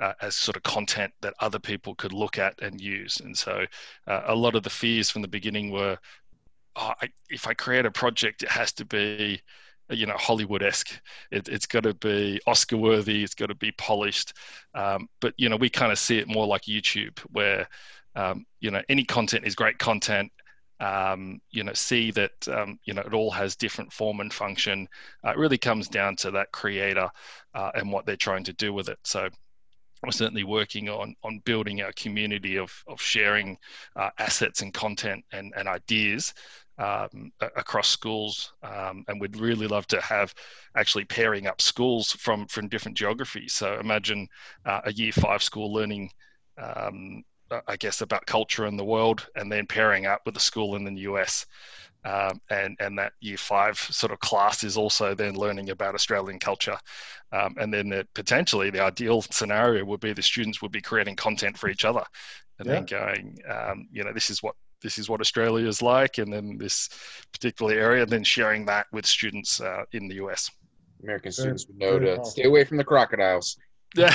uh, 0.00 0.12
as 0.22 0.34
sort 0.34 0.56
of 0.56 0.62
content 0.62 1.12
that 1.20 1.34
other 1.40 1.58
people 1.58 1.94
could 1.96 2.12
look 2.12 2.38
at 2.38 2.60
and 2.62 2.80
use. 2.80 3.20
And 3.20 3.36
so 3.36 3.64
uh, 4.06 4.22
a 4.26 4.34
lot 4.34 4.54
of 4.54 4.62
the 4.62 4.70
fears 4.70 5.10
from 5.10 5.22
the 5.22 5.28
beginning 5.28 5.70
were, 5.70 5.98
oh, 6.76 6.92
I, 7.02 7.08
if 7.28 7.46
I 7.46 7.54
create 7.54 7.86
a 7.86 7.90
project, 7.90 8.42
it 8.42 8.48
has 8.48 8.72
to 8.74 8.84
be, 8.84 9.40
you 9.90 10.06
know, 10.06 10.16
Hollywood-esque. 10.16 11.00
It, 11.30 11.48
has 11.48 11.66
got 11.66 11.82
to 11.82 11.94
be 11.94 12.40
Oscar-worthy. 12.46 13.24
It's 13.24 13.34
got 13.34 13.46
to 13.46 13.54
be 13.54 13.72
polished. 13.72 14.32
Um, 14.74 15.08
but 15.20 15.34
you 15.36 15.48
know, 15.48 15.56
we 15.56 15.68
kind 15.68 15.92
of 15.92 15.98
see 15.98 16.18
it 16.18 16.28
more 16.28 16.46
like 16.46 16.62
YouTube, 16.62 17.18
where 17.30 17.68
um, 18.14 18.46
you 18.60 18.70
know 18.70 18.82
any 18.88 19.04
content 19.04 19.46
is 19.46 19.54
great 19.54 19.78
content 19.78 20.30
um, 20.80 21.40
you 21.50 21.64
know, 21.64 21.72
see 21.72 22.10
that 22.12 22.48
um, 22.48 22.78
you 22.84 22.94
know 22.94 23.02
it 23.02 23.14
all 23.14 23.30
has 23.30 23.56
different 23.56 23.92
form 23.92 24.20
and 24.20 24.32
function. 24.32 24.88
Uh, 25.24 25.30
it 25.30 25.38
really 25.38 25.58
comes 25.58 25.88
down 25.88 26.16
to 26.16 26.30
that 26.30 26.52
creator 26.52 27.10
uh, 27.54 27.70
and 27.74 27.90
what 27.90 28.06
they're 28.06 28.16
trying 28.16 28.44
to 28.44 28.52
do 28.52 28.72
with 28.72 28.88
it. 28.88 28.98
So 29.04 29.28
we're 30.02 30.12
certainly 30.12 30.44
working 30.44 30.88
on 30.88 31.14
on 31.24 31.40
building 31.44 31.82
our 31.82 31.92
community 31.92 32.58
of 32.58 32.72
of 32.86 33.00
sharing 33.00 33.58
uh, 33.96 34.10
assets 34.18 34.62
and 34.62 34.72
content 34.72 35.24
and 35.32 35.52
and 35.56 35.68
ideas 35.68 36.32
um, 36.78 37.32
across 37.40 37.88
schools, 37.88 38.52
um, 38.62 39.04
and 39.08 39.20
we'd 39.20 39.36
really 39.36 39.66
love 39.66 39.86
to 39.88 40.00
have 40.00 40.32
actually 40.76 41.04
pairing 41.04 41.46
up 41.48 41.60
schools 41.60 42.12
from 42.12 42.46
from 42.46 42.68
different 42.68 42.96
geographies. 42.96 43.54
So 43.54 43.78
imagine 43.80 44.28
uh, 44.64 44.82
a 44.84 44.92
year 44.92 45.12
five 45.12 45.42
school 45.42 45.72
learning 45.72 46.10
um, 46.56 47.24
I 47.66 47.76
guess, 47.76 48.00
about 48.00 48.26
culture 48.26 48.66
in 48.66 48.76
the 48.76 48.84
world, 48.84 49.26
and 49.36 49.50
then 49.50 49.66
pairing 49.66 50.06
up 50.06 50.22
with 50.26 50.36
a 50.36 50.40
school 50.40 50.76
in 50.76 50.84
the 50.84 51.00
US. 51.02 51.46
Um, 52.04 52.40
and 52.48 52.76
and 52.78 52.96
that 52.98 53.12
year 53.20 53.36
five 53.36 53.76
sort 53.76 54.12
of 54.12 54.20
class 54.20 54.62
is 54.62 54.76
also 54.76 55.14
then 55.14 55.34
learning 55.34 55.70
about 55.70 55.94
Australian 55.94 56.38
culture, 56.38 56.78
um, 57.32 57.56
and 57.58 57.74
then 57.74 57.88
the, 57.88 58.06
potentially 58.14 58.70
the 58.70 58.82
ideal 58.82 59.20
scenario 59.22 59.84
would 59.84 60.00
be 60.00 60.12
the 60.12 60.22
students 60.22 60.62
would 60.62 60.70
be 60.70 60.80
creating 60.80 61.16
content 61.16 61.58
for 61.58 61.68
each 61.68 61.84
other, 61.84 62.04
and 62.58 62.68
yeah. 62.68 62.74
then 62.74 62.84
going, 62.84 63.38
um, 63.50 63.88
you 63.90 64.04
know, 64.04 64.12
this 64.12 64.30
is 64.30 64.42
what 64.42 64.54
this 64.80 64.96
is 64.96 65.08
what 65.08 65.20
Australia 65.20 65.66
is 65.66 65.82
like, 65.82 66.18
and 66.18 66.32
then 66.32 66.56
this 66.56 66.88
particular 67.32 67.74
area, 67.74 68.02
and 68.02 68.12
then 68.12 68.24
sharing 68.24 68.64
that 68.66 68.86
with 68.92 69.04
students 69.04 69.60
uh, 69.60 69.82
in 69.92 70.06
the 70.06 70.14
US. 70.16 70.50
American 71.02 71.32
students 71.32 71.66
would 71.66 71.78
know 71.78 71.98
to 71.98 72.24
stay 72.24 72.44
away 72.44 72.64
from 72.64 72.76
the 72.76 72.84
crocodiles. 72.84 73.56
Yeah, 73.96 74.10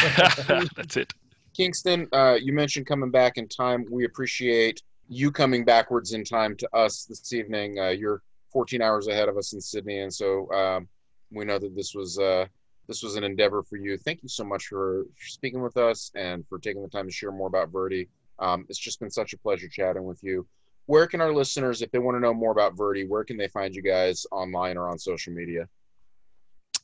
that's 0.75 0.97
it. 0.97 1.11
Kingston, 1.53 2.07
uh, 2.13 2.37
you 2.41 2.53
mentioned 2.53 2.87
coming 2.87 3.11
back 3.11 3.37
in 3.37 3.47
time. 3.47 3.85
We 3.89 4.05
appreciate 4.05 4.81
you 5.07 5.31
coming 5.31 5.63
backwards 5.63 6.13
in 6.13 6.23
time 6.23 6.55
to 6.57 6.75
us 6.75 7.05
this 7.05 7.31
evening. 7.33 7.79
Uh, 7.79 7.89
you're 7.89 8.21
14 8.51 8.81
hours 8.81 9.07
ahead 9.07 9.29
of 9.29 9.37
us 9.37 9.53
in 9.53 9.61
Sydney, 9.61 9.99
and 9.99 10.13
so 10.13 10.51
um, 10.51 10.87
we 11.31 11.45
know 11.45 11.59
that 11.59 11.75
this 11.75 11.93
was 11.93 12.17
uh, 12.17 12.45
this 12.87 13.03
was 13.03 13.15
an 13.15 13.23
endeavor 13.23 13.63
for 13.63 13.77
you. 13.77 13.97
Thank 13.97 14.23
you 14.23 14.29
so 14.29 14.43
much 14.43 14.65
for, 14.65 15.05
speaking 15.17 15.61
with 15.61 15.77
us 15.77 16.11
and 16.15 16.45
for 16.47 16.59
taking 16.59 16.81
the 16.81 16.89
time 16.89 17.07
to 17.07 17.13
share 17.13 17.31
more 17.31 17.47
about 17.47 17.71
VRTY. 17.71 18.07
Um, 18.39 18.65
it's 18.67 18.79
just 18.79 18.99
been 18.99 19.09
such 19.09 19.33
a 19.33 19.37
pleasure 19.37 19.67
chatting 19.67 20.03
with 20.03 20.21
you. 20.23 20.45
Where 20.85 21.07
can 21.07 21.21
our 21.21 21.33
listeners, 21.33 21.81
if 21.81 21.91
they 21.91 21.99
want 21.99 22.15
to 22.15 22.19
know 22.19 22.33
more 22.33 22.51
about 22.51 22.75
VRTY, 22.75 23.07
where 23.07 23.23
can 23.23 23.37
they 23.37 23.47
find 23.47 23.73
you 23.73 23.81
guys 23.81 24.25
online 24.31 24.77
or 24.77 24.89
on 24.89 24.99
social 24.99 25.33
media? 25.33 25.69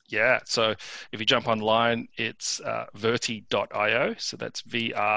Yeah, 0.09 0.39
so 0.45 0.71
if 1.11 1.19
you 1.19 1.25
jump 1.25 1.47
online, 1.47 2.07
it's 2.15 2.59
uh, 2.61 2.87
vrty.io. 2.97 4.15
So 4.17 4.37
that's 4.37 4.61
V-R-T-Y.io. 4.61 5.15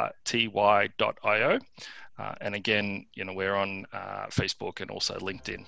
Uh, 2.19 2.35
and 2.41 2.55
again, 2.55 3.07
you 3.15 3.25
know, 3.25 3.33
we're 3.33 3.55
on 3.55 3.87
uh, 3.93 4.27
Facebook 4.29 4.81
and 4.81 4.91
also 4.91 5.15
LinkedIn. 5.19 5.65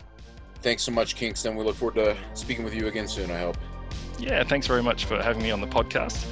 Thanks 0.63 0.83
so 0.83 0.93
much, 0.93 1.17
Kingston. 1.17 1.57
We 1.57 1.65
look 1.65 1.77
forward 1.77 1.97
to 1.97 2.17
speaking 2.35 2.65
with 2.65 2.75
you 2.75 2.87
again 2.87 3.09
soon, 3.09 3.31
I 3.31 3.39
hope. 3.39 3.57
Yeah, 4.19 4.45
thanks 4.45 4.67
very 4.67 4.83
much 4.83 5.07
for 5.07 5.21
having 5.23 5.43
me 5.43 5.51
on 5.51 5.61
the 5.61 5.67
podcast. 5.67 6.27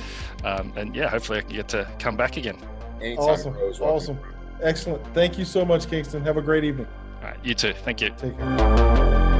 Um, 0.44 0.72
and 0.76 0.94
yeah, 0.94 1.08
hopefully 1.08 1.38
I 1.38 1.42
can 1.42 1.52
get 1.52 1.68
to 1.68 1.88
come 1.98 2.16
back 2.16 2.36
again. 2.36 2.58
Anytime 3.00 3.24
awesome. 3.24 3.56
Awesome. 3.80 4.18
Excellent. 4.62 5.04
Thank 5.14 5.38
you 5.38 5.44
so 5.44 5.64
much, 5.64 5.88
Kingston. 5.88 6.22
Have 6.22 6.36
a 6.36 6.42
great 6.42 6.64
evening. 6.64 6.86
All 7.20 7.28
right, 7.28 7.38
you 7.44 7.54
too. 7.54 7.72
Thank 7.72 8.00
you. 8.00 8.10
Take 8.16 8.38
care. 8.38 9.31